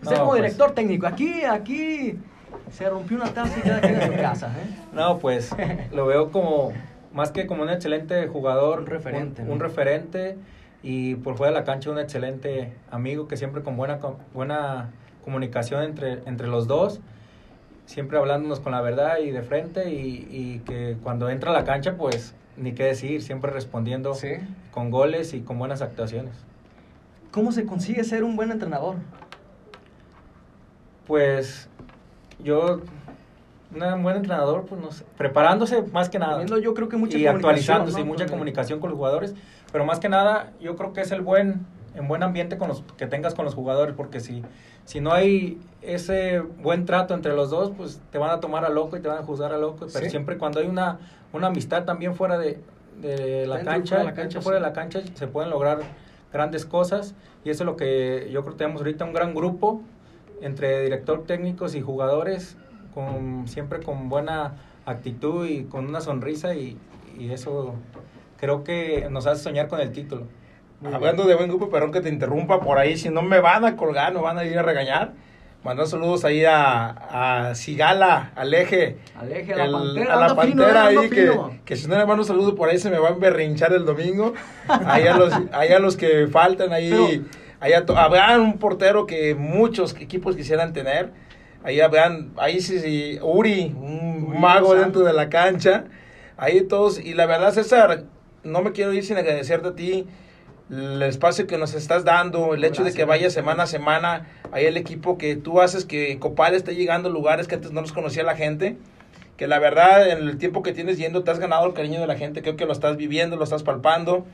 Usted 0.02 0.12
No, 0.12 0.18
como 0.20 0.32
pues- 0.32 0.42
director 0.44 0.72
técnico, 0.74 1.08
aquí, 1.08 1.44
aquí 1.44 2.20
se 2.72 2.90
rompió 2.90 3.18
una 3.18 3.34
taza 3.34 3.58
y 3.58 3.62
cada 3.62 3.82
quien 3.82 4.02
en 4.02 4.12
su 4.12 4.18
casa, 4.18 4.48
¿eh? 4.48 4.76
No, 4.94 5.18
pues 5.20 5.56
lo 5.94 6.06
veo 6.06 6.32
como 6.32 6.74
más 7.14 7.32
que 7.32 7.48
como 7.48 7.64
un 7.64 7.70
excelente 7.70 8.28
jugador, 8.28 8.80
Un 8.82 8.86
referente, 8.88 9.42
un, 9.42 9.48
¿no? 9.48 9.54
un 9.56 9.60
referente 9.60 10.38
y 10.84 11.16
por 11.16 11.36
fuera 11.38 11.52
de 11.54 11.60
la 11.60 11.64
cancha 11.66 11.90
un 11.90 11.98
excelente 12.00 12.74
amigo 12.92 13.28
que 13.28 13.38
siempre 13.38 13.64
con 13.64 13.76
buena 13.78 14.00
buena 14.34 14.92
comunicación 15.24 15.84
entre 15.84 16.22
entre 16.26 16.48
los 16.48 16.68
dos, 16.68 17.00
siempre 17.88 18.20
hablándonos 18.20 18.60
con 18.60 18.74
la 18.74 18.82
verdad 18.82 19.18
y 19.18 19.32
de 19.32 19.42
frente 19.42 19.90
y, 19.90 20.28
y 20.30 20.60
que 20.60 20.98
cuando 21.02 21.30
entra 21.30 21.50
a 21.50 21.54
la 21.54 21.64
cancha 21.64 21.98
pues 21.98 22.36
ni 22.56 22.74
qué 22.74 22.84
decir, 22.84 23.22
siempre 23.24 23.52
respondiendo 23.52 24.14
Sí. 24.14 24.34
con 24.72 24.92
goles 24.92 25.34
y 25.34 25.42
con 25.42 25.58
buenas 25.58 25.82
actuaciones. 25.82 26.34
¿Cómo 27.32 27.52
se 27.52 27.66
consigue 27.66 28.04
ser 28.04 28.24
un 28.24 28.36
buen 28.36 28.52
entrenador? 28.52 28.98
Pues 31.06 31.70
yo 32.44 32.82
un 33.72 34.04
buen 34.04 34.16
entrenador, 34.16 34.66
pues 34.66 34.82
no 34.82 34.92
sé, 34.92 35.04
preparándose 35.18 35.82
más 35.94 36.10
que 36.10 36.20
nada. 36.20 36.44
Yo 36.46 36.74
creo 36.74 36.90
que 36.90 36.98
mucha 36.98 37.18
y 37.18 37.28
actualizándose 37.28 38.00
¿no? 38.00 38.06
y 38.06 38.08
mucha 38.08 38.26
comunicación 38.26 38.80
con 38.80 38.90
los 38.90 38.98
jugadores, 38.98 39.36
pero 39.72 39.86
más 39.86 40.00
que 40.00 40.10
nada 40.10 40.52
yo 40.60 40.76
creo 40.76 40.94
que 40.94 41.02
es 41.02 41.12
el 41.12 41.22
buen 41.22 41.66
en 41.98 42.08
buen 42.08 42.24
ambiente 42.24 42.58
con 42.58 42.68
los 42.70 42.84
que 42.98 43.08
tengas 43.08 43.34
con 43.34 43.44
los 43.46 43.54
jugadores 43.56 43.96
porque 43.96 44.20
si 44.20 44.44
si 44.86 45.02
no 45.02 45.12
hay 45.12 45.60
ese 45.82 46.40
buen 46.40 46.86
trato 46.86 47.14
entre 47.14 47.34
los 47.36 47.50
dos, 47.50 47.72
pues 47.76 48.00
te 48.12 48.18
van 48.18 48.30
a 48.30 48.40
tomar 48.40 48.64
a 48.64 48.70
loco 48.70 48.96
y 48.96 49.02
te 49.02 49.08
van 49.10 49.18
a 49.18 49.24
juzgar 49.24 49.52
a 49.52 49.58
loco, 49.58 49.88
pero 49.92 50.06
Sí. 50.06 50.10
siempre 50.10 50.38
cuando 50.38 50.60
hay 50.60 50.68
una 50.68 51.00
una 51.34 51.48
amistad 51.48 51.84
también 51.84 52.16
fuera 52.16 52.38
de, 52.38 52.60
de 53.02 53.46
la 53.48 53.62
cancha, 53.64 53.98
fuera 53.98 54.04
de 54.04 54.06
la 54.06 54.12
dentro 54.12 54.12
y 54.12 54.16
cancha, 54.24 54.42
fuera 54.42 54.58
sí. 54.60 54.64
de 54.64 54.68
la 54.70 54.74
cancha 54.74 55.02
se 55.16 55.28
pueden 55.28 55.50
lograr 55.50 55.80
grandes 56.32 56.66
cosas 56.66 57.16
y 57.44 57.50
eso 57.50 57.64
es 57.64 57.66
lo 57.66 57.76
que 57.76 58.30
yo 58.32 58.42
creo 58.44 58.54
que 58.54 58.60
tenemos 58.60 58.82
ahorita 58.82 59.04
un 59.06 59.14
gran 59.14 59.34
grupo 59.36 59.82
entre 60.42 60.82
director 60.84 61.24
técnicos 61.26 61.76
y 61.76 61.82
jugadores 61.82 62.58
con 62.94 63.48
siempre 63.48 63.82
con 63.82 64.08
buena 64.10 64.54
actitud 64.86 65.46
y 65.48 65.64
con 65.66 65.86
una 65.88 66.00
sonrisa 66.02 66.56
y, 66.56 66.78
y 67.18 67.32
eso 67.32 67.76
creo 68.40 68.64
que 68.64 69.08
nos 69.10 69.28
hace 69.28 69.44
soñar 69.44 69.68
con 69.68 69.80
el 69.82 69.92
título. 69.92 70.24
Hablando 70.94 71.26
de 71.26 71.36
buen 71.36 71.48
grupo, 71.50 71.70
perdón 71.70 71.92
que 71.92 72.02
te 72.02 72.10
interrumpa 72.10 72.60
por 72.60 72.78
ahí, 72.78 72.98
si 72.98 73.10
no 73.10 73.22
me 73.24 73.40
van 73.40 73.66
a 73.66 73.76
colgar, 73.76 74.14
me 74.14 74.22
van 74.22 74.38
a 74.38 74.46
ir 74.46 74.58
a 74.58 74.62
regañar. 74.64 75.14
Mandar 75.64 75.88
saludos 75.88 76.24
ahí 76.24 76.46
a, 76.46 77.50
a 77.50 77.56
Sigala, 77.56 78.32
al 78.36 78.54
eje. 78.54 78.98
Aleje 79.20 79.54
a 79.54 79.66
la 79.66 79.72
pantera, 79.72 80.14
a 80.14 80.20
la 80.20 80.28
fino, 80.30 80.36
pantera 80.64 80.86
anda 80.88 81.02
ahí 81.02 81.10
que, 81.10 81.22
fino. 81.28 81.52
que 81.66 81.76
si 81.76 81.88
no 81.88 81.98
le 81.98 82.06
mando 82.06 82.22
un 82.22 82.28
saludo 82.28 82.56
por 82.56 82.70
ahí 82.70 82.78
se 82.78 82.92
me 82.92 83.00
va 83.00 83.10
a 83.10 83.12
emberrinchar 83.12 83.74
el 83.74 83.84
domingo. 83.86 84.34
Ahí 84.68 85.08
a 85.08 85.18
los, 85.18 85.34
ahí 85.52 85.70
a 85.74 85.80
los 85.80 85.98
que 85.98 86.28
faltan, 86.28 86.72
ahí, 86.72 86.92
Pero- 86.92 87.26
ahí 87.60 87.74
a 87.74 87.86
to- 87.86 87.98
habrá 87.98 88.38
un 88.40 88.60
portero 88.60 89.08
que 89.08 89.34
muchos 89.34 89.96
equipos 90.00 90.36
quisieran 90.36 90.74
tener. 90.74 91.10
Ahí 91.64 91.80
vean, 91.92 92.32
ahí 92.38 92.62
sí, 92.62 92.80
sí, 92.80 93.20
Uri, 93.22 93.76
un 93.78 94.28
Uri 94.30 94.38
mago 94.38 94.76
dentro 94.76 95.02
de 95.02 95.12
la 95.12 95.28
cancha. 95.28 95.86
Ahí 96.38 96.62
todos, 96.62 97.00
y 97.04 97.16
la 97.16 97.26
verdad, 97.26 97.52
César, 97.52 98.04
no 98.44 98.62
me 98.62 98.72
quiero 98.74 98.94
ir 98.94 99.04
sin 99.04 99.18
agradecerte 99.18 99.70
a 99.70 99.76
ti 99.76 100.08
el 100.70 101.02
espacio 101.04 101.48
que 101.48 101.58
nos 101.58 101.74
estás 101.74 102.04
dando, 102.04 102.54
el 102.54 102.64
hecho 102.64 102.84
de 102.84 102.94
que 102.94 103.06
vaya 103.06 103.30
semana 103.30 103.64
a 103.64 103.68
semana, 103.68 104.28
ahí 104.52 104.66
el 104.66 104.76
equipo 104.78 105.18
que 105.18 105.36
tú 105.38 105.62
haces 105.62 105.86
que 105.86 106.20
Copal 106.20 106.56
esté 106.56 106.76
llegando 106.76 107.08
a 107.10 107.12
lugares 107.12 107.48
que 107.48 107.56
antes 107.56 107.72
no 107.72 107.82
los 107.82 107.94
conocía 107.94 108.24
la 108.24 108.36
gente, 108.36 108.78
que 109.38 109.48
la 109.48 109.60
verdad 109.60 110.10
en 110.10 110.28
el 110.28 110.38
tiempo 110.38 110.64
que 110.64 110.74
tienes 110.74 110.98
yendo 110.98 111.24
te 111.24 111.32
has 111.32 111.40
ganado 111.40 111.66
el 111.68 111.74
cariño 111.74 112.02
de 112.02 112.08
la 112.08 112.16
gente, 112.18 112.42
creo 112.42 112.56
que 112.58 112.66
lo 112.66 112.74
estás 112.74 112.98
viviendo, 112.98 113.36
lo 113.38 113.44
estás 113.44 113.64
palpando. 113.64 114.26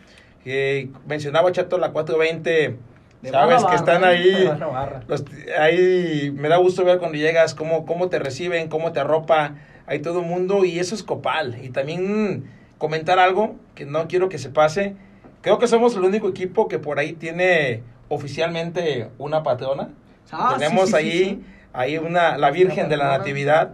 Eh, 0.46 0.90
mencionaba 1.08 1.52
Chato 1.52 1.78
la 1.78 1.92
420, 1.92 2.78
De 3.22 3.30
sabes 3.30 3.62
barra 3.62 3.70
que 3.70 3.76
están 3.76 4.04
ahí, 4.04 4.46
barra 4.46 4.68
barra. 4.68 5.04
los- 5.08 5.24
ahí 5.60 6.34
me 6.36 6.50
da 6.50 6.58
gusto 6.58 6.84
ver 6.84 6.98
cuando 7.00 7.18
llegas 7.18 7.54
cómo, 7.54 7.86
cómo 7.86 8.10
te 8.10 8.20
reciben, 8.20 8.68
cómo 8.70 8.92
te 8.92 9.00
arropa, 9.00 9.56
hay 9.86 10.00
todo 10.00 10.20
el 10.22 10.26
mundo 10.26 10.66
y 10.66 10.80
eso 10.80 10.96
es 10.96 11.04
Copal. 11.04 11.58
Y 11.64 11.70
también 11.70 12.46
comentar 12.78 13.20
algo 13.20 13.56
que 13.76 13.86
no 13.86 14.08
quiero 14.08 14.30
que 14.30 14.38
se 14.38 14.50
pase. 14.50 14.96
Creo 15.44 15.60
que 15.60 15.68
somos 15.68 15.94
el 15.98 16.04
único 16.04 16.30
equipo 16.30 16.70
que 16.70 16.80
por 16.80 17.00
ahí 17.00 17.12
tiene 17.12 17.84
oficialmente 18.08 19.10
una 19.18 19.44
patrona. 19.44 19.90
Ah, 20.32 20.56
Tenemos 20.58 20.86
sí, 20.86 20.92
sí, 20.92 20.96
ahí, 20.96 21.12
sí. 21.12 21.44
ahí 21.74 21.98
una, 21.98 22.38
la 22.38 22.50
Virgen 22.50 22.88
de 22.88 22.96
la. 22.96 23.18
Natividad 23.18 23.74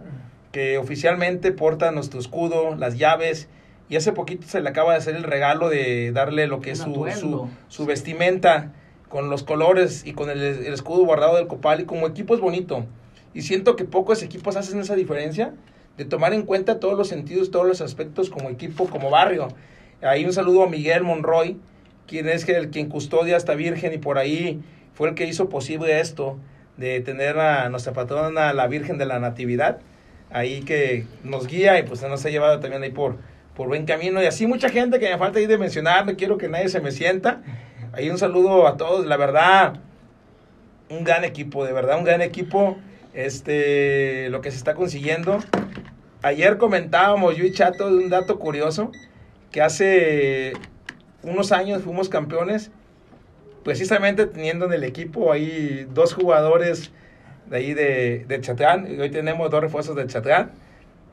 que 0.50 0.78
oficialmente 0.78 1.52
porta 1.52 1.92
nuestro 1.92 2.18
escudo, 2.18 2.74
las 2.74 2.98
llaves. 2.98 3.48
Y 3.88 3.94
hace 3.94 4.10
poquito 4.10 4.48
se 4.48 4.60
le 4.60 4.68
acaba 4.68 4.92
de 4.92 4.98
hacer 4.98 5.14
el 5.14 5.22
regalo 5.22 5.68
de 5.68 6.10
darle 6.10 6.48
lo 6.48 6.60
que 6.60 6.72
es 6.72 6.78
su, 6.78 7.48
su 7.68 7.86
vestimenta 7.86 8.72
con 9.08 9.30
los 9.30 9.44
colores 9.44 10.04
y 10.04 10.12
con 10.12 10.28
el, 10.28 10.42
el 10.42 10.74
escudo 10.74 11.04
guardado 11.04 11.36
del 11.36 11.46
copal. 11.46 11.80
Y 11.80 11.84
como 11.84 12.08
equipo 12.08 12.34
es 12.34 12.40
bonito. 12.40 12.84
Y 13.32 13.42
siento 13.42 13.76
que 13.76 13.84
pocos 13.84 14.24
equipos 14.24 14.56
hacen 14.56 14.80
esa 14.80 14.96
diferencia 14.96 15.54
de 15.96 16.04
tomar 16.04 16.34
en 16.34 16.42
cuenta 16.42 16.80
todos 16.80 16.98
los 16.98 17.06
sentidos, 17.06 17.52
todos 17.52 17.66
los 17.66 17.80
aspectos 17.80 18.28
como 18.28 18.48
equipo, 18.48 18.86
como 18.86 19.08
barrio. 19.08 19.48
Ahí 20.02 20.24
un 20.24 20.32
saludo 20.32 20.62
a 20.62 20.68
Miguel 20.68 21.02
Monroy, 21.02 21.58
quien 22.06 22.28
es 22.28 22.48
el 22.48 22.70
quien 22.70 22.88
custodia 22.88 23.34
a 23.34 23.36
esta 23.36 23.54
Virgen 23.54 23.92
y 23.92 23.98
por 23.98 24.16
ahí 24.16 24.62
fue 24.94 25.10
el 25.10 25.14
que 25.14 25.26
hizo 25.26 25.48
posible 25.48 26.00
esto 26.00 26.38
de 26.78 27.00
tener 27.00 27.38
a 27.38 27.68
nuestra 27.68 27.92
patrona, 27.92 28.54
la 28.54 28.66
Virgen 28.66 28.96
de 28.96 29.04
la 29.04 29.18
Natividad, 29.18 29.78
ahí 30.30 30.62
que 30.62 31.06
nos 31.22 31.46
guía 31.46 31.78
y 31.78 31.82
pues 31.82 32.02
nos 32.02 32.24
ha 32.24 32.30
llevado 32.30 32.60
también 32.60 32.82
ahí 32.82 32.90
por, 32.90 33.16
por 33.54 33.68
buen 33.68 33.84
camino. 33.84 34.22
Y 34.22 34.26
así 34.26 34.46
mucha 34.46 34.70
gente 34.70 34.98
que 34.98 35.10
me 35.10 35.18
falta 35.18 35.38
ahí 35.38 35.46
de 35.46 35.58
mencionar, 35.58 36.06
no 36.06 36.16
quiero 36.16 36.38
que 36.38 36.48
nadie 36.48 36.70
se 36.70 36.80
me 36.80 36.92
sienta. 36.92 37.42
Ahí 37.92 38.08
un 38.08 38.16
saludo 38.16 38.66
a 38.66 38.78
todos, 38.78 39.04
la 39.04 39.18
verdad, 39.18 39.74
un 40.88 41.04
gran 41.04 41.24
equipo, 41.24 41.66
de 41.66 41.74
verdad, 41.74 41.98
un 41.98 42.04
gran 42.04 42.22
equipo, 42.22 42.78
este, 43.12 44.30
lo 44.30 44.40
que 44.40 44.50
se 44.50 44.56
está 44.56 44.74
consiguiendo. 44.74 45.40
Ayer 46.22 46.56
comentábamos 46.56 47.36
yo 47.36 47.44
y 47.44 47.52
Chato 47.52 47.90
de 47.90 48.04
un 48.04 48.08
dato 48.08 48.38
curioso, 48.38 48.92
que 49.50 49.62
hace 49.62 50.52
unos 51.22 51.52
años 51.52 51.82
fuimos 51.82 52.08
campeones, 52.08 52.70
precisamente 53.64 54.26
teniendo 54.26 54.66
en 54.66 54.72
el 54.72 54.84
equipo 54.84 55.32
ahí 55.32 55.86
dos 55.92 56.14
jugadores 56.14 56.92
de 57.46 57.56
ahí 57.56 57.74
de, 57.74 58.24
de 58.28 58.40
Chatrán, 58.40 58.86
y 58.90 59.00
hoy 59.00 59.10
tenemos 59.10 59.50
dos 59.50 59.60
refuerzos 59.60 59.96
de 59.96 60.06
Chatrán, 60.06 60.52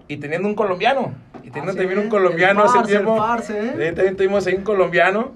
y 0.07 0.17
teniendo 0.17 0.47
un 0.47 0.55
colombiano, 0.55 1.15
y 1.43 1.49
teniendo 1.49 1.71
Así 1.71 1.79
también 1.79 1.99
un 1.99 2.09
colombiano 2.09 2.61
el 2.61 2.67
hace 2.67 2.77
el 2.79 2.85
tiempo. 2.85 3.17
¿eh? 3.17 3.41
Sí, 3.41 3.95
también 3.95 4.15
tuvimos 4.15 4.45
ahí 4.47 4.53
un 4.53 4.63
colombiano, 4.63 5.33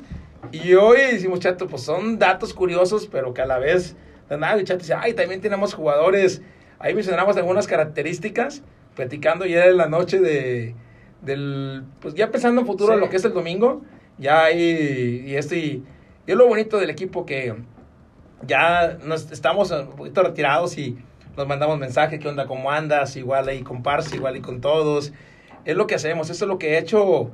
y 0.51 0.73
hoy 0.75 0.99
decimos, 1.11 1.39
Chato, 1.39 1.67
pues 1.67 1.81
son 1.81 2.19
datos 2.19 2.53
curiosos, 2.53 3.07
pero 3.11 3.33
que 3.33 3.41
a 3.41 3.45
la 3.45 3.57
vez, 3.57 3.95
de 4.29 4.37
nada, 4.37 4.61
y 4.61 4.63
Chato 4.63 4.79
dice, 4.79 4.93
ay, 4.93 5.13
también 5.13 5.41
tenemos 5.41 5.73
jugadores, 5.73 6.41
ahí 6.77 6.93
mencionamos 6.93 7.35
algunas 7.35 7.67
características, 7.67 8.61
platicando 8.95 9.45
ya 9.45 9.65
en 9.65 9.77
la 9.77 9.87
noche 9.87 10.19
de, 10.19 10.75
del, 11.21 11.83
pues 11.99 12.13
ya 12.15 12.31
pensando 12.31 12.61
en 12.61 12.67
futuro 12.67 12.93
Sí. 12.93 12.99
lo 12.99 13.09
que 13.09 13.17
es 13.17 13.25
el 13.25 13.33
domingo, 13.33 13.81
ya 14.17 14.45
ahí, 14.45 15.23
y 15.25 15.35
esto, 15.35 15.55
y, 15.55 15.83
es 16.27 16.35
lo 16.35 16.47
bonito 16.47 16.77
del 16.77 16.89
equipo 16.89 17.25
que 17.25 17.55
ya 18.47 18.97
nos 19.03 19.31
estamos 19.31 19.71
un 19.71 19.95
poquito 19.95 20.23
retirados 20.23 20.77
y 20.77 20.97
nos 21.37 21.47
mandamos 21.47 21.77
mensajes, 21.79 22.19
¿qué 22.19 22.27
onda? 22.27 22.45
¿Cómo 22.45 22.71
andas? 22.71 23.15
Igual 23.15 23.47
ahí 23.47 23.61
con 23.61 23.83
Parse, 23.83 24.15
igual 24.15 24.37
y 24.37 24.41
con 24.41 24.61
todos. 24.61 25.13
Es 25.65 25.75
lo 25.75 25.87
que 25.87 25.95
hacemos, 25.95 26.29
eso 26.29 26.45
es 26.45 26.49
lo 26.49 26.57
que 26.57 26.75
ha 26.75 26.79
hecho 26.79 27.31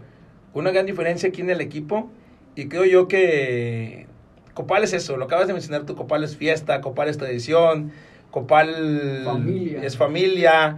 una 0.54 0.72
gran 0.72 0.86
diferencia 0.86 1.30
aquí 1.30 1.42
en 1.42 1.50
el 1.50 1.62
equipo 1.62 2.10
y 2.56 2.68
creo 2.68 2.86
yo 2.86 3.08
que 3.08 4.08
Copal 4.54 4.84
es 4.84 4.94
eso, 4.94 5.18
lo 5.18 5.26
acabas 5.26 5.48
de 5.48 5.54
mencionar 5.54 5.86
tú, 5.86 5.96
Copal 5.96 6.24
es 6.24 6.36
fiesta, 6.36 6.82
Copal 6.82 7.10
es 7.10 7.18
tradición, 7.18 7.92
Copal 8.32 9.22
Familia. 9.24 9.82
es 9.84 9.98
familia 9.98 10.78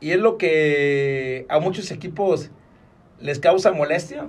y 0.00 0.12
es 0.12 0.18
lo 0.18 0.38
que 0.38 1.46
a 1.48 1.60
muchos 1.60 1.90
equipos 1.90 2.50
les 3.20 3.38
causa 3.38 3.72
molestia 3.72 4.26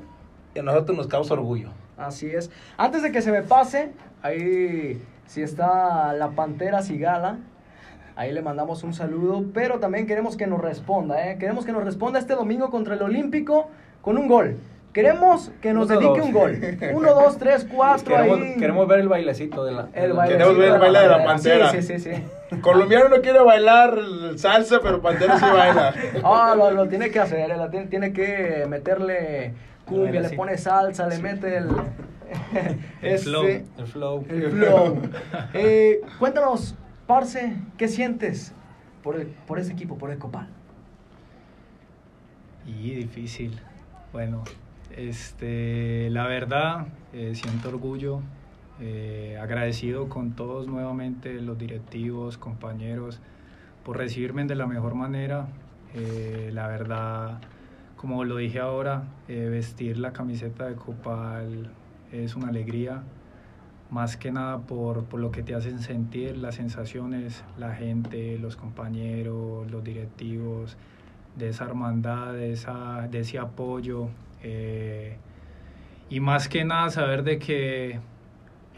y 0.54 0.60
a 0.60 0.64
nosotros 0.64 0.98
nos 0.98 1.08
causa 1.08 1.34
orgullo. 1.34 1.70
Así 1.98 2.28
es. 2.28 2.52
Antes 2.78 3.04
de 3.04 3.12
que 3.12 3.22
se 3.22 3.32
me 3.32 3.42
pase, 3.42 3.92
ahí 4.22 5.02
si 5.28 5.42
está 5.42 6.14
la 6.14 6.32
Pantera 6.32 6.82
Cigala, 6.82 7.38
ahí 8.16 8.34
le 8.34 8.42
mandamos 8.42 8.84
un 8.84 8.94
saludo, 8.94 9.46
pero 9.54 9.80
también 9.80 10.08
queremos 10.08 10.36
que 10.36 10.48
nos 10.48 10.60
responda, 10.62 11.30
¿eh? 11.30 11.38
Queremos 11.38 11.66
que 11.66 11.72
nos 11.72 11.84
responda 11.84 12.20
este 12.20 12.34
domingo 12.36 12.70
contra 12.70 12.96
el 12.96 13.02
Olímpico 13.02 13.70
con 14.02 14.18
un 14.18 14.28
gol. 14.28 14.58
Queremos 14.92 15.52
que 15.62 15.72
nos 15.74 15.90
Uno, 15.90 16.00
dedique 16.00 16.20
dos. 16.20 16.28
un 16.28 16.34
gol. 16.34 16.60
Uno, 16.94 17.14
dos, 17.14 17.38
tres, 17.38 17.66
cuatro, 17.74 18.14
Queremos, 18.14 18.42
ahí. 18.42 18.56
queremos 18.58 18.88
ver 18.90 19.00
el 19.00 19.08
bailecito 19.08 19.64
de 19.64 19.72
la... 19.72 19.88
el. 19.94 20.14
Queremos 20.28 20.58
ver 20.58 20.74
el 20.74 20.80
baile 20.80 21.00
de 21.00 21.08
la 21.08 21.24
Pantera. 21.24 21.72
Sí, 21.72 21.82
sí, 21.82 21.98
sí. 22.00 22.14
sí. 22.14 22.24
Colombiano 22.60 23.08
no 23.10 23.22
quiere 23.22 23.40
bailar 23.40 23.98
salsa, 24.36 24.80
pero 24.82 25.02
Pantera 25.02 25.40
sí 25.40 25.46
baila. 25.46 25.94
Ah, 26.24 26.54
lo, 26.58 26.72
lo 26.72 26.88
tiene 26.90 27.10
que 27.10 27.20
hacer, 27.20 27.50
él 27.52 27.62
tiene, 27.72 27.88
tiene 27.88 28.12
que 28.14 28.66
meterle 28.68 29.54
cumbia, 29.86 30.12
Baila 30.12 30.30
le 30.30 30.36
pone 30.36 30.58
salsa, 30.58 31.08
le 31.08 31.18
mete 31.20 31.58
el... 31.58 31.70
El 33.02 33.18
flow. 33.20 33.46
El 33.46 33.88
flow. 33.88 34.26
El 34.30 34.52
flow. 34.52 35.02
Eh, 35.54 36.02
cuéntanos, 36.20 36.76
Parce, 37.08 37.56
¿qué 37.78 37.88
sientes 37.90 38.54
por, 39.04 39.16
el- 39.18 39.28
por 39.28 39.60
ese 39.60 39.74
equipo, 39.74 39.98
por 39.98 40.12
el 40.12 40.18
Copal? 40.18 40.48
Y 42.66 42.92
difícil. 42.92 43.60
Bueno, 44.14 44.44
este, 44.96 46.10
la 46.12 46.28
verdad, 46.28 46.86
eh, 47.14 47.32
siento 47.36 47.70
orgullo, 47.70 48.22
eh, 48.84 49.38
agradecido 49.40 50.10
con 50.10 50.32
todos 50.32 50.68
nuevamente, 50.68 51.40
los 51.40 51.56
directivos, 51.56 52.40
compañeros, 52.40 53.20
por 53.86 53.98
recibirme 53.98 54.44
de 54.46 54.56
la 54.56 54.66
mejor 54.66 54.96
manera. 54.96 55.50
Eh, 55.94 56.50
la 56.52 56.68
verdad, 56.68 57.42
como 57.96 58.24
lo 58.24 58.38
dije 58.38 58.60
ahora, 58.60 59.04
eh, 59.28 59.50
vestir 59.52 60.00
la 60.00 60.14
camiseta 60.14 60.66
de 60.66 60.74
Copal 60.74 61.70
es 62.12 62.36
una 62.36 62.48
alegría, 62.48 63.04
más 63.92 64.18
que 64.18 64.32
nada 64.32 64.58
por, 64.58 65.04
por 65.04 65.20
lo 65.20 65.30
que 65.30 65.44
te 65.44 65.54
hacen 65.54 65.78
sentir, 65.78 66.38
las 66.38 66.56
sensaciones, 66.56 67.44
la 67.60 67.76
gente, 67.76 68.40
los 68.40 68.56
compañeros, 68.56 69.70
los 69.70 69.84
directivos, 69.84 70.76
de 71.36 71.50
esa 71.50 71.66
hermandad, 71.66 72.34
de, 72.34 72.54
esa, 72.54 73.08
de 73.12 73.20
ese 73.20 73.38
apoyo. 73.38 74.10
y 76.10 76.20
más 76.20 76.50
que 76.50 76.66
nada 76.66 76.90
saber 76.90 77.24
de 77.24 77.38
que 77.38 78.00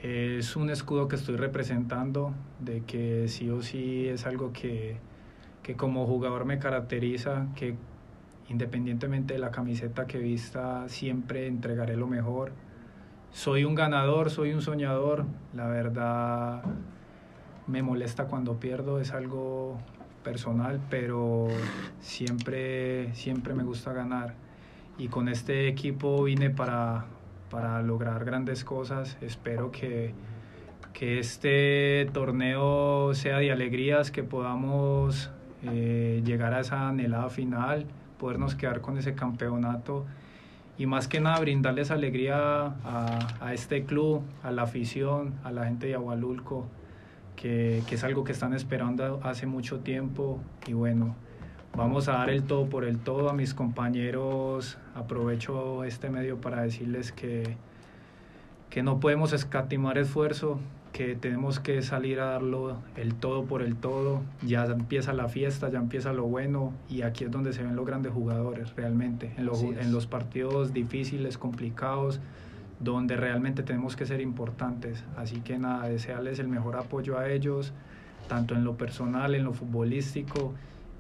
es 0.04 0.58
un 0.58 0.70
escudo 0.70 1.08
que 1.08 1.16
estoy 1.16 1.38
representando, 1.38 2.34
de 2.60 2.82
que 2.82 3.30
sí 3.30 3.50
o 3.50 3.62
sí 3.62 4.06
es 4.06 4.26
algo 4.26 4.52
que, 4.52 4.98
que 5.64 5.76
como 5.76 6.06
jugador 6.06 6.44
me 6.44 6.60
caracteriza, 6.60 7.48
que 7.56 7.76
independientemente 8.50 9.36
de 9.36 9.40
la 9.40 9.52
camiseta 9.52 10.06
que 10.06 10.20
vista, 10.20 10.90
siempre 10.90 11.48
entregaré 11.48 11.96
lo 11.96 12.08
mejor. 12.08 12.52
Soy 13.32 13.64
un 13.64 13.76
ganador, 13.76 14.30
soy 14.30 14.52
un 14.52 14.62
soñador, 14.62 15.26
la 15.56 15.68
verdad 15.68 16.62
me 17.68 17.82
molesta 17.82 18.26
cuando 18.26 18.60
pierdo, 18.60 19.00
es 19.00 19.14
algo 19.14 19.78
personal, 20.22 20.82
pero 20.90 21.48
siempre, 22.02 23.16
siempre 23.16 23.54
me 23.54 23.64
gusta 23.64 23.94
ganar. 23.94 24.36
Y 24.98 25.08
con 25.08 25.30
este 25.30 25.70
equipo 25.70 26.24
vine 26.24 26.50
para, 26.50 27.06
para 27.54 27.84
lograr 27.84 28.26
grandes 28.26 28.64
cosas. 28.64 29.16
Espero 29.22 29.72
que, 29.72 30.12
que 30.92 31.20
este 31.20 32.10
torneo 32.12 33.14
sea 33.14 33.38
de 33.38 33.52
alegrías, 33.52 34.10
que 34.10 34.24
podamos 34.24 35.30
eh, 35.62 36.24
llegar 36.26 36.56
a 36.56 36.62
esa 36.62 36.90
anhelada 36.90 37.30
final, 37.30 37.86
podernos 38.18 38.56
quedar 38.56 38.82
con 38.82 38.98
ese 38.98 39.14
campeonato 39.14 40.04
y 40.80 40.88
más 40.88 41.08
que 41.08 41.20
nada 41.20 41.40
brindarles 41.42 41.92
alegría 41.92 42.74
a, 42.84 43.54
este 43.54 43.84
club, 43.84 44.24
a 44.42 44.50
la 44.50 44.64
afición, 44.64 45.36
a 45.44 45.52
la 45.52 45.66
gente 45.66 45.86
de 45.86 45.94
Agualulco, 45.94 46.66
que, 47.36 47.84
que 47.88 47.96
es 47.96 48.04
algo 48.04 48.24
que 48.24 48.32
están 48.32 48.56
esperando 48.56 49.20
hace 49.22 49.46
mucho 49.46 49.82
tiempo 49.82 50.40
y 50.66 50.74
bueno, 50.74 51.16
vamos 51.76 52.08
a 52.08 52.14
dar 52.14 52.30
el 52.30 52.44
todo 52.44 52.68
por 52.68 52.86
el 52.86 53.00
todo 53.00 53.30
a 53.30 53.34
mis 53.34 53.54
compañeros. 53.54 54.78
Aprovecho 54.96 55.84
este 55.84 56.10
medio 56.10 56.38
para 56.40 56.62
decirles 56.62 57.12
que, 57.12 57.56
que 58.70 58.84
no 58.84 59.00
podemos 59.00 59.34
escatimar 59.34 59.98
esfuerzo, 59.98 60.60
que 60.92 61.16
tenemos 61.16 61.60
que 61.60 61.82
salir 61.82 62.20
a 62.20 62.26
darlo 62.26 62.78
el 62.96 63.16
todo 63.16 63.46
por 63.46 63.62
el 63.62 63.76
todo. 63.76 64.22
Ya 64.44 64.66
empieza 64.66 65.14
la 65.14 65.28
fiesta, 65.28 65.70
ya 65.70 65.80
empieza 65.80 66.14
lo 66.14 66.24
bueno 66.24 66.74
y 66.90 67.02
aquí 67.02 67.24
es 67.24 67.32
donde 67.32 67.54
se 67.54 67.64
ven 67.64 67.76
los 67.76 67.86
grandes 67.86 68.14
jugadores 68.14 68.76
realmente, 68.76 69.34
en 69.38 69.46
los, 69.46 69.64
en 69.64 69.92
los 69.92 70.06
partidos 70.06 70.74
difíciles, 70.74 71.38
complicados, 71.38 72.20
donde 72.80 73.18
realmente 73.18 73.64
tenemos 73.64 73.96
que 73.96 74.06
ser 74.06 74.22
importantes. 74.22 75.04
Así 75.18 75.42
que 75.42 75.58
nada, 75.58 75.88
desearles 75.88 76.38
el 76.38 76.48
mejor 76.48 76.76
apoyo 76.76 77.18
a 77.18 77.30
ellos, 77.30 77.74
tanto 78.28 78.54
en 78.54 78.64
lo 78.64 78.78
personal, 78.78 79.34
en 79.34 79.44
lo 79.44 79.54
futbolístico 79.54 80.54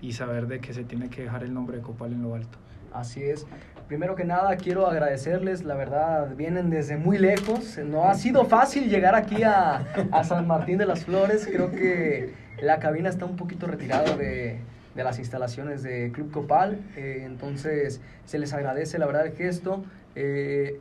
y 0.03 0.11
saber 0.11 0.47
de 0.47 0.59
que 0.59 0.73
se 0.73 0.83
tiene 0.83 1.09
que 1.09 1.23
dejar 1.23 1.43
el 1.43 1.53
nombre 1.53 1.77
de 1.77 1.81
Copal 1.81 2.11
en 2.11 2.21
lo 2.21 2.35
alto. 2.35 2.57
Así 2.91 3.23
es. 3.23 3.47
Primero 3.87 4.15
que 4.15 4.25
nada, 4.25 4.55
quiero 4.57 4.85
agradecerles, 4.85 5.63
la 5.63 5.75
verdad, 5.75 6.35
vienen 6.35 6.69
desde 6.69 6.97
muy 6.97 7.17
lejos. 7.17 7.79
No 7.79 8.03
ha 8.03 8.13
sido 8.15 8.45
fácil 8.45 8.89
llegar 8.89 9.15
aquí 9.15 9.43
a, 9.43 9.85
a 10.11 10.23
San 10.25 10.45
Martín 10.45 10.77
de 10.77 10.85
las 10.85 11.05
Flores. 11.05 11.47
Creo 11.49 11.71
que 11.71 12.33
la 12.61 12.79
cabina 12.79 13.09
está 13.09 13.25
un 13.25 13.37
poquito 13.37 13.65
retirada 13.65 14.15
de, 14.17 14.59
de 14.93 15.03
las 15.03 15.19
instalaciones 15.19 15.83
de 15.83 16.11
Club 16.11 16.31
Copal. 16.31 16.79
Eh, 16.97 17.23
entonces, 17.25 18.01
se 18.25 18.39
les 18.39 18.53
agradece, 18.53 18.99
la 18.99 19.05
verdad, 19.05 19.25
el 19.25 19.33
gesto. 19.33 19.85
Eh, 20.15 20.79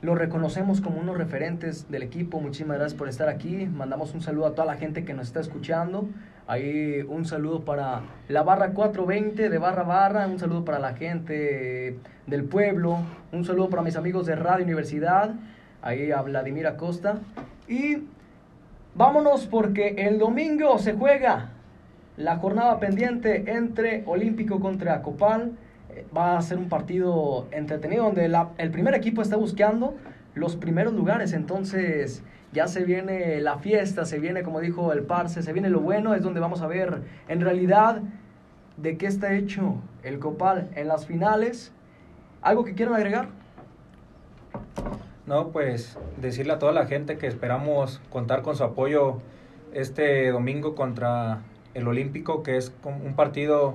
lo 0.00 0.14
reconocemos 0.14 0.80
como 0.80 1.00
unos 1.00 1.16
referentes 1.16 1.90
del 1.90 2.02
equipo. 2.02 2.40
Muchísimas 2.40 2.78
gracias 2.78 2.98
por 2.98 3.08
estar 3.08 3.28
aquí. 3.28 3.66
Mandamos 3.66 4.14
un 4.14 4.20
saludo 4.20 4.46
a 4.46 4.54
toda 4.54 4.66
la 4.66 4.76
gente 4.76 5.04
que 5.04 5.14
nos 5.14 5.28
está 5.28 5.40
escuchando. 5.40 6.08
Ahí 6.50 7.04
un 7.06 7.26
saludo 7.26 7.60
para 7.66 8.00
la 8.28 8.42
barra 8.42 8.70
420 8.70 9.50
de 9.50 9.58
barra 9.58 9.82
barra. 9.82 10.26
Un 10.26 10.38
saludo 10.38 10.64
para 10.64 10.78
la 10.78 10.94
gente 10.94 11.98
del 12.26 12.44
pueblo. 12.44 13.00
Un 13.32 13.44
saludo 13.44 13.68
para 13.68 13.82
mis 13.82 13.96
amigos 13.96 14.24
de 14.24 14.34
Radio 14.34 14.64
Universidad. 14.64 15.34
Ahí 15.82 16.10
a 16.10 16.22
Vladimir 16.22 16.66
Acosta. 16.66 17.18
Y 17.68 17.98
vámonos 18.94 19.46
porque 19.46 19.88
el 19.98 20.18
domingo 20.18 20.78
se 20.78 20.94
juega 20.94 21.50
la 22.16 22.36
jornada 22.36 22.80
pendiente 22.80 23.52
entre 23.52 24.02
Olímpico 24.06 24.58
contra 24.58 25.02
Copal. 25.02 25.52
Eh, 25.94 26.06
Va 26.16 26.38
a 26.38 26.40
ser 26.40 26.56
un 26.56 26.70
partido 26.70 27.46
entretenido 27.50 28.04
donde 28.04 28.26
la- 28.26 28.52
el 28.56 28.70
primer 28.70 28.94
equipo 28.94 29.20
está 29.20 29.36
buscando 29.36 29.96
los 30.34 30.56
primeros 30.56 30.94
lugares. 30.94 31.34
Entonces 31.34 32.22
ya 32.52 32.66
se 32.68 32.84
viene 32.84 33.40
la 33.40 33.58
fiesta, 33.58 34.04
se 34.04 34.18
viene, 34.18 34.42
como 34.42 34.60
dijo 34.60 34.92
el 34.92 35.02
Parce, 35.02 35.42
se 35.42 35.52
viene 35.52 35.70
lo 35.70 35.80
bueno. 35.80 36.14
Es 36.14 36.22
donde 36.22 36.40
vamos 36.40 36.62
a 36.62 36.66
ver 36.66 37.02
en 37.28 37.40
realidad 37.40 38.02
de 38.76 38.96
qué 38.96 39.06
está 39.06 39.34
hecho 39.34 39.76
el 40.02 40.18
Copal 40.18 40.70
en 40.74 40.88
las 40.88 41.06
finales. 41.06 41.72
¿Algo 42.40 42.64
que 42.64 42.74
quieran 42.74 42.94
agregar? 42.94 43.28
No, 45.26 45.48
pues 45.48 45.98
decirle 46.16 46.54
a 46.54 46.58
toda 46.58 46.72
la 46.72 46.86
gente 46.86 47.18
que 47.18 47.26
esperamos 47.26 48.00
contar 48.08 48.42
con 48.42 48.56
su 48.56 48.64
apoyo 48.64 49.20
este 49.74 50.30
domingo 50.30 50.74
contra 50.74 51.42
el 51.74 51.86
Olímpico, 51.86 52.42
que 52.42 52.56
es 52.56 52.72
un 52.84 53.14
partido 53.14 53.74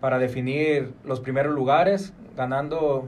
para 0.00 0.18
definir 0.18 0.92
los 1.04 1.20
primeros 1.20 1.54
lugares, 1.54 2.12
ganando 2.36 3.06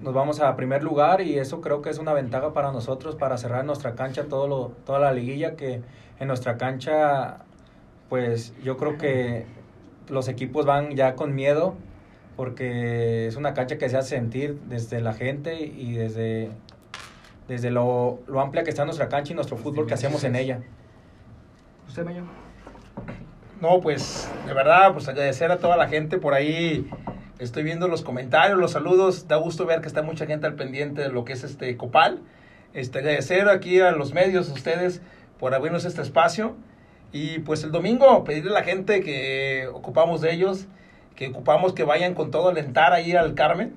nos 0.00 0.14
vamos 0.14 0.40
a 0.40 0.54
primer 0.56 0.82
lugar 0.82 1.20
y 1.20 1.38
eso 1.38 1.60
creo 1.60 1.82
que 1.82 1.90
es 1.90 1.98
una 1.98 2.12
ventaja 2.12 2.52
para 2.52 2.72
nosotros 2.72 3.16
para 3.16 3.38
cerrar 3.38 3.64
nuestra 3.64 3.94
cancha 3.94 4.24
todo 4.24 4.46
lo, 4.46 4.72
toda 4.84 4.98
la 4.98 5.12
liguilla 5.12 5.56
que 5.56 5.82
en 6.18 6.28
nuestra 6.28 6.56
cancha 6.56 7.38
pues 8.08 8.54
yo 8.62 8.76
creo 8.76 8.98
que 8.98 9.46
los 10.08 10.28
equipos 10.28 10.66
van 10.66 10.94
ya 10.94 11.14
con 11.14 11.34
miedo 11.34 11.74
porque 12.36 13.26
es 13.26 13.36
una 13.36 13.54
cancha 13.54 13.78
que 13.78 13.88
se 13.88 13.96
hace 13.96 14.10
sentir 14.10 14.60
desde 14.68 15.00
la 15.00 15.14
gente 15.14 15.58
y 15.60 15.94
desde, 15.94 16.50
desde 17.48 17.70
lo, 17.70 18.20
lo 18.26 18.40
amplia 18.40 18.62
que 18.62 18.70
está 18.70 18.84
nuestra 18.84 19.08
cancha 19.08 19.32
y 19.32 19.36
nuestro 19.36 19.56
fútbol 19.56 19.86
que 19.86 19.94
hacemos 19.94 20.22
en 20.24 20.36
ella. 20.36 20.60
¿Usted, 21.88 22.04
Meño? 22.04 22.26
No, 23.60 23.80
pues 23.80 24.30
de 24.46 24.52
verdad, 24.52 24.92
pues 24.92 25.08
agradecer 25.08 25.50
a 25.50 25.58
toda 25.58 25.78
la 25.78 25.88
gente 25.88 26.18
por 26.18 26.34
ahí. 26.34 26.86
Estoy 27.38 27.64
viendo 27.64 27.86
los 27.86 28.00
comentarios, 28.00 28.58
los 28.58 28.72
saludos. 28.72 29.28
Da 29.28 29.36
gusto 29.36 29.66
ver 29.66 29.82
que 29.82 29.88
está 29.88 30.00
mucha 30.00 30.24
gente 30.24 30.46
al 30.46 30.54
pendiente 30.54 31.02
de 31.02 31.10
lo 31.10 31.26
que 31.26 31.34
es 31.34 31.44
este 31.44 31.76
Copal. 31.76 32.20
Este, 32.72 33.00
agradecer 33.00 33.50
aquí 33.50 33.78
a 33.78 33.90
los 33.90 34.14
medios, 34.14 34.48
a 34.48 34.54
ustedes, 34.54 35.02
por 35.38 35.52
abrirnos 35.52 35.84
este 35.84 36.00
espacio. 36.00 36.56
Y 37.12 37.40
pues 37.40 37.62
el 37.62 37.72
domingo 37.72 38.24
pedirle 38.24 38.52
a 38.52 38.54
la 38.54 38.62
gente 38.62 39.02
que 39.02 39.68
ocupamos 39.70 40.22
de 40.22 40.32
ellos, 40.32 40.66
que 41.14 41.28
ocupamos 41.28 41.74
que 41.74 41.84
vayan 41.84 42.14
con 42.14 42.30
todo 42.30 42.48
alentar 42.48 42.94
ahí 42.94 43.12
al 43.12 43.34
Carmen. 43.34 43.74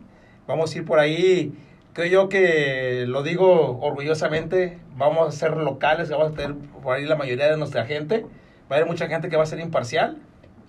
Vamos 0.48 0.74
a 0.74 0.78
ir 0.78 0.86
por 0.86 1.00
ahí, 1.00 1.54
creo 1.92 2.08
yo 2.08 2.30
que 2.30 3.04
lo 3.08 3.24
digo 3.24 3.78
orgullosamente, 3.82 4.80
vamos 4.96 5.28
a 5.28 5.32
ser 5.38 5.58
locales, 5.58 6.10
vamos 6.10 6.32
a 6.32 6.36
tener 6.36 6.56
por 6.82 6.96
ahí 6.96 7.04
la 7.04 7.18
mayoría 7.18 7.50
de 7.52 7.58
nuestra 7.58 7.86
gente. 7.86 8.26
Va 8.72 8.76
a 8.76 8.80
haber 8.80 8.88
mucha 8.88 9.08
gente 9.08 9.28
que 9.28 9.36
va 9.36 9.44
a 9.44 9.48
ser 9.48 9.60
imparcial. 9.60 10.18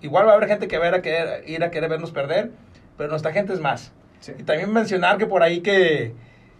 Igual 0.01 0.27
va 0.27 0.33
a 0.33 0.35
haber 0.35 0.49
gente 0.49 0.67
que 0.67 0.77
va 0.77 0.87
a 0.87 0.95
a 0.95 1.01
querer, 1.01 1.49
ir 1.49 1.63
a 1.63 1.71
querer 1.71 1.89
vernos 1.89 2.11
perder, 2.11 2.51
pero 3.01 3.09
nuestra 3.09 3.31
gente 3.33 3.51
es 3.51 3.59
más. 3.59 3.91
Sí. 4.19 4.33
Y 4.37 4.43
también 4.43 4.71
mencionar 4.71 5.17
que 5.17 5.25
por 5.25 5.41
ahí 5.41 5.61
que 5.61 6.13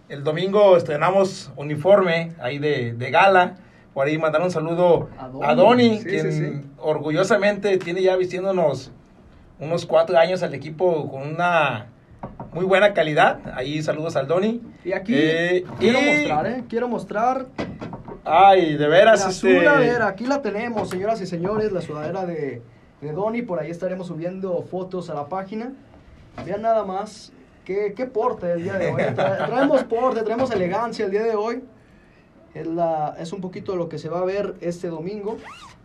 el 0.09 0.23
domingo 0.23 0.75
estrenamos 0.75 1.51
uniforme 1.55 2.31
ahí 2.41 2.57
de, 2.57 2.93
de 2.93 3.11
gala. 3.11 3.57
Por 3.93 4.07
ahí 4.07 4.17
mandar 4.17 4.41
un 4.41 4.49
saludo 4.49 5.07
A 5.19 5.25
a 5.25 5.53
Doni. 5.53 5.55
Doni, 5.55 5.99
Sí, 5.99 6.05
quien 6.05 6.31
sí, 6.31 6.69
orgullosamente 6.79 7.77
tiene 7.77 8.01
ya 8.01 8.15
vistiéndonos 8.15 8.91
unos 9.59 9.85
cuatro 9.85 10.17
años 10.17 10.41
al 10.41 10.55
equipo 10.55 11.11
con 11.11 11.27
una 11.27 11.89
muy 12.53 12.65
buena 12.65 12.93
calidad. 12.95 13.37
Ahí 13.53 13.83
saludos 13.83 14.15
al 14.15 14.25
Doni. 14.27 14.61
Y 14.83 14.93
aquí 14.93 15.13
Eh, 15.15 15.63
quiero 15.77 15.99
y- 16.01 16.05
mostrar, 16.05 16.47
¿eh? 16.47 16.63
Quiero 16.67 16.87
mostrar 16.87 17.45
Ay, 18.25 18.77
de 18.77 18.87
veras, 18.87 19.23
la 19.23 19.29
este... 19.29 19.59
sudadera. 19.59 20.07
Aquí 20.07 20.25
la 20.25 20.41
tenemos, 20.41 20.89
señoras 20.89 21.21
y 21.21 21.27
señores, 21.27 21.71
la 21.71 21.81
sudadera 21.81 22.25
de, 22.25 22.63
de 23.01 23.11
Donny. 23.11 23.43
Por 23.43 23.59
ahí 23.59 23.69
estaremos 23.69 24.07
subiendo 24.07 24.63
fotos 24.63 25.11
a 25.11 25.13
la 25.13 25.27
página. 25.27 25.73
Vean 26.45 26.61
nada 26.61 26.83
más 26.85 27.31
qué, 27.65 27.93
qué 27.95 28.05
porte 28.05 28.51
el 28.53 28.63
día 28.63 28.77
de 28.77 28.89
hoy. 28.91 29.01
Tra- 29.01 29.45
traemos 29.47 29.83
porte, 29.83 30.23
traemos 30.23 30.51
elegancia 30.51 31.05
el 31.05 31.11
día 31.11 31.23
de 31.23 31.35
hoy. 31.35 31.63
Es, 32.53 32.67
la, 32.67 33.15
es 33.19 33.31
un 33.31 33.41
poquito 33.41 33.75
lo 33.75 33.87
que 33.89 33.97
se 33.97 34.09
va 34.09 34.19
a 34.19 34.25
ver 34.25 34.55
este 34.61 34.87
domingo. 34.87 35.37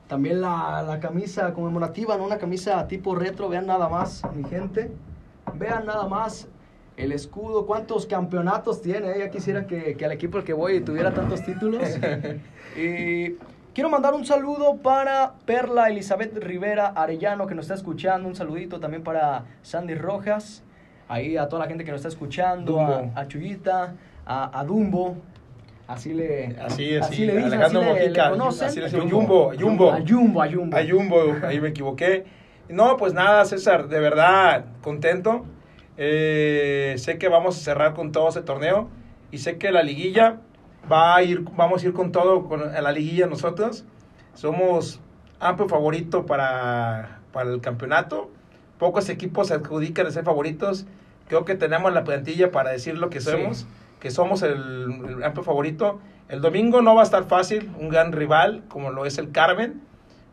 También 0.08 0.40
la, 0.40 0.82
la 0.86 1.00
camisa 1.00 1.52
conmemorativa, 1.52 2.16
¿no? 2.16 2.24
Una 2.24 2.38
camisa 2.38 2.86
tipo 2.88 3.14
retro. 3.14 3.48
Vean 3.48 3.66
nada 3.66 3.88
más, 3.88 4.22
mi 4.34 4.44
gente. 4.48 4.90
Vean 5.54 5.86
nada 5.86 6.06
más 6.08 6.48
el 6.96 7.12
escudo. 7.12 7.66
¿Cuántos 7.66 8.06
campeonatos 8.06 8.82
tiene? 8.82 9.18
Ya 9.18 9.30
quisiera 9.30 9.66
que, 9.66 9.96
que 9.96 10.04
al 10.04 10.12
equipo 10.12 10.38
al 10.38 10.44
que 10.44 10.52
voy 10.52 10.80
tuviera 10.80 11.12
tantos 11.12 11.42
títulos. 11.44 11.82
Y 12.76 13.36
quiero 13.76 13.90
mandar 13.90 14.14
un 14.14 14.24
saludo 14.24 14.76
para 14.78 15.34
Perla 15.44 15.90
Elizabeth 15.90 16.34
Rivera 16.38 16.86
Arellano, 16.88 17.46
que 17.46 17.54
nos 17.54 17.66
está 17.66 17.74
escuchando. 17.74 18.26
Un 18.26 18.34
saludito 18.34 18.80
también 18.80 19.02
para 19.04 19.44
Sandy 19.60 19.94
Rojas. 19.94 20.62
Ahí 21.08 21.36
a 21.36 21.46
toda 21.48 21.64
la 21.64 21.68
gente 21.68 21.84
que 21.84 21.90
nos 21.90 21.98
está 21.98 22.08
escuchando. 22.08 22.80
A, 22.80 23.10
a 23.14 23.28
Chuyita, 23.28 23.94
a, 24.24 24.58
a 24.58 24.64
Dumbo. 24.64 25.16
Así 25.86 26.14
le, 26.14 26.56
Así, 26.58 26.96
así, 26.96 27.26
le 27.26 27.36
dicen, 27.36 27.52
Alejandro 27.52 27.80
así 27.82 27.88
le- 27.90 27.94
le 27.94 28.00
Mojica, 28.06 28.30
conocen. 28.30 28.68
así 28.68 28.78
le 28.80 28.84
decimos, 28.86 29.12
Jumbo, 29.12 29.52
Jumbo. 29.60 29.92
A 29.92 30.00
Jumbo, 30.04 30.42
a 30.42 30.50
Jumbo. 30.50 30.76
A 30.76 30.80
Jumbo, 30.88 31.46
ahí 31.46 31.60
me 31.60 31.68
equivoqué. 31.68 32.24
No, 32.70 32.96
pues 32.96 33.12
nada, 33.12 33.44
César, 33.44 33.88
de 33.88 34.00
verdad, 34.00 34.64
contento. 34.82 35.44
Eh, 35.98 36.94
sé 36.96 37.18
que 37.18 37.28
vamos 37.28 37.56
a 37.56 37.60
cerrar 37.60 37.92
con 37.94 38.10
todo 38.10 38.30
ese 38.30 38.40
torneo 38.42 38.88
y 39.30 39.38
sé 39.38 39.58
que 39.58 39.70
la 39.70 39.82
liguilla 39.84 40.38
va 40.90 41.16
a 41.16 41.22
ir, 41.22 41.42
vamos 41.56 41.82
a 41.82 41.86
ir 41.86 41.92
con 41.92 42.12
todo 42.12 42.44
con, 42.48 42.62
a 42.62 42.80
la 42.80 42.92
liguilla 42.92 43.26
nosotros. 43.26 43.84
Somos 44.34 45.00
amplio 45.40 45.68
favorito 45.68 46.26
para, 46.26 47.20
para 47.32 47.50
el 47.50 47.60
campeonato. 47.60 48.30
Pocos 48.78 49.08
equipos 49.08 49.48
se 49.48 49.54
adjudican 49.54 50.06
a 50.06 50.10
ser 50.10 50.24
favoritos. 50.24 50.86
Creo 51.28 51.44
que 51.44 51.54
tenemos 51.54 51.92
la 51.92 52.04
plantilla 52.04 52.50
para 52.50 52.70
decir 52.70 52.98
lo 52.98 53.10
que 53.10 53.20
Sí. 53.20 53.30
somos, 53.30 53.66
que 54.00 54.10
somos 54.10 54.42
el, 54.42 54.52
el 55.08 55.24
amplio 55.24 55.42
favorito. 55.44 55.98
El 56.28 56.40
domingo 56.40 56.82
no 56.82 56.94
va 56.94 57.00
a 57.02 57.04
estar 57.04 57.24
fácil, 57.24 57.70
un 57.78 57.88
gran 57.88 58.12
rival 58.12 58.62
como 58.68 58.90
lo 58.90 59.06
es 59.06 59.16
el 59.18 59.30
Carmen, 59.32 59.80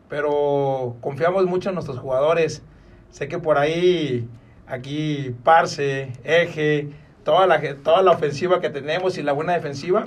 pero 0.08 0.96
confiamos 1.00 1.46
mucho 1.46 1.70
en 1.70 1.74
nuestros 1.74 1.98
jugadores. 1.98 2.62
Sé 3.10 3.28
que 3.28 3.38
por 3.38 3.58
ahí, 3.58 4.28
aquí, 4.66 5.34
Parse, 5.44 6.12
Eje, 6.24 6.88
toda 7.24 7.46
la, 7.46 7.60
toda 7.82 8.02
la 8.02 8.10
ofensiva 8.12 8.60
que 8.60 8.70
tenemos 8.70 9.18
y 9.18 9.22
la 9.22 9.32
buena 9.32 9.52
defensiva 9.54 10.06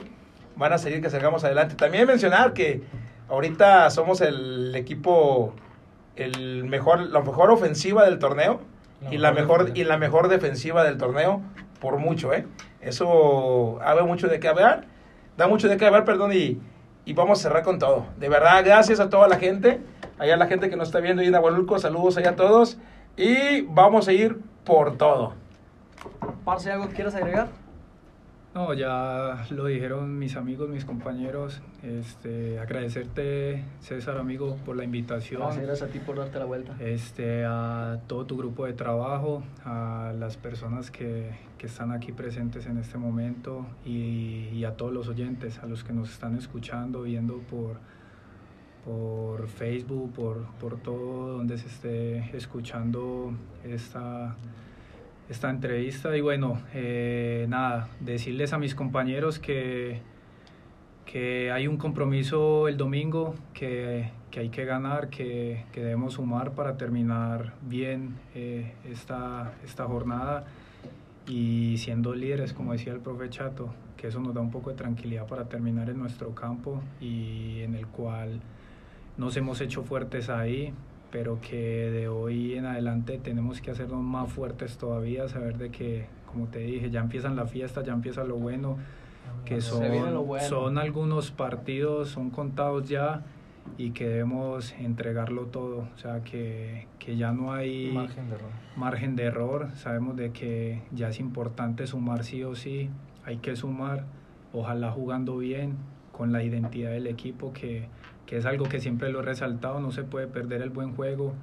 van 0.58 0.74
a 0.74 0.78
seguir 0.78 1.02
que 1.02 1.10
salgamos 1.10 1.44
adelante. 1.44 1.76
También 1.76 2.08
mencionar 2.08 2.54
que 2.54 2.84
ahorita 3.30 3.90
somos 3.90 4.22
el 4.22 4.76
equipo, 4.76 5.54
el 6.16 6.64
mejor, 6.66 7.00
la 7.00 7.22
mejor 7.22 7.52
ofensiva 7.52 8.06
del 8.06 8.20
torneo 8.20 8.62
La 9.02 9.14
y 9.14 9.18
la 9.18 9.32
mejor 9.32 9.64
mejor 9.66 9.78
y 9.78 9.84
la 9.84 9.98
mejor 9.98 10.28
defensiva 10.28 10.84
del 10.84 10.98
torneo 10.98 11.42
por 11.80 11.98
mucho, 11.98 12.34
¿eh? 12.34 12.46
Eso 12.82 13.80
habla 13.82 14.04
mucho 14.04 14.28
de 14.28 14.40
qué 14.40 14.48
hablar, 14.48 14.86
da 15.38 15.48
mucho 15.48 15.68
de 15.68 15.78
qué 15.78 15.86
hablar, 15.86 16.06
perdón, 16.06 16.32
y, 16.34 16.60
y 17.06 17.14
vamos 17.14 17.40
a 17.40 17.44
cerrar 17.44 17.64
con 17.64 17.78
todo. 17.78 18.06
De 18.18 18.30
verdad, 18.30 18.64
gracias 18.66 19.00
a 19.00 19.10
toda 19.10 19.28
la 19.28 19.38
gente, 19.38 19.80
allá 20.18 20.38
la 20.38 20.48
gente 20.48 20.70
que 20.70 20.76
nos 20.76 20.88
está 20.88 21.00
viendo 21.00 21.22
ahí 21.22 21.28
en 21.28 21.36
Agualulco, 21.36 21.78
saludos 21.78 22.18
allá 22.18 22.32
a 22.32 22.36
todos 22.36 22.80
y 23.16 23.62
vamos 23.62 24.08
a 24.08 24.14
ir 24.14 24.40
por 24.64 24.98
todo. 24.98 25.34
Parce, 26.46 26.72
¿algo 26.72 26.88
que 26.88 26.96
quieras 26.96 27.16
agregar? 27.16 27.50
No, 28.58 28.74
ya 28.74 29.46
lo 29.52 29.68
dijeron 29.68 30.18
mis 30.18 30.36
amigos, 30.36 30.68
mis 30.68 30.84
compañeros. 30.84 31.62
Este, 31.84 32.58
agradecerte, 32.58 33.64
César, 33.82 34.18
amigo, 34.18 34.58
por 34.66 34.76
la 34.76 34.84
invitación. 34.84 35.42
Gracias, 35.42 35.64
gracias 35.64 35.90
a 35.92 35.94
ti 35.94 36.00
por 36.00 36.18
darte 36.18 36.40
la 36.40 36.46
vuelta. 36.46 36.76
Este, 36.80 37.46
a 37.46 38.00
todo 38.08 38.26
tu 38.26 38.36
grupo 38.36 38.66
de 38.66 38.74
trabajo, 38.74 39.44
a 39.64 40.12
las 40.18 40.38
personas 40.38 40.90
que, 40.90 41.38
que 41.60 41.68
están 41.68 41.92
aquí 41.92 42.12
presentes 42.14 42.66
en 42.66 42.80
este 42.80 42.98
momento 42.98 43.68
y, 43.86 44.50
y 44.52 44.66
a 44.66 44.76
todos 44.76 44.92
los 44.92 45.08
oyentes, 45.08 45.60
a 45.60 45.68
los 45.68 45.84
que 45.84 45.94
nos 45.94 46.10
están 46.10 46.36
escuchando, 46.36 47.04
viendo 47.04 47.38
por, 47.38 47.78
por 48.84 49.48
Facebook, 49.50 50.14
por, 50.14 50.46
por 50.60 50.80
todo 50.80 51.38
donde 51.38 51.60
se 51.60 51.68
esté 51.68 52.36
escuchando 52.36 53.34
esta, 53.64 54.36
esta 55.30 55.50
entrevista. 55.50 56.16
Y 56.16 56.22
bueno, 56.22 56.62
eh, 56.74 57.46
nada, 57.50 57.90
decirles 58.00 58.54
a 58.54 58.58
mis 58.58 58.76
compañeros 58.76 59.40
que, 59.40 60.02
que 61.06 61.52
hay 61.52 61.68
un 61.68 61.78
compromiso 61.78 62.68
el 62.68 62.78
domingo, 62.78 63.36
que, 63.54 64.12
que 64.32 64.42
hay 64.42 64.50
que 64.50 64.66
ganar, 64.66 65.10
que, 65.10 65.66
que 65.72 65.82
debemos 65.82 66.14
sumar 66.14 66.52
para 66.52 66.78
terminar 66.78 67.54
bien 67.62 68.16
eh, 68.36 68.74
esta, 68.90 69.54
esta 69.66 69.86
jornada 69.86 70.46
y 71.28 71.78
siendo 71.78 72.14
líderes, 72.14 72.54
como 72.54 72.74
decía 72.74 72.94
el 72.94 73.00
profe 73.00 73.30
Chato, 73.30 73.74
que 73.98 74.08
eso 74.08 74.20
nos 74.20 74.34
da 74.34 74.42
un 74.42 74.52
poco 74.52 74.70
de 74.70 74.76
tranquilidad 74.76 75.28
para 75.28 75.46
terminar 75.46 75.90
en 75.90 75.98
nuestro 75.98 76.34
campo 76.34 76.82
y 77.02 77.62
en 77.62 77.76
el 77.76 77.88
cual 77.88 78.40
nos 79.18 79.36
hemos 79.36 79.60
hecho 79.60 79.84
fuertes 79.84 80.30
ahí, 80.30 80.74
pero 81.12 81.40
que 81.40 81.90
de 81.92 82.08
hoy 82.08 82.56
en 82.56 82.66
adelante 82.66 83.18
tenemos 83.18 83.62
que 83.62 83.72
hacernos 83.72 84.02
más 84.02 84.32
fuertes 84.32 84.78
todavía, 84.78 85.28
saber 85.28 85.58
de 85.58 85.70
que, 85.70 86.06
como 86.26 86.48
te 86.48 86.60
dije, 86.60 86.90
ya 86.90 87.02
empiezan 87.02 87.36
la 87.36 87.46
fiesta, 87.46 87.84
ya 87.84 87.94
empieza 87.94 88.24
lo 88.24 88.36
bueno, 88.36 88.78
que 89.46 89.56
lo 89.56 89.62
son, 89.62 90.26
bueno. 90.26 90.48
son 90.48 90.78
algunos 90.78 91.32
partidos, 91.32 92.10
son 92.10 92.30
contados 92.30 92.88
ya 92.90 93.24
y 93.78 93.92
que 93.92 94.08
debemos 94.08 94.74
entregarlo 94.74 95.46
todo, 95.46 95.88
o 95.94 95.98
sea, 95.98 96.24
que, 96.24 96.88
que 97.00 97.18
ya 97.18 97.32
no 97.32 97.54
hay 97.54 97.92
Margen 97.92 98.30
de 98.30 98.36
error. 98.36 98.50
margen 98.76 99.16
de 99.16 99.24
error, 99.24 99.70
sabemos 99.76 100.16
de 100.16 100.32
que 100.32 100.82
ya 100.92 101.10
es 101.10 101.20
importante 101.20 101.86
sumar 101.88 102.24
sí 102.24 102.44
o 102.44 102.56
sí, 102.56 102.90
hay 103.26 103.38
que 103.38 103.56
sumar, 103.56 104.06
ojalá 104.54 104.92
jugando 104.92 105.38
bien, 105.38 105.76
con 106.12 106.32
la 106.32 106.44
identidad 106.44 106.92
del 106.92 107.08
equipo, 107.08 107.54
que, 107.54 107.88
que 108.28 108.38
es 108.38 108.46
algo 108.46 108.66
que 108.66 108.80
siempre 108.80 109.10
lo 109.10 109.22
he 109.22 109.24
resaltado, 109.24 109.80
no 109.80 109.92
se 109.92 110.04
puede 110.04 110.28
perder 110.28 110.62
el 110.62 110.70
buen 110.70 110.94
juego. 110.94 111.34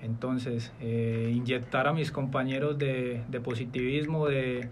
Entonces, 0.00 0.72
eh, 0.80 1.30
inyectar 1.34 1.88
a 1.88 1.92
mis 1.92 2.12
compañeros 2.12 2.78
de, 2.78 3.22
de 3.28 3.40
positivismo, 3.40 4.28
de, 4.28 4.68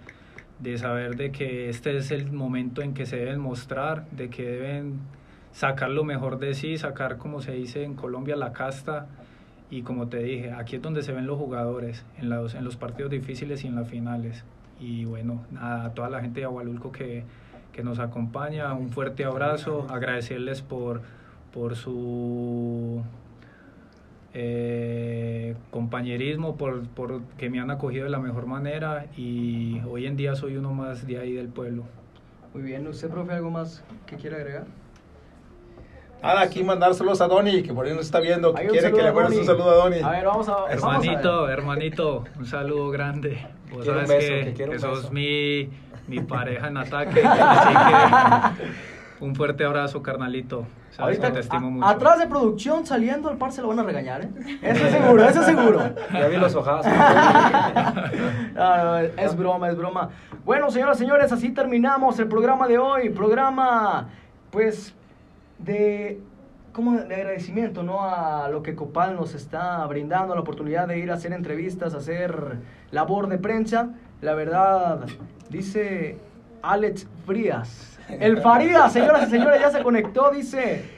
de 0.61 0.79
saber 0.79 1.17
de 1.17 1.33
que 1.33 1.69
este 1.69 1.97
es 1.97 2.13
el 2.13 2.33
momento 2.33 2.81
en 2.81 2.95
que 2.95 3.05
se 3.05 3.17
deben 3.17 3.41
mostrar, 3.41 4.09
de 4.13 4.31
que 4.31 4.45
deben 4.45 5.01
sacar 5.53 5.91
lo 5.91 6.05
mejor 6.05 6.39
de 6.39 6.55
sí, 6.55 6.79
sacar, 6.79 7.19
como 7.19 7.43
se 7.43 7.53
dice 7.53 7.83
en 7.83 7.95
Colombia, 7.95 8.37
la 8.37 8.53
casta. 8.53 9.09
Y 9.69 9.83
como 9.83 10.07
te 10.07 10.19
dije, 10.19 10.53
aquí 10.53 10.77
es 10.77 10.83
donde 10.83 11.03
se 11.03 11.13
ven 11.13 11.27
los 11.27 11.37
jugadores, 11.37 12.05
en 12.19 12.31
los, 12.31 12.55
en 12.55 12.65
los 12.65 12.77
partidos 12.77 13.11
difíciles 13.11 13.65
y 13.65 13.67
en 13.67 13.75
las 13.75 13.89
finales. 13.89 14.45
Y 14.79 15.05
bueno, 15.05 15.45
nada, 15.51 15.87
a 15.87 15.95
toda 15.95 16.09
la 16.09 16.21
gente 16.21 16.39
de 16.39 16.47
Agualulco 16.47 16.93
que, 16.93 17.25
que 17.73 17.83
nos 17.83 17.99
acompaña, 17.99 18.73
un 18.75 18.91
fuerte 18.91 19.25
abrazo, 19.25 19.89
agradecerles 19.91 20.63
por, 20.63 21.03
por 21.57 21.75
su 21.75 23.03
eh, 24.35 25.57
compañerismo, 25.71 26.57
por, 26.57 26.87
por 26.89 27.23
que 27.39 27.49
me 27.49 27.61
han 27.61 27.71
acogido 27.71 28.05
de 28.05 28.11
la 28.11 28.19
mejor 28.19 28.45
manera 28.45 29.07
y 29.17 29.81
hoy 29.89 30.07
en 30.07 30.19
día 30.19 30.37
soy 30.37 30.59
uno 30.59 30.75
más 30.75 31.07
de 31.07 31.19
ahí 31.19 31.33
del 31.33 31.49
pueblo. 31.49 31.85
Muy 32.53 32.63
bien, 32.63 32.87
¿usted, 32.87 33.09
profe, 33.09 33.33
algo 33.33 33.51
más 33.51 33.83
que 34.05 34.17
quiera 34.17 34.37
agregar? 34.37 34.65
Nada, 36.23 36.43
aquí 36.43 36.63
mandar 36.63 36.93
saludos 36.93 37.23
a 37.23 37.27
Donny, 37.27 37.63
que 37.63 37.73
por 37.73 37.87
ahí 37.87 37.95
nos 37.95 38.05
está 38.05 38.21
viendo, 38.21 38.53
que 38.53 38.67
quiere 38.67 38.93
que 38.93 39.03
le 39.03 39.13
mandes 39.13 39.39
un 39.39 39.47
saludo 39.47 39.71
a 39.71 39.75
Donny. 39.77 40.01
A 40.01 40.11
ver, 40.11 40.27
vamos 40.27 40.49
a, 40.51 40.53
vamos 40.53 40.85
a 40.85 40.99
ver. 40.99 41.09
Hermanito, 41.09 41.49
hermanito, 41.49 42.25
un 42.39 42.47
saludo 42.47 42.91
grande. 42.91 43.47
Vos 43.71 43.83
Quiero 43.83 44.01
un 44.01 44.07
sabes 44.07 44.29
beso, 44.29 44.35
que, 44.35 44.45
que 44.45 44.53
quiero 44.53 44.73
un 44.73 44.77
que 44.77 44.83
sos 44.83 45.11
mi, 45.11 45.71
mi 46.07 46.21
pareja 46.29 46.69
en 46.69 46.77
ataque, 46.77 47.23
así 47.25 47.75
que 48.57 48.96
un 49.21 49.35
fuerte 49.35 49.65
abrazo, 49.65 50.03
carnalito. 50.03 50.67
Sabes 50.91 51.19
Ahorita, 51.19 51.27
que 51.29 51.33
te 51.35 51.41
estimo 51.41 51.67
a- 51.67 51.71
mucho. 51.71 51.87
atrás 51.87 52.19
de 52.19 52.27
producción, 52.27 52.87
saliendo, 52.87 53.31
el 53.31 53.37
par 53.37 53.53
se 53.53 53.61
lo 53.63 53.69
van 53.69 53.79
a 53.81 53.83
regañar, 53.83 54.23
¿eh? 54.23 54.29
Eso 54.63 54.87
es 54.87 54.93
seguro, 54.93 55.25
eso 55.29 55.41
es 55.41 55.47
seguro. 55.47 55.81
Ya 56.13 56.27
vi 56.29 56.37
los 56.37 56.55
ojazos. 56.55 56.91
No, 58.55 58.77
no, 58.85 58.97
es 58.99 59.37
broma, 59.37 59.69
es 59.69 59.77
broma. 59.77 60.11
Bueno, 60.45 60.71
señoras 60.71 60.97
y 60.97 61.01
señores, 61.01 61.33
así 61.33 61.51
terminamos 61.51 62.19
el 62.19 62.29
programa 62.29 62.67
de 62.69 62.79
hoy. 62.79 63.11
Programa, 63.11 64.09
pues, 64.51 64.95
de, 65.59 66.21
como 66.73 66.93
de 66.95 67.15
agradecimiento, 67.15 67.83
¿no? 67.83 68.03
A 68.03 68.49
lo 68.49 68.63
que 68.63 68.75
Copal 68.75 69.17
nos 69.17 69.35
está 69.35 69.85
brindando, 69.87 70.35
la 70.35 70.41
oportunidad 70.41 70.89
de 70.89 70.99
ir 70.99 71.11
a 71.11 71.15
hacer 71.15 71.33
entrevistas, 71.33 71.93
hacer 71.95 72.57
labor 72.91 73.29
de 73.29 73.39
prensa. 73.39 73.91
La 74.23 74.33
verdad, 74.35 75.01
dice 75.51 76.19
Alex 76.63 77.07
Frías. 77.27 77.96
El 78.09 78.41
Farías, 78.41 78.93
señoras 78.93 79.29
y 79.29 79.31
señores, 79.31 79.61
ya 79.61 79.71
se 79.71 79.83
conectó, 79.83 80.31
dice... 80.31 80.97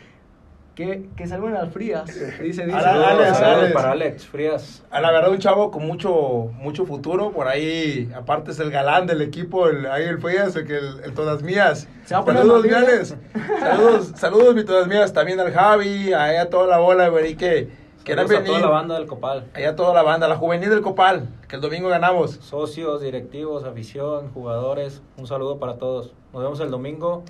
Que, 0.74 1.08
que 1.16 1.26
saluden 1.26 1.56
al 1.56 1.72
Frías. 1.72 2.06
Dice, 2.06 2.64
dice. 2.64 2.72
Alex, 2.72 3.40
Alex. 3.40 3.72
para 3.72 3.90
Alex 3.90 4.26
Frías. 4.28 4.84
A 4.92 5.00
la 5.00 5.10
verdad, 5.10 5.32
un 5.32 5.38
chavo 5.38 5.72
con 5.72 5.84
mucho 5.84 6.52
mucho 6.54 6.86
futuro. 6.86 7.32
Por 7.32 7.48
ahí, 7.48 8.08
aparte, 8.14 8.52
es 8.52 8.60
el 8.60 8.70
galán 8.70 9.04
del 9.08 9.20
equipo. 9.20 9.66
El, 9.66 9.86
ahí 9.86 10.04
el 10.04 10.20
Frías, 10.20 10.54
el, 10.54 10.68
que 10.68 10.76
el, 10.76 11.00
el 11.02 11.14
Todas 11.14 11.42
Mías. 11.42 11.88
Se 12.04 12.14
va 12.14 12.20
a 12.20 12.24
poner 12.24 12.42
Saludos. 12.42 12.64
Miales. 12.64 13.16
Saludos, 13.58 14.12
saludos, 14.14 14.54
mi 14.54 14.62
Todas 14.64 14.86
Mías. 14.86 15.12
También 15.12 15.40
al 15.40 15.52
Javi, 15.52 16.12
a, 16.12 16.42
a 16.42 16.48
toda 16.48 16.68
la 16.68 16.78
bola, 16.78 17.08
güey, 17.08 17.34
que, 17.34 17.68
Saludos 18.06 18.30
a 18.36 18.44
toda 18.44 18.60
la 18.60 18.68
banda 18.68 18.94
del 18.94 19.06
Copal. 19.08 19.48
Allá 19.54 19.74
toda 19.74 19.92
la 19.92 20.02
banda, 20.02 20.28
la 20.28 20.36
juvenil 20.36 20.70
del 20.70 20.82
Copal, 20.82 21.28
que 21.48 21.56
el 21.56 21.60
domingo 21.60 21.88
ganamos. 21.88 22.36
Socios, 22.36 23.02
directivos, 23.02 23.64
afición, 23.64 24.30
jugadores. 24.32 25.02
Un 25.16 25.26
saludo 25.26 25.58
para 25.58 25.76
todos. 25.76 26.14
Nos 26.38 26.44
vemos 26.44 26.60
el 26.60 26.70
domingo 26.70 27.24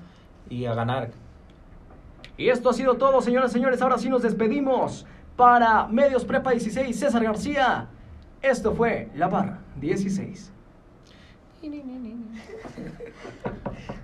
y 0.50 0.66
a 0.66 0.74
ganar. 0.74 1.08
Y 2.36 2.50
esto 2.50 2.68
ha 2.68 2.74
sido 2.74 2.96
todo, 2.98 3.22
señoras 3.22 3.50
y 3.52 3.54
señores. 3.54 3.80
Ahora 3.80 3.96
sí 3.96 4.10
nos 4.10 4.20
despedimos. 4.20 5.06
Para 5.34 5.86
Medios 5.88 6.26
Prepa 6.26 6.50
16, 6.50 6.94
César 6.98 7.24
García. 7.24 7.86
Esto 8.42 8.74
fue 8.74 9.08
La 9.16 9.28
Barra 9.28 9.60
16. 9.80 10.52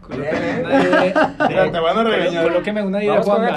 Colóqueme 0.00 0.62
una 0.64 0.82
idea- 0.82 1.36
Mira, 1.48 1.70
te 1.72 1.78
van 1.80 1.98
a 1.98 2.04
regañar. 2.04 2.44
Colóqueme 2.44 2.82
una 2.82 3.02
idea, 3.04 3.20
Vamos 3.20 3.26
con 3.26 3.36
Juan. 3.46 3.54